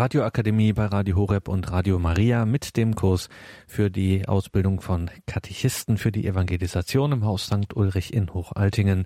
Radioakademie 0.00 0.72
bei 0.72 0.86
Radio 0.86 1.16
Horeb 1.16 1.46
und 1.46 1.70
Radio 1.70 1.98
Maria 1.98 2.46
mit 2.46 2.78
dem 2.78 2.94
Kurs 2.94 3.28
für 3.68 3.90
die 3.90 4.26
Ausbildung 4.26 4.80
von 4.80 5.10
Katechisten 5.26 5.98
für 5.98 6.10
die 6.10 6.26
Evangelisation 6.26 7.12
im 7.12 7.26
Haus 7.26 7.44
St. 7.44 7.76
Ulrich 7.76 8.14
in 8.14 8.32
Hochaltingen. 8.32 9.04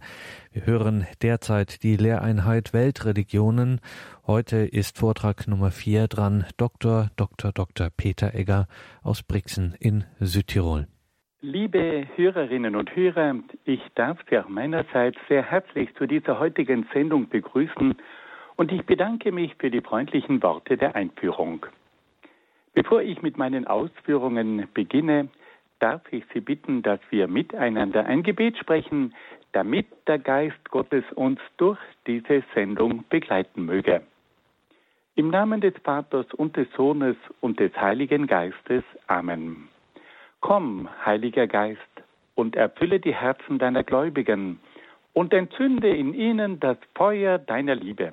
Wir 0.52 0.66
hören 0.66 1.04
derzeit 1.20 1.82
die 1.82 1.96
Lehreinheit 1.96 2.72
Weltreligionen. 2.72 3.80
Heute 4.24 4.58
ist 4.58 4.96
Vortrag 4.96 5.48
Nummer 5.48 5.72
vier 5.72 6.06
dran 6.06 6.44
Dr. 6.58 7.10
Dr. 7.16 7.50
Dr. 7.50 7.88
Peter 7.96 8.32
Egger 8.32 8.68
aus 9.02 9.24
Brixen 9.24 9.74
in 9.80 10.04
Südtirol. 10.20 10.86
Liebe 11.40 12.06
Hörerinnen 12.14 12.76
und 12.76 12.94
Hörer, 12.94 13.34
ich 13.64 13.82
darf 13.96 14.18
Sie 14.30 14.38
auch 14.38 14.48
meinerseits 14.48 15.18
sehr 15.28 15.42
herzlich 15.42 15.92
zu 15.98 16.06
dieser 16.06 16.38
heutigen 16.38 16.86
Sendung 16.94 17.28
begrüßen 17.28 17.96
und 18.56 18.72
ich 18.72 18.84
bedanke 18.84 19.32
mich 19.32 19.54
für 19.56 19.70
die 19.70 19.80
freundlichen 19.80 20.42
Worte 20.42 20.76
der 20.76 20.94
Einführung. 20.94 21.66
Bevor 22.74 23.02
ich 23.02 23.22
mit 23.22 23.38
meinen 23.38 23.66
Ausführungen 23.66 24.68
beginne, 24.74 25.28
darf 25.78 26.00
ich 26.12 26.24
Sie 26.32 26.40
bitten, 26.40 26.82
dass 26.82 27.00
wir 27.10 27.28
miteinander 27.28 28.06
ein 28.06 28.22
Gebet 28.22 28.58
sprechen, 28.58 29.14
damit 29.52 29.86
der 30.06 30.18
Geist 30.18 30.70
Gottes 30.70 31.04
uns 31.14 31.38
durch 31.56 31.78
diese 32.06 32.42
Sendung 32.54 33.04
begleiten 33.08 33.64
möge. 33.64 34.02
Im 35.14 35.30
Namen 35.30 35.60
des 35.60 35.74
Vaters 35.84 36.26
und 36.34 36.56
des 36.56 36.66
Sohnes 36.76 37.16
und 37.40 37.60
des 37.60 37.72
Heiligen 37.76 38.26
Geistes. 38.26 38.82
Amen. 39.06 39.68
Komm, 40.40 40.88
Heiliger 41.04 41.46
Geist, 41.46 41.80
und 42.34 42.56
erfülle 42.56 42.98
die 42.98 43.14
Herzen 43.14 43.58
deiner 43.58 43.84
Gläubigen 43.84 44.58
und 45.12 45.32
entzünde 45.32 45.88
in 45.88 46.14
ihnen 46.14 46.58
das 46.58 46.76
Feuer 46.96 47.38
deiner 47.38 47.76
Liebe. 47.76 48.12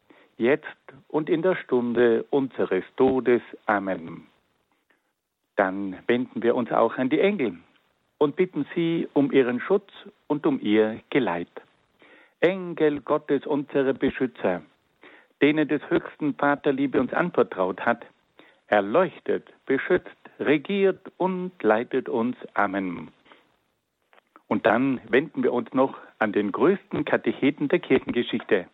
jetzt 0.41 0.65
und 1.07 1.29
in 1.29 1.41
der 1.41 1.55
Stunde 1.55 2.25
unseres 2.29 2.83
Todes. 2.97 3.41
Amen. 3.65 4.27
Dann 5.55 5.97
wenden 6.07 6.43
wir 6.43 6.55
uns 6.55 6.71
auch 6.71 6.97
an 6.97 7.09
die 7.09 7.19
Engel 7.19 7.57
und 8.17 8.35
bitten 8.35 8.65
sie 8.75 9.07
um 9.13 9.31
ihren 9.31 9.59
Schutz 9.59 9.89
und 10.27 10.45
um 10.45 10.59
ihr 10.59 10.99
Geleit. 11.09 11.61
Engel 12.39 13.01
Gottes, 13.01 13.45
unsere 13.45 13.93
Beschützer, 13.93 14.61
denen 15.41 15.67
des 15.67 15.81
höchsten 15.89 16.33
Vaterliebe 16.33 16.99
uns 16.99 17.13
anvertraut 17.13 17.81
hat, 17.81 18.05
erleuchtet, 18.67 19.47
beschützt, 19.65 20.09
regiert 20.39 21.11
und 21.17 21.51
leitet 21.61 22.09
uns. 22.09 22.35
Amen. 22.55 23.09
Und 24.47 24.65
dann 24.65 24.99
wenden 25.07 25.43
wir 25.43 25.53
uns 25.53 25.71
noch 25.73 25.97
an 26.19 26.31
den 26.31 26.51
größten 26.51 27.05
Katecheten 27.05 27.69
der 27.69 27.79
Kirchengeschichte, 27.79 28.67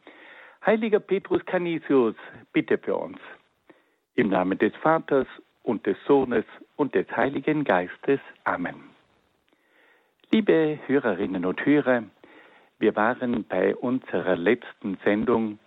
Heiliger 0.65 0.99
Petrus 0.99 1.45
Canisius, 1.45 2.15
bitte 2.51 2.77
für 2.77 2.95
uns. 2.95 3.19
Im 4.15 4.29
Namen 4.29 4.57
des 4.57 4.75
Vaters 4.77 5.27
und 5.63 5.85
des 5.85 5.97
Sohnes 6.05 6.45
und 6.75 6.95
des 6.95 7.07
Heiligen 7.15 7.63
Geistes. 7.63 8.19
Amen. 8.43 8.75
Liebe 10.31 10.79
Hörerinnen 10.87 11.45
und 11.45 11.65
Hörer, 11.65 12.03
wir 12.79 12.95
waren 12.95 13.45
bei 13.45 13.75
unserer 13.75 14.35
letzten 14.35 14.97
Sendung 15.03 15.59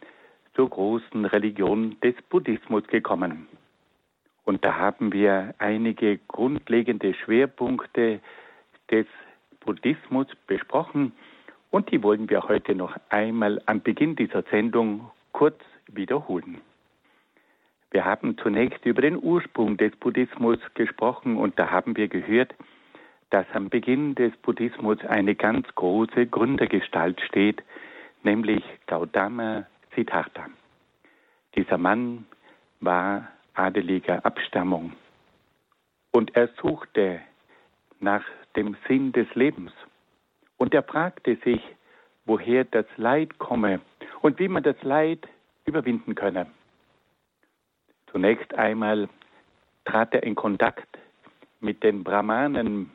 zur 0.54 0.68
großen 0.68 1.24
Religion 1.24 1.96
des 2.02 2.14
Buddhismus 2.28 2.86
gekommen. 2.88 3.46
Und 4.44 4.64
da 4.64 4.76
haben 4.76 5.12
wir 5.12 5.54
einige 5.58 6.18
grundlegende 6.28 7.14
Schwerpunkte 7.14 8.20
des 8.90 9.06
Buddhismus 9.60 10.26
besprochen 10.46 11.12
und 11.70 11.91
die 11.91 12.03
wollen 12.03 12.28
wir 12.28 12.42
heute 12.48 12.75
noch 12.75 12.97
einmal 13.08 13.60
am 13.66 13.81
Beginn 13.81 14.16
dieser 14.16 14.42
Sendung 14.50 15.10
kurz 15.32 15.58
wiederholen. 15.86 16.60
Wir 17.91 18.04
haben 18.04 18.38
zunächst 18.38 18.84
über 18.84 19.03
den 19.03 19.20
Ursprung 19.20 19.76
des 19.76 19.94
Buddhismus 19.97 20.59
gesprochen 20.75 21.36
und 21.36 21.59
da 21.59 21.70
haben 21.70 21.97
wir 21.97 22.09
gehört, 22.09 22.54
dass 23.30 23.47
am 23.53 23.69
Beginn 23.69 24.14
des 24.14 24.36
Buddhismus 24.38 24.98
eine 25.04 25.34
ganz 25.34 25.66
große 25.75 26.26
Gründergestalt 26.26 27.20
steht, 27.20 27.62
nämlich 28.22 28.62
Gautama 28.86 29.66
Siddhartha. 29.94 30.47
Dieser 31.56 31.78
Mann 31.78 32.26
war 32.80 33.28
adeliger 33.54 34.25
Abstammung 34.25 34.92
und 36.12 36.34
er 36.36 36.48
suchte 36.60 37.20
nach 37.98 38.25
dem 38.56 38.76
Sinn 38.88 39.12
des 39.12 39.32
Lebens 39.34 39.72
und 40.60 40.75
er 40.75 40.82
fragte 40.82 41.37
sich, 41.37 41.62
woher 42.26 42.65
das 42.65 42.84
Leid 42.98 43.38
komme 43.38 43.81
und 44.21 44.38
wie 44.38 44.48
man 44.48 44.62
das 44.62 44.76
Leid 44.82 45.26
überwinden 45.65 46.15
könne. 46.15 46.48
Zunächst 48.12 48.53
einmal 48.54 49.09
trat 49.87 50.12
er 50.12 50.22
in 50.22 50.34
Kontakt 50.34 50.98
mit 51.60 51.82
den 51.82 52.04
Brahmanen, 52.04 52.91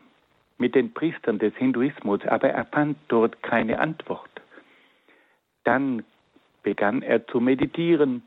mit 0.60 0.76
den 0.76 0.94
Priestern 0.94 1.40
des 1.40 1.56
Hinduismus, 1.56 2.22
aber 2.28 2.50
er 2.50 2.66
fand 2.66 2.98
dort 3.08 3.42
keine 3.42 3.80
Antwort. 3.80 4.30
Dann 5.64 6.06
begann 6.62 7.02
er 7.02 7.26
zu 7.26 7.40
meditieren 7.40 8.22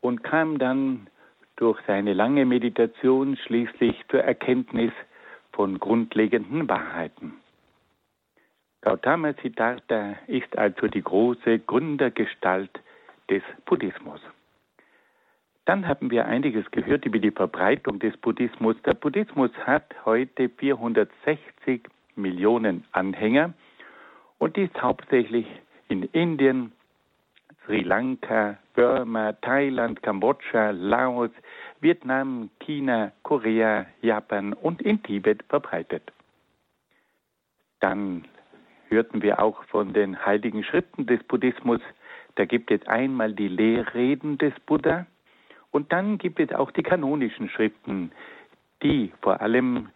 und 0.00 0.24
kam 0.24 0.58
dann 0.58 1.06
durch 1.54 1.80
seine 1.86 2.14
lange 2.14 2.46
Meditation 2.46 3.36
schließlich 3.36 3.94
zur 4.10 4.24
Erkenntnis 4.24 4.92
von 5.52 5.78
grundlegenden 5.78 6.68
Wahrheiten. 6.68 7.41
Gautama 8.82 9.32
Siddhartha 9.40 10.16
ist 10.26 10.58
also 10.58 10.88
die 10.88 11.02
große 11.02 11.60
Gründergestalt 11.60 12.80
des 13.30 13.42
Buddhismus. 13.64 14.20
Dann 15.64 15.86
haben 15.86 16.10
wir 16.10 16.26
einiges 16.26 16.68
gehört 16.72 17.04
über 17.06 17.20
die 17.20 17.30
Verbreitung 17.30 18.00
des 18.00 18.16
Buddhismus. 18.16 18.74
Der 18.84 18.94
Buddhismus 18.94 19.52
hat 19.64 19.94
heute 20.04 20.48
460 20.48 21.88
Millionen 22.16 22.84
Anhänger 22.90 23.54
und 24.38 24.58
ist 24.58 24.82
hauptsächlich 24.82 25.46
in 25.88 26.02
Indien, 26.02 26.72
Sri 27.64 27.82
Lanka, 27.82 28.58
Burma, 28.74 29.34
Thailand, 29.34 30.02
Kambodscha, 30.02 30.70
Laos, 30.70 31.30
Vietnam, 31.80 32.50
China, 32.58 33.12
Korea, 33.22 33.86
Japan 34.00 34.52
und 34.52 34.82
in 34.82 35.00
Tibet 35.04 35.44
verbreitet. 35.44 36.10
Dann 37.78 38.24
hörten 38.92 39.22
wir 39.22 39.40
auch 39.40 39.64
von 39.64 39.92
den 39.92 40.24
heiligen 40.24 40.62
Schriften 40.62 41.06
des 41.06 41.22
Buddhismus. 41.24 41.80
Da 42.36 42.44
gibt 42.44 42.70
es 42.70 42.86
einmal 42.86 43.32
die 43.32 43.48
Lehrreden 43.48 44.38
des 44.38 44.52
Buddha 44.66 45.06
und 45.70 45.92
dann 45.92 46.18
gibt 46.18 46.38
es 46.38 46.52
auch 46.52 46.70
die 46.70 46.82
kanonischen 46.82 47.48
Schriften, 47.48 48.12
die 48.82 49.12
vor 49.22 49.40
allem 49.40 49.88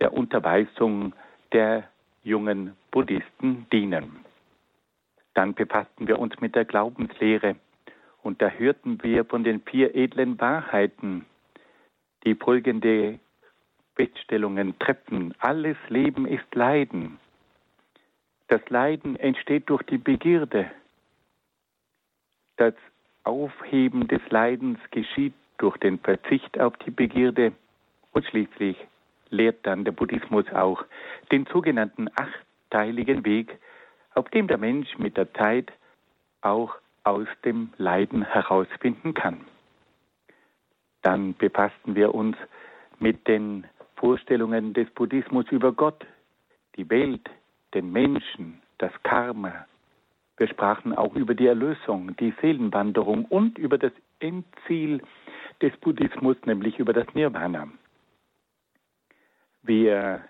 der 0.00 0.12
Unterweisung 0.12 1.14
der 1.52 1.84
jungen 2.24 2.76
Buddhisten 2.90 3.66
dienen. 3.72 4.24
Dann 5.34 5.54
befassten 5.54 6.08
wir 6.08 6.18
uns 6.18 6.40
mit 6.40 6.56
der 6.56 6.64
Glaubenslehre 6.64 7.54
und 8.22 8.42
da 8.42 8.50
hörten 8.50 9.02
wir 9.02 9.24
von 9.24 9.44
den 9.44 9.60
vier 9.60 9.94
edlen 9.94 10.40
Wahrheiten, 10.40 11.24
die 12.24 12.34
folgende 12.34 13.20
Feststellungen 13.94 14.78
treffen. 14.78 15.34
Alles 15.38 15.76
Leben 15.88 16.26
ist 16.26 16.52
Leiden. 16.54 17.18
Das 18.48 18.62
Leiden 18.70 19.16
entsteht 19.16 19.68
durch 19.68 19.82
die 19.84 19.98
Begierde. 19.98 20.70
Das 22.56 22.74
Aufheben 23.24 24.08
des 24.08 24.22
Leidens 24.30 24.78
geschieht 24.90 25.34
durch 25.58 25.76
den 25.76 25.98
Verzicht 25.98 26.58
auf 26.58 26.76
die 26.78 26.90
Begierde 26.90 27.52
und 28.12 28.24
schließlich 28.24 28.76
lehrt 29.30 29.66
dann 29.66 29.84
der 29.84 29.92
Buddhismus 29.92 30.46
auch 30.52 30.82
den 31.30 31.44
sogenannten 31.46 32.08
achteiligen 32.16 33.24
Weg, 33.26 33.58
auf 34.14 34.30
dem 34.30 34.48
der 34.48 34.58
Mensch 34.58 34.96
mit 34.98 35.18
der 35.18 35.32
Zeit 35.34 35.70
auch 36.40 36.74
aus 37.04 37.28
dem 37.44 37.70
Leiden 37.76 38.22
herausfinden 38.22 39.12
kann. 39.12 39.44
Dann 41.02 41.34
befassten 41.34 41.94
wir 41.94 42.14
uns 42.14 42.36
mit 42.98 43.28
den 43.28 43.66
Vorstellungen 43.96 44.72
des 44.72 44.88
Buddhismus 44.90 45.46
über 45.50 45.72
Gott, 45.72 46.06
die 46.76 46.88
Welt, 46.88 47.28
den 47.74 47.92
Menschen, 47.92 48.60
das 48.78 48.92
Karma. 49.02 49.66
Wir 50.36 50.48
sprachen 50.48 50.94
auch 50.94 51.14
über 51.14 51.34
die 51.34 51.46
Erlösung, 51.46 52.16
die 52.16 52.32
Seelenwanderung 52.40 53.24
und 53.24 53.58
über 53.58 53.78
das 53.78 53.92
Endziel 54.20 55.02
des 55.60 55.76
Buddhismus, 55.78 56.36
nämlich 56.46 56.78
über 56.78 56.92
das 56.92 57.06
Nirvana. 57.14 57.68
Wir 59.62 60.22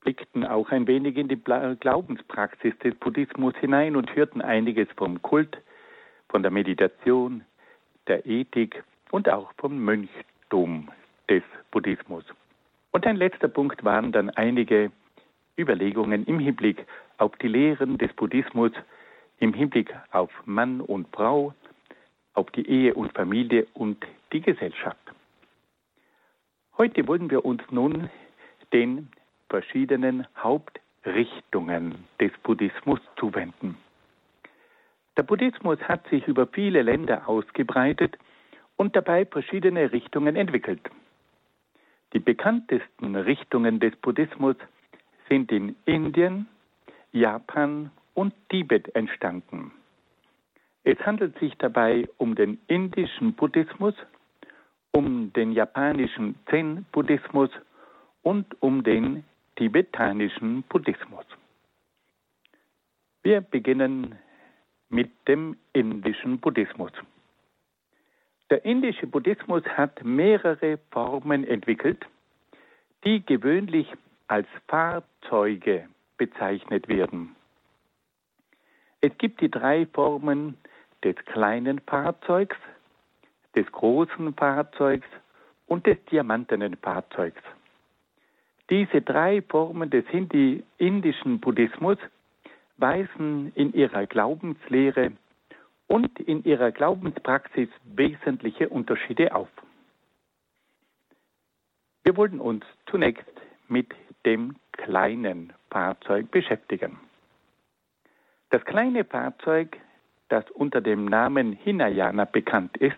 blickten 0.00 0.46
auch 0.46 0.70
ein 0.70 0.86
wenig 0.86 1.16
in 1.16 1.28
die 1.28 1.36
Glaubenspraxis 1.36 2.76
des 2.78 2.94
Buddhismus 2.94 3.54
hinein 3.56 3.96
und 3.96 4.14
hörten 4.16 4.40
einiges 4.40 4.88
vom 4.96 5.20
Kult, 5.20 5.58
von 6.28 6.42
der 6.42 6.50
Meditation, 6.50 7.44
der 8.06 8.24
Ethik 8.26 8.82
und 9.10 9.28
auch 9.28 9.52
vom 9.58 9.78
Mönchtum 9.78 10.88
des 11.28 11.42
Buddhismus. 11.70 12.24
Und 12.90 13.06
ein 13.06 13.16
letzter 13.16 13.48
Punkt 13.48 13.84
waren 13.84 14.12
dann 14.12 14.30
einige 14.30 14.90
Überlegungen 15.58 16.24
im 16.26 16.38
Hinblick 16.38 16.86
auf 17.18 17.36
die 17.36 17.48
Lehren 17.48 17.98
des 17.98 18.12
Buddhismus, 18.12 18.72
im 19.38 19.52
Hinblick 19.52 19.94
auf 20.12 20.30
Mann 20.46 20.80
und 20.80 21.08
Frau, 21.14 21.54
auf 22.34 22.50
die 22.52 22.68
Ehe 22.68 22.94
und 22.94 23.12
Familie 23.12 23.66
und 23.74 24.06
die 24.32 24.40
Gesellschaft. 24.40 24.98
Heute 26.76 27.06
wollen 27.08 27.30
wir 27.30 27.44
uns 27.44 27.62
nun 27.70 28.08
den 28.72 29.08
verschiedenen 29.48 30.26
Hauptrichtungen 30.36 32.04
des 32.20 32.30
Buddhismus 32.44 33.00
zuwenden. 33.16 33.76
Der 35.16 35.24
Buddhismus 35.24 35.80
hat 35.80 36.06
sich 36.08 36.28
über 36.28 36.46
viele 36.46 36.82
Länder 36.82 37.28
ausgebreitet 37.28 38.16
und 38.76 38.94
dabei 38.94 39.26
verschiedene 39.26 39.90
Richtungen 39.90 40.36
entwickelt. 40.36 40.88
Die 42.12 42.20
bekanntesten 42.20 43.16
Richtungen 43.16 43.80
des 43.80 43.96
Buddhismus 43.96 44.56
sind 45.28 45.52
in 45.52 45.76
Indien, 45.84 46.46
Japan 47.12 47.90
und 48.14 48.34
Tibet 48.48 48.94
entstanden. 48.94 49.72
Es 50.84 50.98
handelt 51.00 51.38
sich 51.38 51.54
dabei 51.58 52.08
um 52.16 52.34
den 52.34 52.58
indischen 52.66 53.34
Buddhismus, 53.34 53.94
um 54.92 55.32
den 55.32 55.52
japanischen 55.52 56.34
Zen-Buddhismus 56.48 57.50
und 58.22 58.46
um 58.60 58.82
den 58.82 59.24
tibetanischen 59.56 60.62
Buddhismus. 60.64 61.24
Wir 63.22 63.40
beginnen 63.40 64.14
mit 64.88 65.10
dem 65.26 65.56
indischen 65.72 66.38
Buddhismus. 66.38 66.92
Der 68.50 68.64
indische 68.64 69.06
Buddhismus 69.06 69.62
hat 69.64 70.02
mehrere 70.02 70.78
Formen 70.90 71.44
entwickelt, 71.44 72.06
die 73.04 73.24
gewöhnlich 73.24 73.86
als 74.28 74.46
Fahrzeuge 74.68 75.88
bezeichnet 76.16 76.88
werden. 76.88 77.34
Es 79.00 79.16
gibt 79.18 79.40
die 79.40 79.50
drei 79.50 79.86
Formen 79.86 80.58
des 81.02 81.16
kleinen 81.26 81.80
Fahrzeugs, 81.80 82.56
des 83.54 83.70
großen 83.72 84.34
Fahrzeugs 84.34 85.06
und 85.66 85.86
des 85.86 85.96
diamantenen 86.06 86.76
Fahrzeugs. 86.76 87.42
Diese 88.70 89.00
drei 89.00 89.42
Formen 89.42 89.90
des 89.90 90.04
indischen 90.78 91.40
Buddhismus 91.40 91.98
weisen 92.76 93.52
in 93.54 93.72
ihrer 93.72 94.06
Glaubenslehre 94.06 95.12
und 95.86 96.20
in 96.20 96.44
ihrer 96.44 96.70
Glaubenspraxis 96.70 97.68
wesentliche 97.84 98.68
Unterschiede 98.68 99.34
auf. 99.34 99.48
Wir 102.04 102.16
wollen 102.16 102.40
uns 102.40 102.64
zunächst 102.86 103.24
mit 103.68 103.94
dem 104.24 104.56
kleinen 104.72 105.52
Fahrzeug 105.70 106.30
beschäftigen. 106.30 106.98
Das 108.50 108.64
kleine 108.64 109.04
Fahrzeug, 109.04 109.76
das 110.28 110.50
unter 110.50 110.80
dem 110.80 111.04
Namen 111.04 111.52
Hinayana 111.52 112.24
bekannt 112.24 112.76
ist, 112.76 112.96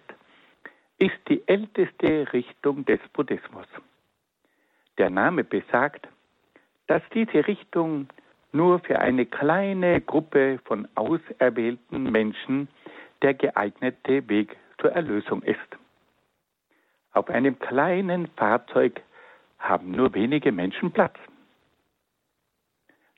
ist 0.99 1.19
die 1.28 1.43
älteste 1.49 2.32
Richtung 2.32 2.84
des 2.84 3.00
Buddhismus. 3.12 3.67
Der 4.99 5.11
Name 5.11 5.44
besagt, 5.44 6.06
dass 6.87 7.02
diese 7.14 7.46
Richtung 7.46 8.08
nur 8.52 8.81
für 8.81 8.99
eine 8.99 9.26
kleine 9.26 10.00
Gruppe 10.00 10.61
von 10.64 10.88
auserwählten 10.94 12.11
Menschen 12.11 12.69
der 13.22 13.34
geeignete 13.34 14.28
Weg 14.28 14.56
zur 14.81 14.93
Erlösung 14.93 15.43
ist. 15.43 15.58
Auf 17.12 17.28
einem 17.28 17.58
kleinen 17.58 18.28
Fahrzeug 18.37 19.00
haben 19.60 19.92
nur 19.92 20.12
wenige 20.14 20.50
Menschen 20.50 20.90
Platz. 20.90 21.16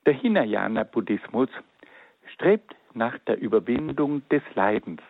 Der 0.05 0.13
Hinayana-Buddhismus 0.13 1.49
strebt 2.35 2.77
nach 2.93 3.19
der 3.21 3.41
Überwindung 3.41 4.29
des 4.29 4.43
Leidens 4.55 5.01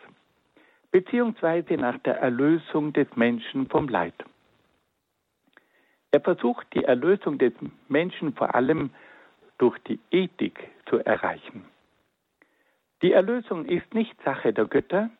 beziehungsweise 0.92 1.74
nach 1.74 1.98
der 1.98 2.18
Erlösung 2.18 2.92
des 2.92 3.08
Menschen 3.16 3.68
vom 3.68 3.88
Leid. 3.88 4.14
Er 6.12 6.20
versucht 6.20 6.66
die 6.74 6.84
Erlösung 6.84 7.38
des 7.38 7.54
Menschen 7.88 8.34
vor 8.34 8.54
allem 8.54 8.90
durch 9.58 9.78
die 9.80 9.98
Ethik 10.10 10.68
zu 10.86 10.98
erreichen. 10.98 11.64
Die 13.00 13.12
Erlösung 13.12 13.64
ist 13.64 13.92
nicht 13.94 14.14
Sache 14.22 14.52
der 14.52 14.66
Götter, 14.66 15.10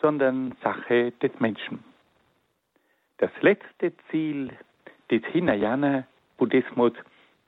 sondern 0.00 0.56
Sache 0.62 1.12
des 1.22 1.30
Menschen. 1.38 1.82
Das 3.18 3.30
letzte 3.40 3.92
Ziel 4.10 4.50
des 5.10 5.24
Hinayana-Buddhismus 5.26 6.92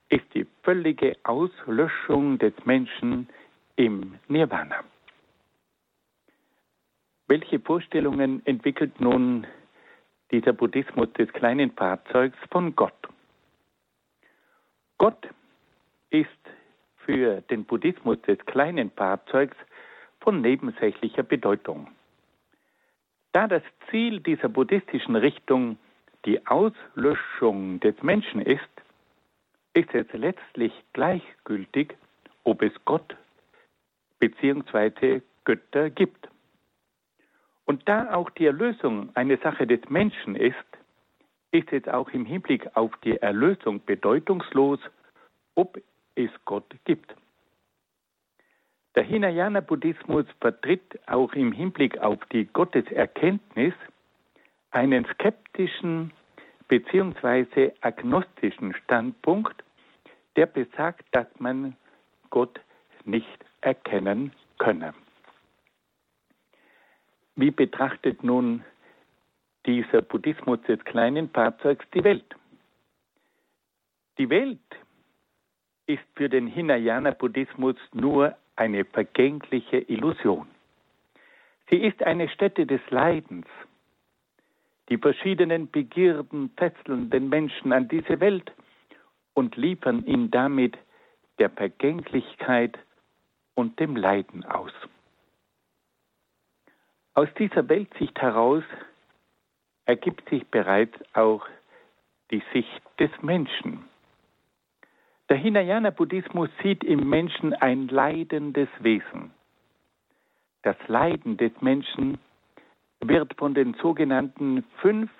ist 0.09 0.25
die 0.35 0.47
völlige 0.63 1.17
Auslöschung 1.25 2.39
des 2.39 2.55
Menschen 2.65 3.29
im 3.77 4.19
Nirvana. 4.29 4.85
Welche 7.29 7.59
Vorstellungen 7.59 8.45
entwickelt 8.47 9.01
nun 9.01 9.47
dieser 10.31 10.53
Buddhismus 10.53 11.13
des 11.15 11.33
kleinen 11.33 11.73
Fahrzeugs 11.73 12.39
von 12.51 12.77
Gott? 12.77 12.95
Gott 14.99 15.29
ist 16.11 16.29
für 17.05 17.41
den 17.43 17.65
Buddhismus 17.65 18.21
des 18.23 18.39
kleinen 18.47 18.91
Fahrzeugs 18.93 19.57
von 20.21 20.41
nebensächlicher 20.41 21.23
Bedeutung. 21.23 21.89
Da 23.33 23.47
das 23.47 23.63
Ziel 23.91 24.21
dieser 24.21 24.49
buddhistischen 24.49 25.17
Richtung 25.17 25.79
die 26.27 26.45
Auslöschung 26.47 27.81
des 27.81 28.03
Menschen 28.03 28.43
ist, 28.43 28.61
ist 29.75 29.95
es 29.95 30.07
letztlich 30.13 30.73
gleichgültig, 30.93 31.95
ob 32.45 32.63
es 32.63 32.73
Gott 32.85 33.17
bzw. 34.19 35.21
Götter 35.45 35.91
gibt. 35.91 36.29
Und 37.65 37.89
da 37.89 38.15
auch 38.15 38.31
die 38.31 38.47
Erlösung 38.47 39.11
eine 39.15 39.39
Sache 39.39 39.67
des 39.67 39.89
Menschen 39.89 40.35
ist, 40.35 40.55
ist 41.53 41.73
es 41.73 41.87
auch 41.89 42.11
im 42.11 42.25
Hinblick 42.25 42.77
auf 42.77 42.93
die 43.05 43.17
Erlösung 43.17 43.85
bedeutungslos, 43.85 44.81
ob 45.55 45.81
es 46.17 46.31
Gott 46.45 46.75
gibt. 46.85 47.15
Der 48.95 49.05
Hinayana-Buddhismus 49.05 50.27
vertritt 50.41 50.99
auch 51.07 51.33
im 51.35 51.53
Hinblick 51.53 51.99
auf 51.99 52.19
die 52.33 52.47
Gotteserkenntnis 52.47 53.75
einen 54.71 55.07
skeptischen 55.57 56.13
bzw. 56.69 57.73
agnostischen 57.81 58.75
Standpunkt, 58.75 59.63
der 60.37 60.47
besagt, 60.47 61.05
dass 61.13 61.27
man 61.39 61.77
Gott 62.31 62.61
nicht 63.05 63.45
erkennen 63.63 64.33
könne. 64.59 64.93
Wie 67.37 67.51
betrachtet 67.51 68.23
nun 68.23 68.65
dieser 69.65 70.03
Buddhismus 70.03 70.61
des 70.63 70.83
kleinen 70.85 71.31
Fahrzeugs 71.31 71.85
die 71.95 72.05
Welt? 72.05 72.35
Die 74.19 74.29
Welt 74.31 74.59
ist 75.87 76.05
für 76.15 76.29
den 76.29 76.47
Hinayana-Buddhismus 76.47 77.77
nur 77.93 78.37
eine 78.57 78.85
vergängliche 78.85 79.79
Illusion. 79.79 80.49
Sie 81.71 81.77
ist 81.77 82.03
eine 82.03 82.29
Stätte 82.29 82.67
des 82.67 82.81
Leidens. 82.91 83.47
Die 84.89 84.99
verschiedenen 84.99 85.71
Begierden 85.71 86.51
fesseln 86.57 87.11
den 87.11 87.29
Menschen 87.29 87.73
an 87.73 87.89
diese 87.89 88.21
Welt 88.21 88.53
und 89.35 89.57
liefern 89.57 90.05
ihn 90.07 90.31
damit 90.31 90.77
der 91.39 91.51
Vergänglichkeit 91.51 92.79
und 93.55 93.79
dem 93.81 93.97
Leiden 93.97 94.45
aus. 94.45 94.73
Aus 97.15 97.29
dieser 97.39 97.69
Weltsicht 97.69 98.21
heraus 98.21 98.63
ergibt 99.87 100.29
sich 100.29 100.47
bereits 100.49 100.97
auch 101.15 101.47
die 102.31 102.43
Sicht 102.53 102.83
des 102.99 103.11
Menschen. 103.23 103.85
Der 105.29 105.37
Hinayana-Buddhismus 105.37 106.51
sieht 106.63 106.85
im 106.85 107.09
Menschen 107.09 107.53
ein 107.55 107.89
leidendes 107.89 108.69
Wesen. 108.81 109.33
Das 110.63 110.77
Leiden 110.87 111.37
des 111.37 111.53
Menschen 111.61 112.19
wird 113.01 113.35
von 113.35 113.55
den 113.55 113.75
sogenannten 113.75 114.65
fünf 114.81 115.11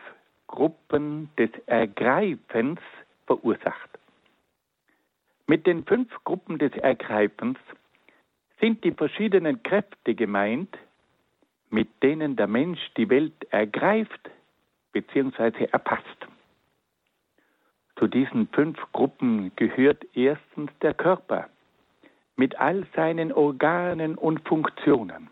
Gruppen 0.47 1.31
des 1.39 1.51
Ergreifens 1.67 2.81
verursacht. 3.27 3.91
Mit 5.47 5.67
den 5.67 5.85
fünf 5.85 6.13
Gruppen 6.25 6.59
des 6.59 6.73
Ergreifens 6.73 7.59
sind 8.61 8.83
die 8.85 8.93
verschiedenen 8.93 9.63
Kräfte 9.63 10.15
gemeint, 10.15 10.77
mit 11.71 11.89
denen 12.03 12.37
der 12.37 12.47
Mensch 12.47 12.81
die 12.97 13.09
Welt 13.11 13.47
ergreift, 13.51 14.31
bzw. 14.93 15.67
erpasst. 15.73 16.27
Zu 17.99 18.07
diesen 18.09 18.49
fünf 18.49 18.79
Gruppen 18.93 19.53
gehört 19.57 20.05
erstens 20.15 20.71
der 20.83 20.95
Körper 20.95 21.49
mit 22.37 22.59
all 22.59 22.87
seinen 22.95 23.33
Organen 23.33 24.17
und 24.17 24.47
Funktionen. 24.47 25.29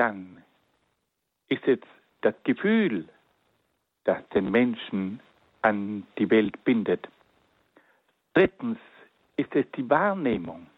Dann 0.00 0.42
ist 1.48 1.68
es 1.68 1.78
das 2.22 2.34
Gefühl, 2.44 3.06
das 4.04 4.26
den 4.30 4.50
Menschen 4.50 5.20
an 5.60 6.06
die 6.16 6.30
Welt 6.30 6.64
bindet. 6.64 7.06
Drittens 8.32 8.78
ist 9.36 9.54
es 9.54 9.66
die 9.76 9.90
Wahrnehmung, 9.90 10.68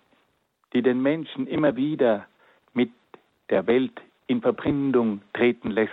die 0.73 0.83
den 0.83 1.01
Menschen 1.01 1.47
immer 1.47 1.77
wieder 1.77 2.27
mit 2.75 2.91
der 3.49 3.65
Welt 3.69 3.93
in 4.27 4.43
Verbindung 4.43 5.23
treten 5.35 5.71
lässt. 5.71 5.93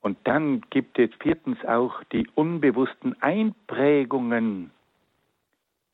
Und 0.00 0.16
dann 0.24 0.62
gibt 0.70 0.98
es 0.98 1.10
viertens 1.20 1.62
auch 1.66 2.02
die 2.04 2.26
unbewussten 2.34 3.14
Einprägungen, 3.20 4.70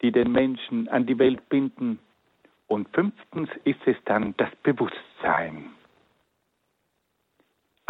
die 0.03 0.13
den 0.13 0.31
Menschen 0.31 0.87
an 0.87 1.07
die 1.07 1.19
Welt 1.19 1.49
binden. 1.49 1.99
Und 2.69 2.89
fünftens 2.91 3.51
ist 3.65 3.85
es 3.87 3.97
dann 4.05 4.37
das 4.37 4.55
Bewusstsein. 4.63 5.75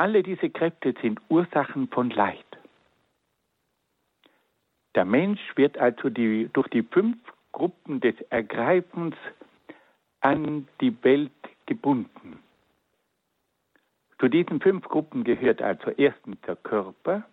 Alle 0.00 0.22
diese 0.22 0.48
Kräfte 0.48 0.94
sind 1.02 1.20
Ursachen 1.28 1.86
von 1.88 2.08
Leid. 2.08 2.46
Der 4.94 5.04
Mensch 5.04 5.42
wird 5.56 5.76
also 5.76 6.08
die, 6.08 6.48
durch 6.54 6.68
die 6.68 6.82
fünf 6.82 7.18
Gruppen 7.52 8.00
des 8.00 8.18
Ergreifens 8.30 9.14
an 10.20 10.66
die 10.80 10.96
Welt 11.04 11.30
gebunden. 11.66 12.38
Zu 14.18 14.28
diesen 14.28 14.62
fünf 14.62 14.88
Gruppen 14.88 15.22
gehört 15.22 15.60
also 15.60 15.90
erstens 15.90 16.40
der 16.46 16.56
Körper, 16.56 17.24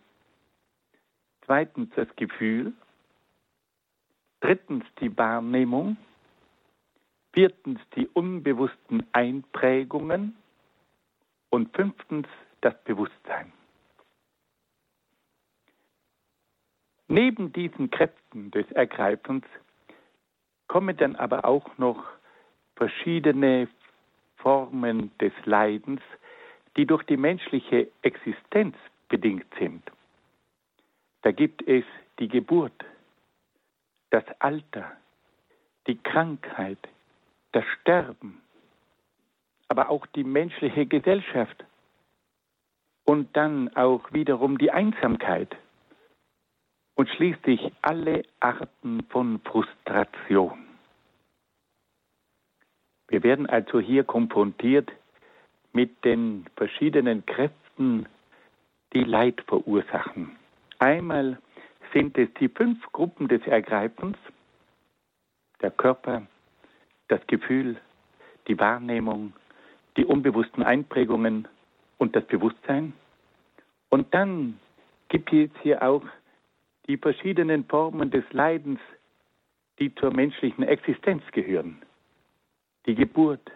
zweitens 1.46 1.90
das 1.96 2.14
Gefühl, 2.18 2.74
drittens 4.42 4.84
die 5.00 5.18
Wahrnehmung, 5.18 5.96
viertens 7.32 7.80
die 7.96 8.10
unbewussten 8.10 9.08
Einprägungen 9.14 10.36
und 11.50 11.74
fünftens 11.74 12.28
das 12.68 12.84
Bewusstsein. 12.84 13.54
Neben 17.08 17.54
diesen 17.54 17.90
Kräften 17.90 18.52
des 18.52 18.70
Ergreifens 18.74 19.46
kommen 20.68 20.98
dann 20.98 21.16
aber 21.16 21.46
auch 21.46 21.78
noch 21.78 22.04
verschiedene 22.76 23.70
Formen 24.36 25.18
des 25.20 25.32
Leidens, 25.46 26.02
die 26.76 26.86
durch 26.86 27.04
die 27.04 27.16
menschliche 27.16 27.88
Existenz 28.02 28.76
bedingt 29.08 29.48
sind. 29.58 29.90
Da 31.22 31.32
gibt 31.32 31.66
es 31.70 31.86
die 32.20 32.28
Geburt, 32.28 32.84
das 34.10 34.26
Alter, 34.40 34.92
die 35.88 35.98
Krankheit, 35.98 36.80
das 37.54 37.64
Sterben, 37.80 38.42
aber 39.70 39.90
auch 39.90 40.06
die 40.08 40.26
menschliche 40.26 40.86
Gesellschaft 40.86 41.64
und 43.08 43.36
dann 43.38 43.74
auch 43.76 44.12
wiederum 44.12 44.58
die 44.58 44.72
Einsamkeit 44.72 45.56
und 46.96 47.10
schließlich 47.10 47.72
alle 47.82 48.24
Arten 48.42 49.04
von 49.10 49.40
Frustration. 49.40 50.66
Wir 53.08 53.24
werden 53.24 53.46
also 53.48 53.80
hier 53.80 54.04
konfrontiert 54.04 54.92
mit 55.72 56.04
den 56.04 56.46
verschiedenen 56.58 57.26
Kräften, 57.26 58.08
die 58.94 59.06
Leid 59.06 59.42
verursachen. 59.48 60.36
Einmal 60.80 61.38
sind 61.94 62.18
es 62.18 62.28
die 62.42 62.50
fünf 62.50 62.92
Gruppen 62.92 63.30
des 63.30 63.42
Ergreifens, 63.48 64.18
der 65.62 65.72
Körper, 65.72 66.24
das 67.08 67.26
Gefühl, 67.28 67.78
die 68.50 68.60
Wahrnehmung, 68.60 69.32
die 69.96 70.04
unbewussten 70.04 70.64
Einprägungen 70.64 71.48
und 71.98 72.16
das 72.16 72.26
Bewusstsein. 72.26 72.94
Und 73.90 74.14
dann 74.14 74.60
gibt 75.10 75.32
es 75.34 75.50
hier 75.62 75.82
auch 75.82 76.04
die 76.88 76.98
verschiedenen 76.98 77.66
Formen 77.66 78.12
des 78.12 78.24
Leidens, 78.32 78.80
die 79.80 79.94
zur 79.96 80.14
menschlichen 80.14 80.64
Existenz 80.64 81.24
gehören. 81.32 81.82
Die 82.86 82.96
Geburt, 82.96 83.52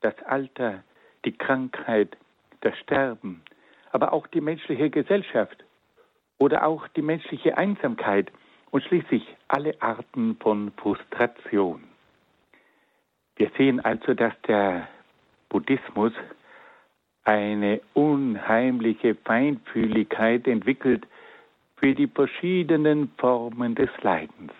das 0.00 0.14
Alter, 0.24 0.84
die 1.24 1.32
Krankheit, 1.32 2.16
das 2.60 2.76
Sterben, 2.78 3.42
aber 3.90 4.12
auch 4.12 4.26
die 4.28 4.40
menschliche 4.40 4.90
Gesellschaft 4.90 5.64
oder 6.38 6.66
auch 6.66 6.86
die 6.88 7.02
menschliche 7.02 7.56
Einsamkeit 7.56 8.30
und 8.70 8.84
schließlich 8.84 9.24
alle 9.48 9.80
Arten 9.80 10.36
von 10.40 10.72
Frustration. 10.76 11.84
Wir 13.36 13.50
sehen 13.56 13.80
also, 13.80 14.14
dass 14.14 14.34
der 14.46 14.88
Buddhismus 15.48 16.12
eine 17.28 17.82
unheimliche 17.92 19.14
Feinfühligkeit 19.14 20.48
entwickelt 20.48 21.06
für 21.76 21.94
die 21.94 22.06
verschiedenen 22.06 23.12
Formen 23.18 23.74
des 23.74 23.90
Leidens. 24.00 24.52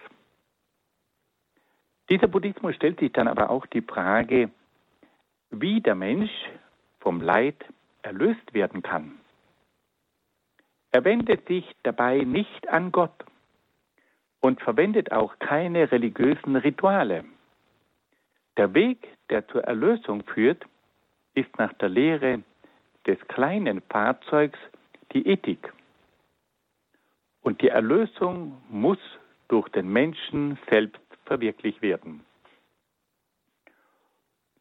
Dieser 2.11 2.27
Buddhismus 2.27 2.75
stellt 2.75 3.01
sich 3.01 3.11
dann 3.13 3.27
aber 3.27 3.49
auch 3.49 3.65
die 3.65 3.81
Frage, 3.81 4.51
wie 5.49 5.81
der 5.81 5.95
Mensch 5.95 6.31
vom 7.01 7.23
Leid 7.23 7.57
erlöst 8.03 8.53
werden 8.53 8.83
kann. 8.83 9.19
Er 10.91 11.07
wendet 11.07 11.49
sich 11.49 11.65
dabei 11.85 12.19
nicht 12.19 12.69
an 12.69 12.93
Gott 12.93 13.25
und 14.41 14.61
verwendet 14.61 15.11
auch 15.11 15.39
keine 15.39 15.91
religiösen 15.91 16.55
Rituale. 16.57 17.25
Der 18.59 18.75
Weg, 18.75 19.09
der 19.31 19.49
zur 19.49 19.65
Erlösung 19.65 20.23
führt, 20.25 20.67
ist 21.35 21.57
nach 21.59 21.73
der 21.75 21.89
Lehre 21.89 22.43
des 23.07 23.19
kleinen 23.29 23.81
Fahrzeugs 23.83 24.59
die 25.13 25.27
Ethik. 25.27 25.73
Und 27.43 27.63
die 27.63 27.69
Erlösung 27.69 28.61
muss 28.69 28.99
durch 29.49 29.69
den 29.71 29.91
Menschen 29.91 30.59
selbst 30.69 31.01
verwirklicht 31.25 31.81
werden. 31.81 32.25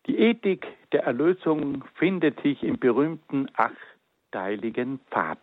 Die 0.06 0.18
Ethik 0.18 0.66
der 0.94 1.04
Erlösung 1.04 1.84
findet 1.96 2.42
sich 2.42 2.64
im 2.64 2.80
berühmten 2.80 3.50
achtteiligen 3.56 5.00
Pfad. 5.12 5.40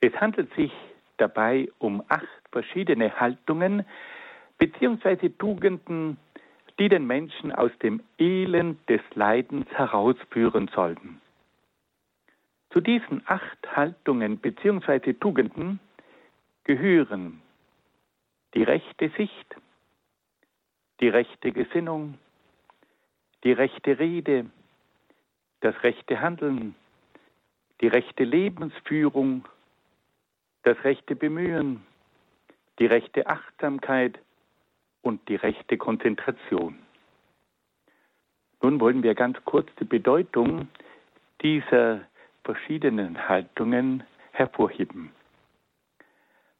Es 0.00 0.14
handelt 0.14 0.54
sich 0.54 0.72
dabei 1.16 1.68
um 1.78 2.02
acht 2.08 2.28
verschiedene 2.52 3.18
Haltungen 3.18 3.84
bzw. 4.58 5.30
Tugenden, 5.30 6.18
die 6.78 6.88
den 6.88 7.06
Menschen 7.06 7.52
aus 7.52 7.70
dem 7.82 8.02
Elend 8.18 8.88
des 8.88 9.00
Leidens 9.14 9.68
herausführen 9.70 10.68
sollten. 10.74 11.20
Zu 12.70 12.80
diesen 12.80 13.22
acht 13.26 13.76
Haltungen 13.76 14.38
bzw. 14.38 15.12
Tugenden 15.12 15.78
gehören 16.64 17.40
die 18.54 18.64
rechte 18.64 19.10
Sicht, 19.16 19.56
die 21.00 21.08
rechte 21.08 21.52
Gesinnung, 21.52 22.18
die 23.44 23.52
rechte 23.52 23.98
Rede, 23.98 24.46
das 25.60 25.80
rechte 25.82 26.20
Handeln, 26.20 26.74
die 27.80 27.88
rechte 27.88 28.24
Lebensführung, 28.24 29.46
das 30.62 30.82
rechte 30.82 31.14
Bemühen, 31.14 31.84
die 32.78 32.86
rechte 32.86 33.26
Achtsamkeit 33.26 34.18
und 35.04 35.28
die 35.28 35.36
rechte 35.36 35.76
Konzentration. 35.76 36.78
Nun 38.62 38.80
wollen 38.80 39.02
wir 39.02 39.14
ganz 39.14 39.36
kurz 39.44 39.68
die 39.78 39.84
Bedeutung 39.84 40.68
dieser 41.42 42.00
verschiedenen 42.42 43.28
Haltungen 43.28 44.02
hervorheben. 44.32 45.12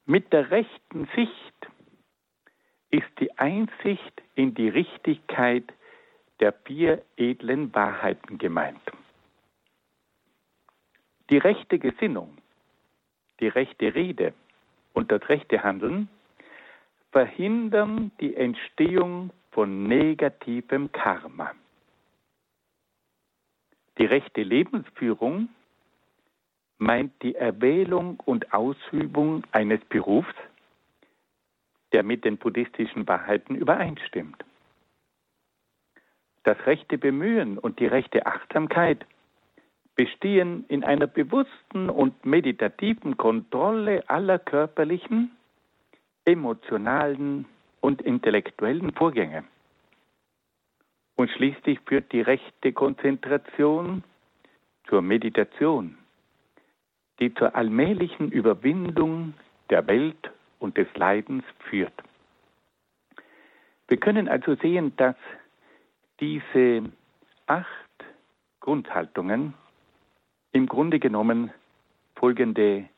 Mit 0.04 0.32
der 0.34 0.50
rechten 0.50 1.08
Sicht 1.16 1.54
ist 2.90 3.08
die 3.18 3.36
Einsicht 3.38 4.22
in 4.34 4.54
die 4.54 4.68
Richtigkeit 4.68 5.64
der 6.40 6.52
vier 6.52 7.02
edlen 7.16 7.74
Wahrheiten 7.74 8.36
gemeint. 8.36 8.82
Die 11.30 11.38
rechte 11.38 11.78
Gesinnung, 11.78 12.36
die 13.40 13.48
rechte 13.48 13.94
Rede 13.94 14.34
und 14.92 15.10
das 15.10 15.26
rechte 15.30 15.62
Handeln 15.62 16.10
verhindern 17.14 18.11
die 18.18 18.35
Entstehung 18.35 19.30
von 19.52 19.85
negativem 19.85 20.90
Karma. 20.90 21.52
Die 23.99 24.04
rechte 24.04 24.42
Lebensführung 24.42 25.49
meint 26.78 27.12
die 27.23 27.37
Erwählung 27.37 28.18
und 28.25 28.52
Ausübung 28.52 29.44
eines 29.52 29.80
Berufs, 29.85 30.35
der 31.92 32.02
mit 32.02 32.25
den 32.25 32.37
buddhistischen 32.37 33.06
Wahrheiten 33.06 33.54
übereinstimmt. 33.54 34.44
Das 36.42 36.59
rechte 36.66 36.99
Bemühen 36.99 37.59
und 37.59 37.78
die 37.78 37.87
rechte 37.87 38.26
Achtsamkeit 38.26 39.06
bestehen 39.94 40.64
in 40.66 40.83
einer 40.83 41.06
bewussten 41.06 41.90
und 41.90 42.26
meditativen 42.26 43.16
Kontrolle 43.16 44.02
aller 44.11 44.40
körperlichen, 44.40 45.30
emotionalen 46.25 47.47
und 47.81 48.02
intellektuellen 48.02 48.93
Vorgänge. 48.93 49.45
Und 51.16 51.31
schließlich 51.31 51.81
führt 51.87 52.11
die 52.12 52.23
rechte 52.23 52.73
Konzentration 52.73 54.02
zur 54.88 55.02
Meditation, 55.02 55.97
die 57.21 57.33
zur 57.35 57.54
allmählichen 57.54 58.31
Überwindung 58.33 59.35
der 59.71 59.87
Welt 59.87 60.31
und 60.59 60.76
des 60.76 60.88
Leidens 60.95 61.45
führt. 61.71 61.93
Wir 63.88 63.99
können 63.99 64.28
also 64.28 64.57
sehen, 64.57 64.93
dass 64.97 65.16
diese 66.21 66.90
acht 67.47 67.69
Grundhaltungen 68.61 69.54
im 70.52 70.66
Grunde 70.66 70.99
genommen 70.99 71.52
folgende 72.16 72.88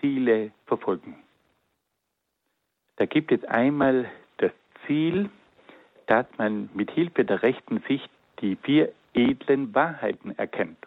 Ziele 0.00 0.52
verfolgen. 0.66 1.16
Da 3.02 3.06
gibt 3.06 3.32
es 3.32 3.42
einmal 3.46 4.08
das 4.36 4.52
Ziel, 4.86 5.28
dass 6.06 6.24
man 6.38 6.70
mit 6.72 6.88
Hilfe 6.92 7.24
der 7.24 7.42
rechten 7.42 7.82
Sicht 7.88 8.08
die 8.38 8.54
vier 8.54 8.92
edlen 9.12 9.74
Wahrheiten 9.74 10.38
erkennt. 10.38 10.78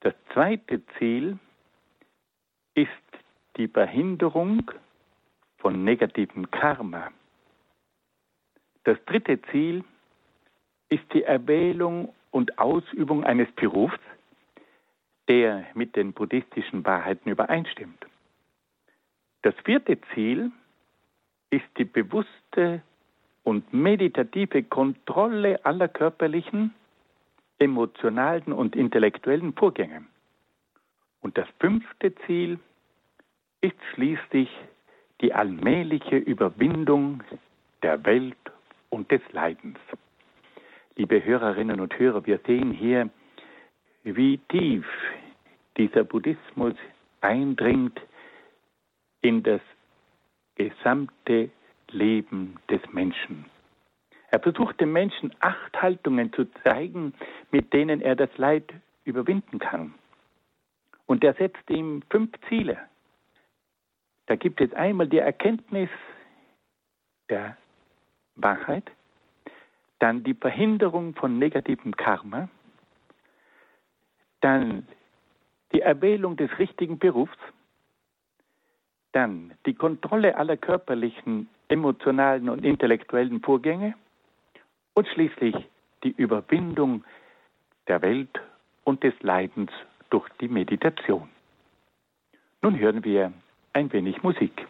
Das 0.00 0.14
zweite 0.32 0.80
Ziel 0.96 1.38
ist 2.72 2.88
die 3.58 3.68
Verhinderung 3.68 4.70
von 5.58 5.84
negativem 5.84 6.50
Karma. 6.50 7.12
Das 8.84 8.96
dritte 9.04 9.42
Ziel 9.50 9.84
ist 10.88 11.04
die 11.12 11.24
Erwählung 11.24 12.14
und 12.30 12.58
Ausübung 12.58 13.22
eines 13.22 13.52
Berufs, 13.52 14.00
der 15.28 15.66
mit 15.74 15.94
den 15.94 16.14
buddhistischen 16.14 16.86
Wahrheiten 16.86 17.28
übereinstimmt. 17.28 18.07
Das 19.42 19.54
vierte 19.64 19.98
Ziel 20.14 20.50
ist 21.50 21.66
die 21.76 21.84
bewusste 21.84 22.82
und 23.44 23.72
meditative 23.72 24.62
Kontrolle 24.64 25.64
aller 25.64 25.88
körperlichen, 25.88 26.74
emotionalen 27.58 28.52
und 28.52 28.76
intellektuellen 28.76 29.52
Vorgänge. 29.54 30.04
Und 31.20 31.38
das 31.38 31.48
fünfte 31.58 32.14
Ziel 32.26 32.58
ist 33.60 33.76
schließlich 33.94 34.50
die 35.20 35.32
allmähliche 35.32 36.16
Überwindung 36.16 37.22
der 37.82 38.04
Welt 38.04 38.36
und 38.90 39.10
des 39.10 39.22
Leidens. 39.32 39.78
Liebe 40.96 41.24
Hörerinnen 41.24 41.80
und 41.80 41.98
Hörer, 41.98 42.26
wir 42.26 42.40
sehen 42.46 42.72
hier, 42.72 43.08
wie 44.04 44.38
tief 44.48 44.86
dieser 45.76 46.04
Buddhismus 46.04 46.74
eindringt 47.20 48.00
in 49.28 49.42
das 49.42 49.60
gesamte 50.54 51.50
Leben 51.90 52.56
des 52.70 52.80
Menschen. 52.92 53.44
Er 54.30 54.40
versucht 54.40 54.80
dem 54.80 54.92
Menschen 54.92 55.34
acht 55.40 55.82
Haltungen 55.82 56.32
zu 56.32 56.46
zeigen, 56.64 57.12
mit 57.50 57.74
denen 57.74 58.00
er 58.00 58.16
das 58.16 58.30
Leid 58.38 58.72
überwinden 59.04 59.58
kann. 59.58 59.92
Und 61.04 61.24
er 61.24 61.34
setzt 61.34 61.68
ihm 61.68 62.02
fünf 62.08 62.30
Ziele. 62.48 62.78
Da 64.26 64.36
gibt 64.36 64.62
es 64.62 64.72
einmal 64.72 65.08
die 65.08 65.18
Erkenntnis 65.18 65.90
der 67.28 67.58
Wahrheit, 68.34 68.90
dann 69.98 70.24
die 70.24 70.34
Verhinderung 70.34 71.14
von 71.14 71.38
negativem 71.38 71.94
Karma, 71.94 72.48
dann 74.40 74.88
die 75.72 75.82
Erwählung 75.82 76.38
des 76.38 76.58
richtigen 76.58 76.98
Berufs, 76.98 77.36
dann 79.12 79.52
die 79.66 79.74
Kontrolle 79.74 80.36
aller 80.36 80.56
körperlichen, 80.56 81.48
emotionalen 81.68 82.48
und 82.48 82.64
intellektuellen 82.64 83.40
Vorgänge 83.40 83.94
und 84.94 85.06
schließlich 85.08 85.54
die 86.04 86.14
Überwindung 86.16 87.04
der 87.88 88.02
Welt 88.02 88.40
und 88.84 89.02
des 89.02 89.14
Leidens 89.20 89.70
durch 90.10 90.28
die 90.40 90.48
Meditation. 90.48 91.28
Nun 92.62 92.78
hören 92.78 93.04
wir 93.04 93.32
ein 93.72 93.92
wenig 93.92 94.22
Musik. 94.22 94.66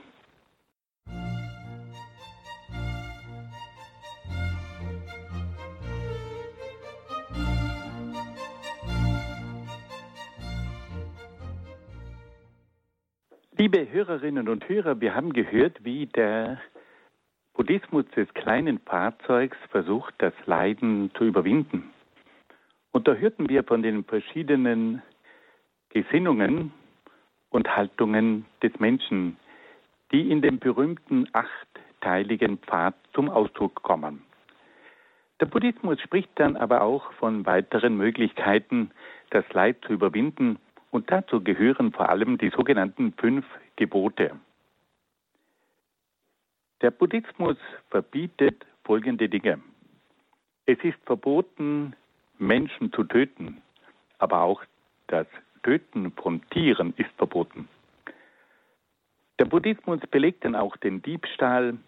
Liebe 13.71 13.93
Hörerinnen 13.93 14.49
und 14.49 14.67
Hörer, 14.67 14.99
wir 15.03 15.15
haben 15.15 15.35
gehört, 15.35 15.85
wie 15.85 16.07
der 16.07 16.59
Buddhismus 17.53 18.07
des 18.17 18.33
kleinen 18.33 18.79
Fahrzeugs 18.79 19.59
versucht, 19.71 20.15
das 20.17 20.33
Leiden 20.47 21.11
zu 21.19 21.25
überwinden. 21.25 21.91
Und 22.93 23.07
da 23.07 23.13
hörten 23.13 23.51
wir 23.51 23.65
von 23.65 23.83
den 23.83 24.05
verschiedenen 24.05 25.03
Gesinnungen 25.91 26.73
und 27.51 27.77
Haltungen 27.77 28.47
des 28.63 28.73
Menschen, 28.81 29.37
die 30.13 30.31
in 30.31 30.41
dem 30.41 30.59
berühmten 30.59 31.29
achtteilige 31.35 32.49
Pfad 32.57 32.95
zum 33.13 33.29
Ausdruck 33.29 33.83
kommen. 33.83 34.23
Der 35.41 35.47
Buddhismus 35.47 36.01
spricht 36.01 36.31
dann 36.37 36.57
aber 36.57 36.81
auch 36.81 37.13
von 37.19 37.45
weiteren 37.45 37.99
Möglichkeiten, 37.99 38.93
das 39.29 39.45
Leid 39.53 39.77
zu 39.87 39.93
überwinden 39.93 40.59
und 40.91 41.11
dazu 41.11 41.43
gehören 41.43 41.93
vor 41.93 42.09
allem 42.09 42.39
die 42.39 42.51
sogenannten 42.51 43.13
fünf 43.15 43.45
Gebote. 43.77 44.39
Der 46.81 46.91
Buddhismus 46.91 47.57
verbietet 47.91 48.65
folgende 48.85 49.29
Dinge. 49.29 49.61
Es 50.67 50.79
ist 50.83 50.99
verboten, 51.05 51.95
Menschen 52.39 52.93
zu 52.93 53.05
töten, 53.05 53.61
aber 54.19 54.43
auch 54.43 54.63
das 55.09 55.27
Töten 55.63 56.13
von 56.13 56.41
Tieren 56.51 56.95
ist 56.97 57.11
verboten. 57.17 57.69
Der 59.39 59.45
Buddhismus 59.45 60.01
belegt 60.11 60.45
dann 60.45 60.55
auch 60.55 60.77
den 60.77 61.03
Diebstahl, 61.03 61.79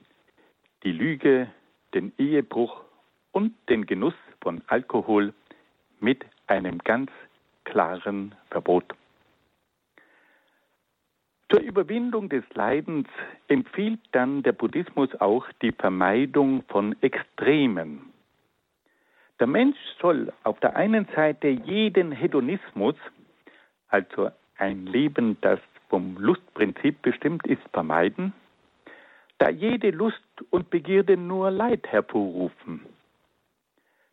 die 0.82 0.92
Lüge, 0.92 1.50
den 1.94 2.12
Ehebruch 2.18 2.82
und 3.32 3.54
den 3.68 3.86
Genuss 3.86 4.14
von 4.40 4.62
Alkohol 4.66 5.34
mit 6.00 6.24
einem 6.46 6.78
ganz 6.78 7.10
klaren 7.70 8.34
Verbot. 8.50 8.84
Zur 11.50 11.60
Überwindung 11.60 12.28
des 12.28 12.44
Leidens 12.54 13.08
empfiehlt 13.48 14.00
dann 14.12 14.42
der 14.42 14.52
Buddhismus 14.52 15.08
auch 15.20 15.46
die 15.62 15.72
Vermeidung 15.72 16.64
von 16.68 16.94
Extremen. 17.00 18.12
Der 19.38 19.46
Mensch 19.46 19.78
soll 20.00 20.32
auf 20.44 20.60
der 20.60 20.76
einen 20.76 21.06
Seite 21.14 21.48
jeden 21.48 22.12
Hedonismus, 22.12 22.94
also 23.88 24.30
ein 24.58 24.86
Leben, 24.86 25.38
das 25.40 25.60
vom 25.88 26.16
Lustprinzip 26.18 27.02
bestimmt 27.02 27.46
ist, 27.46 27.62
vermeiden, 27.72 28.32
da 29.38 29.48
jede 29.48 29.90
Lust 29.90 30.22
und 30.50 30.70
Begierde 30.70 31.16
nur 31.16 31.50
Leid 31.50 31.86
hervorrufen. 31.88 32.84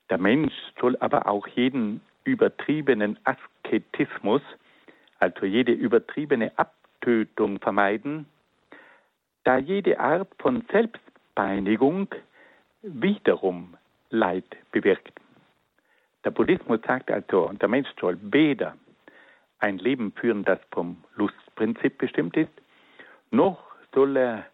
Der 0.10 0.18
Mensch 0.18 0.54
soll 0.80 0.96
aber 1.02 1.28
auch 1.28 1.48
jeden 1.48 2.02
übertriebenen 2.28 3.18
Asketismus, 3.24 4.42
also 5.20 5.46
jede 5.46 5.72
übertriebene 5.72 6.52
Abtötung 6.58 7.60
vermeiden, 7.60 8.28
da 9.44 9.58
jede 9.58 10.00
Art 10.00 10.28
von 10.40 10.64
Selbstpeinigung 10.72 12.10
wiederum 12.82 13.76
Leid 14.10 14.46
bewirkt. 14.72 15.14
Der 16.24 16.32
Buddhismus 16.32 16.82
sagt 16.86 17.10
also, 17.10 17.52
der 17.54 17.70
Mensch 17.70 17.90
soll 18.00 18.18
weder 18.22 18.76
ein 19.60 19.78
Leben 19.78 20.12
führen, 20.12 20.44
das 20.44 20.60
vom 20.72 20.98
Lustprinzip 21.16 21.98
bestimmt 21.98 22.38
ist, 22.38 22.52
noch 23.32 23.60
soll 23.94 24.18
er 24.18 24.46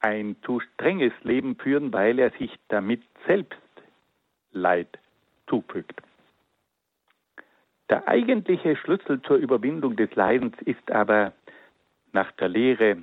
ein 0.00 0.36
zu 0.44 0.60
strenges 0.60 1.12
Leben 1.22 1.56
führen, 1.56 1.92
weil 1.92 2.18
er 2.18 2.30
sich 2.30 2.56
damit 2.68 3.02
selbst 3.26 3.58
Leid 4.52 4.98
zufügt. 5.48 6.00
Der 7.90 8.06
eigentliche 8.06 8.76
Schlüssel 8.76 9.20
zur 9.22 9.36
Überwindung 9.36 9.96
des 9.96 10.14
Leidens 10.14 10.54
ist 10.64 10.92
aber 10.92 11.32
nach 12.12 12.30
der 12.32 12.48
Lehre 12.48 12.98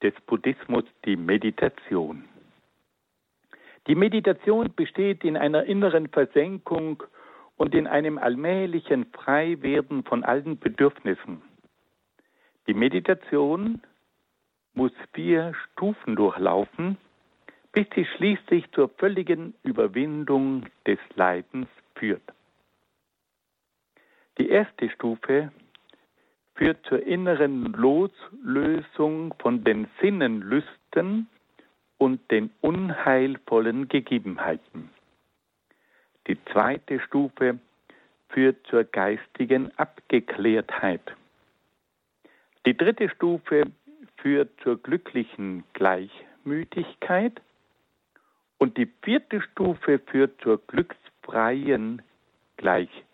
des 0.00 0.14
Buddhismus 0.26 0.84
die 1.04 1.16
Meditation. 1.16 2.24
Die 3.88 3.96
Meditation 3.96 4.72
besteht 4.74 5.24
in 5.24 5.36
einer 5.36 5.64
inneren 5.64 6.08
Versenkung 6.08 7.02
und 7.56 7.74
in 7.74 7.88
einem 7.88 8.18
allmählichen 8.18 9.06
Freiwerden 9.06 10.04
von 10.04 10.22
allen 10.22 10.58
Bedürfnissen. 10.58 11.42
Die 12.68 12.74
Meditation 12.74 13.80
muss 14.74 14.92
vier 15.14 15.52
Stufen 15.54 16.14
durchlaufen, 16.14 16.96
bis 17.72 17.86
sie 17.94 18.04
schließlich 18.04 18.70
zur 18.72 18.88
völligen 18.88 19.54
Überwindung 19.64 20.66
des 20.86 20.98
Leidens 21.16 21.68
führt. 21.96 22.22
Die 24.38 24.50
erste 24.50 24.90
Stufe 24.90 25.50
führt 26.54 26.84
zur 26.86 27.02
inneren 27.02 27.72
Loslösung 27.72 29.34
von 29.38 29.64
den 29.64 29.88
Sinnenlüsten 30.00 31.28
und 31.98 32.30
den 32.30 32.50
unheilvollen 32.60 33.88
Gegebenheiten. 33.88 34.90
Die 36.26 36.38
zweite 36.52 37.00
Stufe 37.00 37.58
führt 38.28 38.66
zur 38.66 38.84
geistigen 38.84 39.70
Abgeklärtheit. 39.78 41.00
Die 42.66 42.76
dritte 42.76 43.08
Stufe 43.08 43.64
führt 44.18 44.50
zur 44.62 44.82
glücklichen 44.82 45.64
Gleichmütigkeit 45.72 47.40
und 48.58 48.76
die 48.76 48.90
vierte 49.02 49.40
Stufe 49.40 49.98
führt 49.98 50.40
zur 50.42 50.60
glücksfreien 50.66 52.02
Gleichmütigkeit. 52.56 53.05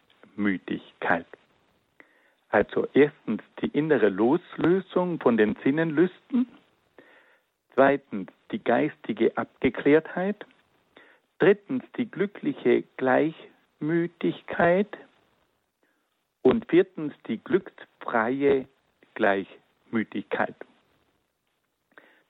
Also 2.51 2.87
erstens 2.93 3.43
die 3.61 3.69
innere 3.69 4.11
Loslösung 4.11 5.19
von 5.21 5.37
den 5.37 5.57
Sinnenlüsten, 5.65 6.47
zweitens 7.75 8.31
die 8.51 8.63
geistige 8.63 9.37
Abgeklärtheit, 9.37 10.45
drittens 11.39 11.85
die 11.97 12.11
glückliche 12.11 12.85
Gleichmütigkeit. 12.97 14.89
Und 16.43 16.69
viertens 16.69 17.15
die 17.29 17.39
glücksfreie 17.39 18.67
Gleichmütigkeit. 19.15 20.57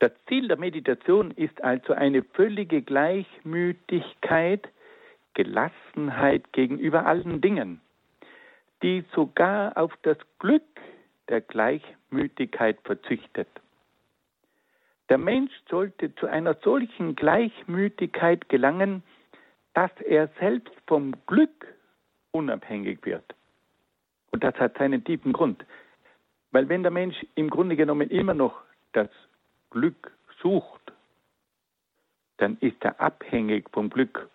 Das 0.01 0.13
Ziel 0.29 0.49
der 0.49 0.59
Meditation 0.59 1.31
ist 1.31 1.65
also 1.65 1.95
eine 1.95 2.23
völlige 2.23 2.83
Gleichmütigkeit, 2.83 4.69
Gelassenheit 5.35 6.53
gegenüber 6.53 7.07
allen 7.07 7.41
Dingen, 7.41 7.81
die 8.83 9.05
sogar 9.15 9.77
auf 9.77 9.93
das 10.03 10.19
Glück 10.39 10.63
der 11.29 11.41
Gleichmütigkeit 11.41 12.79
verzichtet. 12.85 13.49
Der 15.09 15.19
Mensch 15.19 15.53
sollte 15.69 16.15
zu 16.17 16.27
einer 16.27 16.55
solchen 16.63 17.17
Gleichmütigkeit 17.17 18.49
gelangen, 18.49 19.03
dass 19.75 19.91
er 20.01 20.29
selbst 20.39 20.73
vom 20.87 21.15
Glück 21.27 21.67
unabhängig 22.33 23.05
wird. 23.05 23.25
Und 24.31 24.43
das 24.43 24.55
hat 24.57 24.79
seinen 24.79 25.05
tiefen 25.05 25.33
Grund. 25.33 25.65
Weil 26.51 26.69
wenn 26.69 26.83
der 26.83 26.93
Mensch 26.93 27.17
im 27.35 27.51
Grunde 27.51 27.77
genommen 27.77 28.11
immer 28.11 28.35
noch 28.35 28.63
das 28.93 29.09
Glück 29.71 30.13
sucht, 30.41 30.93
dann 32.39 32.57
ist 32.61 32.83
er 32.85 33.01
abhängig 33.01 33.69
vom 33.71 33.89
Glück. 33.89 34.29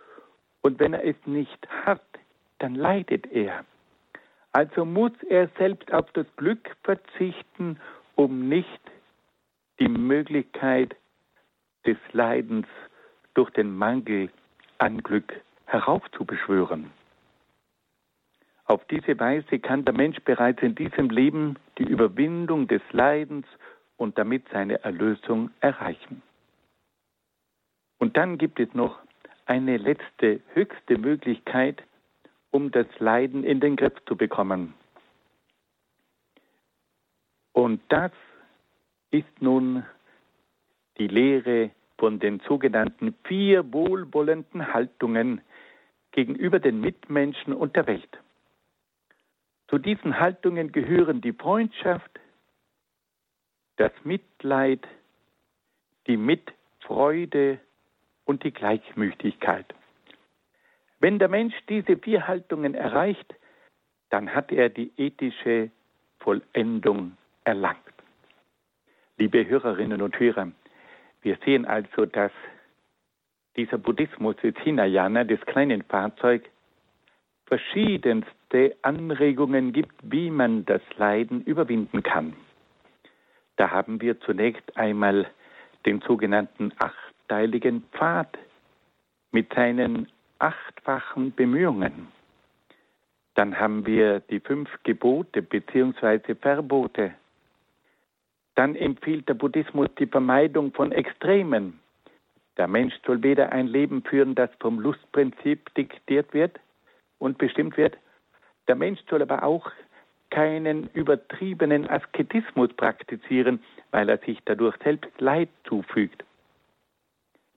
Und 0.61 0.79
wenn 0.79 0.93
er 0.93 1.05
es 1.05 1.15
nicht 1.25 1.67
hat, 1.85 2.01
dann 2.59 2.75
leidet 2.75 3.31
er. 3.31 3.65
Also 4.57 4.85
muss 4.85 5.11
er 5.29 5.49
selbst 5.59 5.93
auf 5.93 6.11
das 6.13 6.25
Glück 6.35 6.75
verzichten, 6.81 7.79
um 8.15 8.49
nicht 8.49 8.81
die 9.79 9.87
Möglichkeit 9.87 10.95
des 11.85 11.97
Leidens 12.11 12.65
durch 13.35 13.51
den 13.51 13.77
Mangel 13.77 14.31
an 14.79 15.03
Glück 15.03 15.31
heraufzubeschwören. 15.65 16.89
Auf 18.65 18.83
diese 18.85 19.19
Weise 19.19 19.59
kann 19.59 19.85
der 19.85 19.93
Mensch 19.93 20.17
bereits 20.21 20.63
in 20.63 20.73
diesem 20.73 21.11
Leben 21.11 21.57
die 21.77 21.87
Überwindung 21.87 22.67
des 22.67 22.81
Leidens 22.93 23.45
und 23.95 24.17
damit 24.17 24.49
seine 24.51 24.83
Erlösung 24.83 25.51
erreichen. 25.59 26.23
Und 27.99 28.17
dann 28.17 28.39
gibt 28.39 28.59
es 28.59 28.73
noch 28.73 28.97
eine 29.45 29.77
letzte, 29.77 30.39
höchste 30.55 30.97
Möglichkeit, 30.97 31.83
um 32.51 32.71
das 32.71 32.87
Leiden 32.99 33.43
in 33.43 33.59
den 33.59 33.75
Griff 33.75 33.93
zu 34.05 34.15
bekommen. 34.15 34.73
Und 37.53 37.81
das 37.89 38.11
ist 39.11 39.41
nun 39.41 39.83
die 40.97 41.07
Lehre 41.07 41.71
von 41.97 42.19
den 42.19 42.39
sogenannten 42.47 43.15
vier 43.23 43.71
wohlwollenden 43.73 44.73
Haltungen 44.73 45.41
gegenüber 46.11 46.59
den 46.59 46.79
Mitmenschen 46.81 47.53
und 47.53 47.75
der 47.75 47.87
Welt. 47.87 48.19
Zu 49.69 49.77
diesen 49.77 50.19
Haltungen 50.19 50.71
gehören 50.71 51.21
die 51.21 51.33
Freundschaft, 51.33 52.19
das 53.75 53.91
Mitleid, 54.03 54.87
die 56.07 56.17
Mitfreude 56.17 57.59
und 58.25 58.43
die 58.43 58.51
Gleichmütigkeit. 58.51 59.65
Wenn 60.99 61.19
der 61.19 61.27
Mensch 61.27 61.55
diese 61.69 61.97
vier 61.97 62.27
Haltungen 62.27 62.73
erreicht, 62.73 63.35
dann 64.09 64.33
hat 64.33 64.51
er 64.51 64.69
die 64.69 64.91
ethische 64.97 65.69
Vollendung 66.19 67.17
erlangt. 67.43 67.77
Liebe 69.17 69.47
Hörerinnen 69.47 70.01
und 70.01 70.19
Hörer, 70.19 70.51
wir 71.21 71.37
sehen 71.45 71.65
also, 71.65 72.05
dass 72.05 72.31
dieser 73.55 73.77
Buddhismus 73.77 74.35
des 74.37 74.55
Hinayana, 74.59 75.23
des 75.23 75.41
kleinen 75.41 75.83
Fahrzeugs, 75.83 76.47
verschiedenste 77.47 78.75
Anregungen 78.81 79.73
gibt, 79.73 79.95
wie 80.03 80.29
man 80.29 80.65
das 80.65 80.81
Leiden 80.97 81.41
überwinden 81.43 82.03
kann. 82.03 82.33
Da 83.55 83.71
haben 83.71 84.01
wir 84.01 84.19
zunächst 84.21 84.77
einmal 84.77 85.27
den 85.85 86.01
sogenannten 86.01 86.71
achteiligen 86.77 87.83
Pfad 87.93 88.37
mit 89.31 89.51
seinen 89.53 90.07
achtfachen 90.39 91.33
Bemühungen. 91.33 92.07
Dann 93.35 93.59
haben 93.59 93.85
wir 93.85 94.19
die 94.19 94.39
fünf 94.39 94.69
Gebote 94.83 95.41
bzw. 95.41 96.35
Verbote. 96.35 97.13
Dann 98.55 98.75
empfiehlt 98.75 99.29
der 99.29 99.35
Buddhismus 99.35 99.89
die 99.99 100.07
Vermeidung 100.07 100.73
von 100.73 100.91
Extremen. 100.91 101.79
Der 102.57 102.67
Mensch 102.67 102.95
soll 103.05 103.21
weder 103.21 103.51
ein 103.51 103.67
Leben 103.67 104.03
führen, 104.03 104.33
das 104.33 104.49
vom 104.59 104.79
Lustprinzip 104.79 105.73
diktiert 105.75 106.33
wird 106.33 106.59
und 107.19 107.37
bestimmt 107.37 107.77
wird. 107.77 107.95
Der 108.67 108.75
Mensch 108.75 108.99
soll 109.07 109.21
aber 109.21 109.43
auch 109.43 109.69
keinen 110.31 110.89
übertriebenen 110.93 111.87
Asketismus 111.87 112.73
praktizieren, 112.73 113.63
weil 113.91 114.09
er 114.09 114.17
sich 114.17 114.39
dadurch 114.45 114.75
selbst 114.83 115.09
Leid 115.19 115.49
zufügt. 115.65 116.23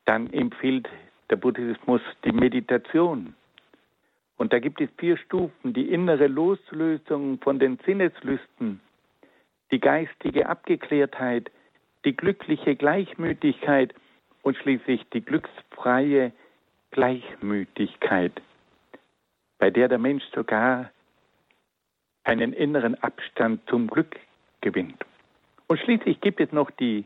Dann 0.04 0.30
empfiehlt 0.32 0.88
der 1.30 1.36
Buddhismus 1.36 2.00
die 2.24 2.32
Meditation. 2.32 3.34
Und 4.36 4.52
da 4.52 4.58
gibt 4.58 4.80
es 4.80 4.88
vier 4.98 5.16
Stufen, 5.16 5.72
die 5.72 5.90
innere 5.90 6.26
Loslösung 6.26 7.38
von 7.40 7.58
den 7.58 7.78
Sinneslüsten, 7.84 8.80
die 9.70 9.80
geistige 9.80 10.48
Abgeklärtheit, 10.48 11.50
die 12.04 12.16
glückliche 12.16 12.74
Gleichmütigkeit 12.74 13.94
und 14.42 14.56
schließlich 14.56 15.04
die 15.12 15.20
glücksfreie 15.20 16.32
Gleichmütigkeit, 16.90 18.32
bei 19.58 19.70
der 19.70 19.88
der 19.88 19.98
Mensch 19.98 20.24
sogar 20.34 20.90
einen 22.24 22.52
inneren 22.52 22.94
Abstand 23.02 23.60
zum 23.68 23.86
Glück 23.86 24.18
gewinnt. 24.60 25.04
Und 25.68 25.78
schließlich 25.80 26.20
gibt 26.20 26.40
es 26.40 26.50
noch 26.52 26.70
die 26.70 27.04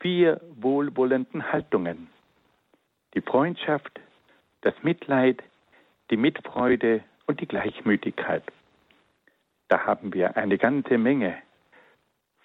vier 0.00 0.40
wohlwollenden 0.60 1.52
Haltungen. 1.52 2.08
Die 3.14 3.20
Freundschaft, 3.20 4.00
das 4.60 4.74
Mitleid, 4.82 5.42
die 6.10 6.16
Mitfreude 6.16 7.02
und 7.26 7.40
die 7.40 7.46
Gleichmütigkeit. 7.46 8.44
Da 9.68 9.86
haben 9.86 10.12
wir 10.12 10.36
eine 10.36 10.58
ganze 10.58 10.98
Menge 10.98 11.36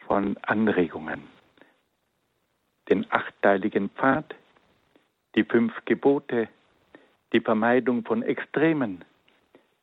von 0.08 0.38
Anregungen. 0.44 1.24
Den 2.90 3.12
achteiligen 3.12 3.90
Pfad, 3.90 4.36
die 5.36 5.44
fünf 5.44 5.74
Gebote, 5.86 6.48
die 7.34 7.42
Vermeidung 7.42 8.04
von 8.06 8.22
Extremen, 8.22 9.04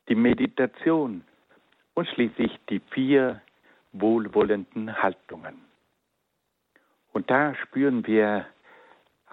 die 0.07 0.15
Meditation, 0.15 1.23
und 1.93 2.07
schließlich 2.07 2.59
die 2.69 2.79
vier 2.79 3.41
wohlwollenden 3.91 5.01
Haltungen. 5.01 5.61
Und 7.11 7.29
da 7.29 7.53
spüren 7.55 8.05
wir 8.07 8.47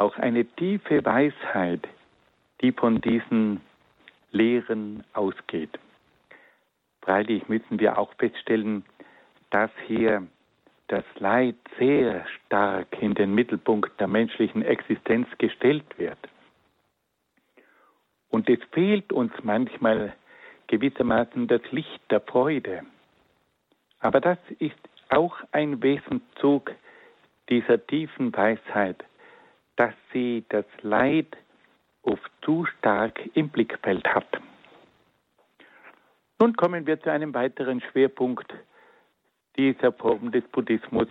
auch 0.00 0.16
eine 0.16 0.44
tiefe 0.44 1.04
Weisheit, 1.04 1.86
die 2.60 2.72
von 2.72 3.00
diesen 3.00 3.60
Lehren 4.32 5.04
ausgeht. 5.12 5.78
Freilich 7.02 7.48
müssen 7.48 7.78
wir 7.78 7.98
auch 7.98 8.12
feststellen, 8.14 8.84
dass 9.50 9.70
hier 9.86 10.26
das 10.88 11.04
Leid 11.18 11.56
sehr 11.78 12.26
stark 12.46 13.00
in 13.00 13.14
den 13.14 13.34
Mittelpunkt 13.34 13.98
der 14.00 14.08
menschlichen 14.08 14.62
Existenz 14.62 15.28
gestellt 15.38 15.98
wird. 15.98 16.18
Und 18.28 18.48
es 18.48 18.60
fehlt 18.72 19.12
uns 19.12 19.32
manchmal 19.42 20.14
gewissermaßen 20.68 21.48
das 21.48 21.62
Licht 21.70 22.00
der 22.10 22.20
Freude. 22.20 22.82
Aber 23.98 24.20
das 24.20 24.38
ist 24.58 24.78
auch 25.08 25.36
ein 25.52 25.82
Wesenszug 25.82 26.72
dieser 27.48 27.84
tiefen 27.86 28.32
Weisheit, 28.32 29.04
dass 29.80 29.94
sie 30.12 30.44
das 30.50 30.66
Leid 30.82 31.38
oft 32.02 32.30
zu 32.42 32.66
stark 32.66 33.18
im 33.32 33.48
Blickfeld 33.48 34.06
hat. 34.06 34.28
Nun 36.38 36.54
kommen 36.54 36.86
wir 36.86 37.00
zu 37.00 37.10
einem 37.10 37.32
weiteren 37.32 37.80
Schwerpunkt 37.80 38.52
dieser 39.56 39.90
Form 39.92 40.32
des 40.32 40.44
Buddhismus, 40.48 41.08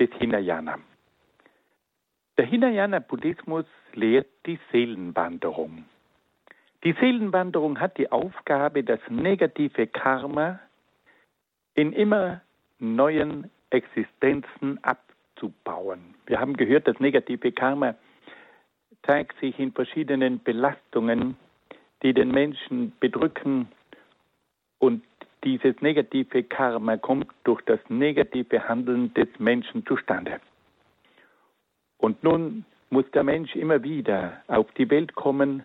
des 0.00 0.10
Hinayana. 0.18 0.80
Der 2.38 2.46
Hinayana-Buddhismus 2.46 3.66
lehrt 3.92 4.26
die 4.46 4.58
Seelenwanderung. 4.72 5.84
Die 6.82 6.94
Seelenwanderung 6.94 7.78
hat 7.78 7.98
die 7.98 8.10
Aufgabe, 8.10 8.82
das 8.82 8.98
negative 9.10 9.86
Karma 9.86 10.58
in 11.74 11.92
immer 11.92 12.40
neuen 12.80 13.48
Existenzen 13.70 14.82
abzubauen. 14.82 15.11
Wir 16.26 16.40
haben 16.40 16.56
gehört, 16.56 16.86
das 16.86 16.98
negative 17.00 17.52
Karma 17.52 17.94
zeigt 19.04 19.38
sich 19.40 19.58
in 19.58 19.72
verschiedenen 19.72 20.42
Belastungen, 20.42 21.36
die 22.02 22.14
den 22.14 22.30
Menschen 22.30 22.92
bedrücken 23.00 23.68
und 24.78 25.02
dieses 25.44 25.80
negative 25.80 26.44
Karma 26.44 26.96
kommt 26.96 27.28
durch 27.44 27.60
das 27.62 27.80
negative 27.88 28.68
Handeln 28.68 29.12
des 29.14 29.28
Menschen 29.38 29.84
zustande. 29.86 30.40
Und 31.98 32.22
nun 32.22 32.64
muss 32.90 33.10
der 33.12 33.24
Mensch 33.24 33.56
immer 33.56 33.82
wieder 33.82 34.42
auf 34.48 34.70
die 34.72 34.90
Welt 34.90 35.14
kommen 35.14 35.64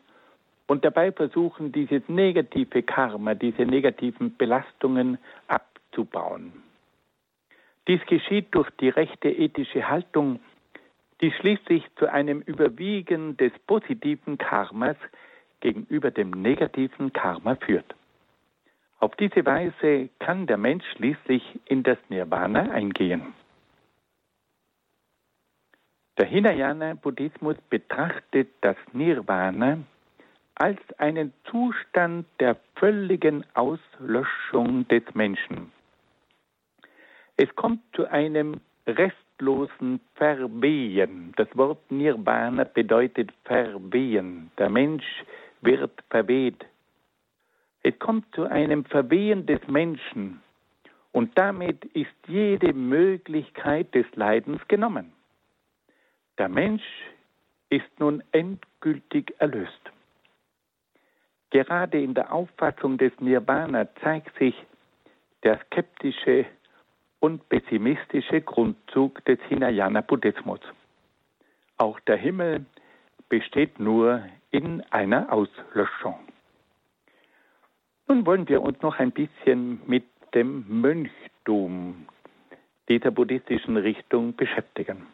und 0.68 0.84
dabei 0.84 1.12
versuchen, 1.12 1.72
dieses 1.72 2.02
negative 2.08 2.84
Karma, 2.84 3.36
diese 3.36 3.64
negativen 3.64 4.36
Belastungen 4.38 5.18
abzubauen. 5.48 6.54
Dies 7.88 8.06
geschieht 8.06 8.48
durch 8.52 8.70
die 8.82 8.90
rechte 8.90 9.30
ethische 9.30 9.88
Haltung, 9.88 10.42
die 11.22 11.32
schließlich 11.32 11.84
zu 11.96 12.12
einem 12.12 12.42
Überwiegen 12.42 13.38
des 13.38 13.52
positiven 13.66 14.38
Karmas 14.38 14.98
gegenüber 15.62 16.12
dem 16.12 16.32
negativen 16.32 17.14
Karma 17.14 17.56
führt. 17.56 17.96
Auf 19.00 19.16
diese 19.16 19.46
Weise 19.46 20.10
kann 20.20 20.48
der 20.48 20.58
Mensch 20.58 20.86
schließlich 20.96 21.44
in 21.66 21.84
das 21.84 21.98
Nirvana 22.10 22.72
eingehen. 22.72 23.34
Der 26.18 26.26
Hinayana-Buddhismus 26.26 27.58
betrachtet 27.70 28.50
das 28.62 28.76
Nirvana 28.92 29.78
als 30.56 30.80
einen 30.98 31.32
Zustand 31.50 32.26
der 32.40 32.58
völligen 32.76 33.46
Auslöschung 33.54 34.88
des 34.88 35.04
Menschen. 35.14 35.72
Es 37.38 37.56
kommt 37.56 37.82
zu 37.96 38.08
einem 38.08 38.60
restlosen 38.88 40.00
Verwehen. 40.16 41.34
Das 41.38 41.48
Wort 41.56 41.92
Nirvana 41.92 42.64
bedeutet 42.64 43.32
Verwehen. 43.44 44.50
Der 44.58 44.70
Mensch 44.70 45.06
wird 45.62 46.04
verweht. 46.10 46.66
Es 47.84 47.98
kommt 48.00 48.26
zu 48.34 48.46
einem 48.46 48.86
Verwehen 48.86 49.46
des 49.46 49.66
Menschen 49.68 50.42
und 51.12 51.38
damit 51.38 51.86
ist 51.94 52.16
jede 52.28 52.74
Möglichkeit 52.74 53.94
des 53.94 54.06
Leidens 54.16 54.68
genommen. 54.68 55.14
Der 56.40 56.50
Mensch 56.50 56.84
ist 57.70 58.00
nun 58.00 58.24
endgültig 58.32 59.34
erlöst. 59.38 59.92
Gerade 61.52 62.02
in 62.02 62.14
der 62.14 62.34
Auffassung 62.34 62.98
des 62.98 63.14
Nirvana 63.20 63.88
zeigt 64.02 64.38
sich 64.38 64.56
der 65.44 65.60
skeptische 65.66 66.46
und 67.20 67.48
pessimistische 67.50 68.42
Grundzug 68.42 69.24
des 69.26 69.40
Hinayana-Buddhismus. 69.48 70.60
Auch 71.78 72.00
der 72.02 72.18
Himmel 72.18 72.66
besteht 73.30 73.80
nur 73.80 74.24
in 74.52 74.82
einer 74.92 75.32
Auslöschung. 75.32 76.20
Nun 78.08 78.26
wollen 78.26 78.48
wir 78.48 78.62
uns 78.62 78.82
noch 78.82 79.00
ein 79.00 79.12
bisschen 79.12 79.82
mit 79.86 80.06
dem 80.34 80.66
Mönchtum 80.68 82.08
dieser 82.88 83.12
buddhistischen 83.12 83.78
Richtung 83.78 84.36
beschäftigen. 84.36 85.08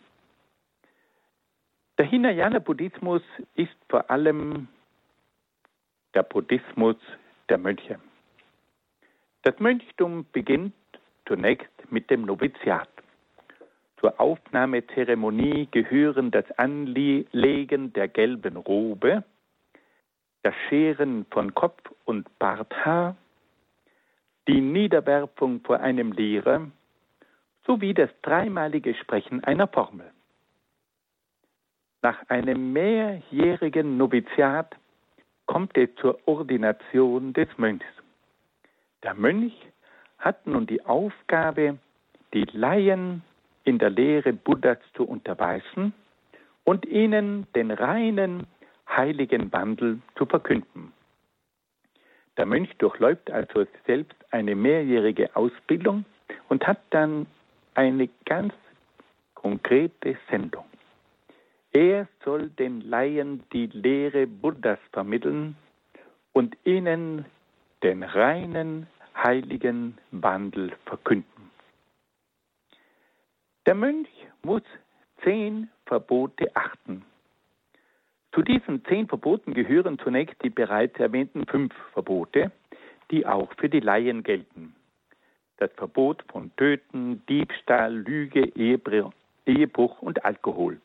Der 1.97 2.05
Hinayana-Buddhismus 2.05 3.21
ist 3.55 3.75
vor 3.89 4.09
allem 4.09 4.67
der 6.13 6.23
Buddhismus 6.23 6.97
der 7.49 7.57
Mönche. 7.57 7.99
Das 9.43 9.59
Mönchtum 9.59 10.25
beginnt 10.31 10.73
zunächst 11.27 11.91
mit 11.91 12.09
dem 12.09 12.23
Noviziat. 12.23 12.89
Zur 13.99 14.19
Aufnahmezeremonie 14.19 15.67
gehören 15.71 16.31
das 16.31 16.49
Anlegen 16.57 17.93
der 17.93 18.07
gelben 18.09 18.57
Robe, 18.57 19.23
das 20.41 20.53
Scheren 20.67 21.25
von 21.31 21.53
Kopf 21.53 21.81
und 22.03 22.27
Barthaar, 22.37 23.15
die 24.47 24.59
Niederwerfung 24.59 25.61
vor 25.61 25.79
einem 25.79 26.11
Lehrer 26.11 26.69
sowie 27.65 27.93
das 27.93 28.09
dreimalige 28.21 28.93
Sprechen 28.93 29.41
einer 29.43 29.67
Formel. 29.67 30.11
Nach 32.01 32.27
einem 32.27 32.73
mehrjährigen 32.73 33.95
Noviziat 33.95 34.75
kommt 35.45 35.77
es 35.77 35.89
zur 35.95 36.19
Ordination 36.25 37.31
des 37.31 37.47
Mönchs. 37.57 37.85
Der 39.03 39.13
Mönch 39.13 39.53
hat 40.23 40.47
nun 40.47 40.65
die 40.65 40.83
Aufgabe, 40.85 41.77
die 42.33 42.45
Laien 42.53 43.21
in 43.65 43.77
der 43.77 43.89
Lehre 43.89 44.31
Buddhas 44.33 44.77
zu 44.95 45.03
unterweisen 45.03 45.93
und 46.63 46.85
ihnen 46.85 47.45
den 47.55 47.71
reinen, 47.71 48.47
heiligen 48.87 49.51
Wandel 49.51 49.99
zu 50.15 50.25
verkünden. 50.25 50.93
Der 52.37 52.45
Mönch 52.45 52.75
durchläuft 52.77 53.29
also 53.29 53.65
selbst 53.85 54.15
eine 54.31 54.55
mehrjährige 54.55 55.35
Ausbildung 55.35 56.05
und 56.49 56.65
hat 56.65 56.79
dann 56.89 57.27
eine 57.75 58.09
ganz 58.25 58.53
konkrete 59.35 60.17
Sendung. 60.29 60.65
Er 61.73 62.07
soll 62.23 62.49
den 62.49 62.81
Laien 62.81 63.43
die 63.51 63.67
Lehre 63.67 64.25
Buddhas 64.25 64.79
vermitteln 64.91 65.55
und 66.31 66.55
ihnen 66.63 67.25
den 67.81 68.03
reinen, 68.03 68.87
heiligen 69.15 69.97
Wandel 70.11 70.73
verkünden. 70.85 71.51
Der 73.65 73.75
Mönch 73.75 74.09
muss 74.43 74.63
zehn 75.23 75.69
Verbote 75.85 76.53
achten. 76.55 77.05
Zu 78.33 78.41
diesen 78.41 78.83
zehn 78.85 79.07
Verboten 79.07 79.53
gehören 79.53 79.99
zunächst 79.99 80.41
die 80.43 80.49
bereits 80.49 80.99
erwähnten 80.99 81.45
fünf 81.45 81.73
Verbote, 81.93 82.51
die 83.11 83.25
auch 83.25 83.51
für 83.57 83.69
die 83.69 83.79
Laien 83.79 84.23
gelten. 84.23 84.75
Das 85.57 85.71
Verbot 85.73 86.23
von 86.29 86.51
Töten, 86.57 87.23
Diebstahl, 87.27 87.95
Lüge, 87.95 88.51
Ehebruch 89.45 90.01
und 90.01 90.25
Alkohol. 90.25 90.81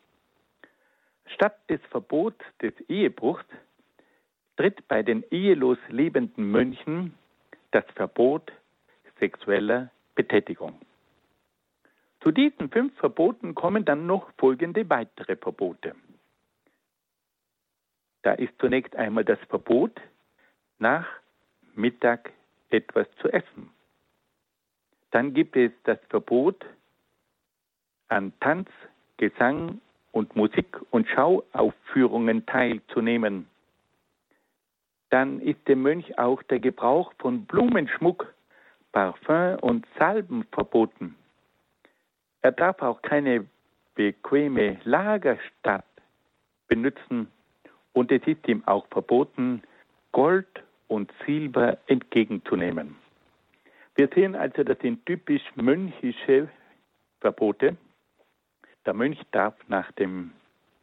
Statt 1.33 1.57
des 1.69 1.81
Verbots 1.89 2.43
des 2.61 2.73
Ehebruchs 2.87 3.45
tritt 4.55 4.87
bei 4.87 5.03
den 5.03 5.23
ehelos 5.31 5.77
lebenden 5.89 6.51
Mönchen 6.51 7.13
das 7.71 7.85
Verbot 7.95 8.51
sexueller 9.19 9.91
Betätigung. 10.15 10.79
Zu 12.21 12.31
diesen 12.31 12.69
fünf 12.69 12.95
Verboten 12.97 13.55
kommen 13.55 13.85
dann 13.85 14.05
noch 14.05 14.31
folgende 14.37 14.89
weitere 14.89 15.35
Verbote. 15.35 15.95
Da 18.23 18.33
ist 18.33 18.53
zunächst 18.59 18.95
einmal 18.95 19.23
das 19.23 19.39
Verbot, 19.47 19.99
nach 20.77 21.07
Mittag 21.75 22.31
etwas 22.69 23.07
zu 23.21 23.29
essen. 23.29 23.69
Dann 25.11 25.33
gibt 25.33 25.55
es 25.55 25.71
das 25.83 25.99
Verbot 26.09 26.65
an 28.09 28.33
Tanz, 28.39 28.69
Gesang 29.17 29.81
und 30.11 30.35
Musik- 30.35 30.79
und 30.91 31.07
Schauaufführungen 31.07 32.45
teilzunehmen. 32.45 33.47
Dann 35.09 35.41
ist 35.41 35.67
dem 35.67 35.81
Mönch 35.81 36.17
auch 36.17 36.43
der 36.43 36.59
Gebrauch 36.59 37.13
von 37.19 37.45
Blumenschmuck, 37.45 38.33
Parfüm 38.91 39.57
und 39.61 39.85
Salben 39.97 40.45
verboten. 40.51 41.15
Er 42.41 42.51
darf 42.51 42.81
auch 42.81 43.01
keine 43.01 43.45
bequeme 43.95 44.79
Lagerstadt 44.83 45.85
benutzen 46.67 47.27
und 47.93 48.11
es 48.11 48.25
ist 48.25 48.47
ihm 48.47 48.63
auch 48.65 48.87
verboten, 48.87 49.63
Gold 50.11 50.47
und 50.87 51.11
Silber 51.25 51.77
entgegenzunehmen. 51.87 52.95
Wir 53.95 54.07
sehen 54.15 54.35
also, 54.35 54.63
das 54.63 54.79
sind 54.79 55.05
typisch 55.05 55.43
mönchische 55.55 56.47
Verbote. 57.19 57.75
Der 58.85 58.93
Mönch 58.93 59.19
darf 59.31 59.55
nach 59.67 59.91
dem 59.93 60.31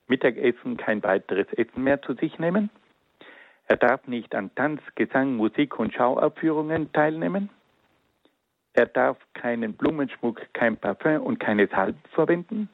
Mittagessen 0.07 0.77
kein 0.77 1.03
weiteres 1.03 1.47
Essen 1.55 1.83
mehr 1.83 2.03
zu 2.03 2.15
sich 2.15 2.39
nehmen. 2.39 2.71
Er 3.69 3.77
darf 3.77 4.07
nicht 4.07 4.35
an 4.35 4.55
Tanz, 4.55 4.81
Gesang, 4.95 5.37
Musik 5.37 5.79
und 5.79 5.93
Schauaufführungen 5.93 6.93
teilnehmen. 6.93 7.51
Er 8.75 8.87
darf 8.87 9.19
keinen 9.35 9.75
Blumenschmuck, 9.75 10.41
kein 10.53 10.77
Parfüm 10.77 11.23
und 11.23 11.41
keine 11.41 11.67
Salben 11.67 12.01
verwenden. 12.13 12.69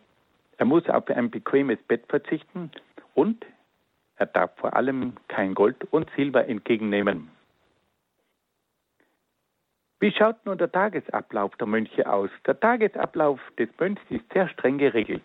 Er 0.58 0.66
muss 0.66 0.88
auf 0.88 1.08
ein 1.08 1.30
bequemes 1.30 1.78
Bett 1.88 2.04
verzichten 2.08 2.70
und 3.14 3.46
er 4.16 4.26
darf 4.26 4.54
vor 4.56 4.76
allem 4.76 5.14
kein 5.28 5.54
Gold 5.54 5.84
und 5.92 6.10
Silber 6.14 6.46
entgegennehmen. 6.46 7.30
Wie 10.00 10.10
schaut 10.12 10.44
nun 10.44 10.58
der 10.58 10.70
Tagesablauf 10.70 11.56
der 11.56 11.68
Mönche 11.68 12.12
aus? 12.12 12.30
Der 12.46 12.58
Tagesablauf 12.58 13.40
des 13.56 13.68
Mönchs 13.78 14.02
ist 14.10 14.24
sehr 14.32 14.48
streng 14.48 14.78
geregelt. 14.78 15.22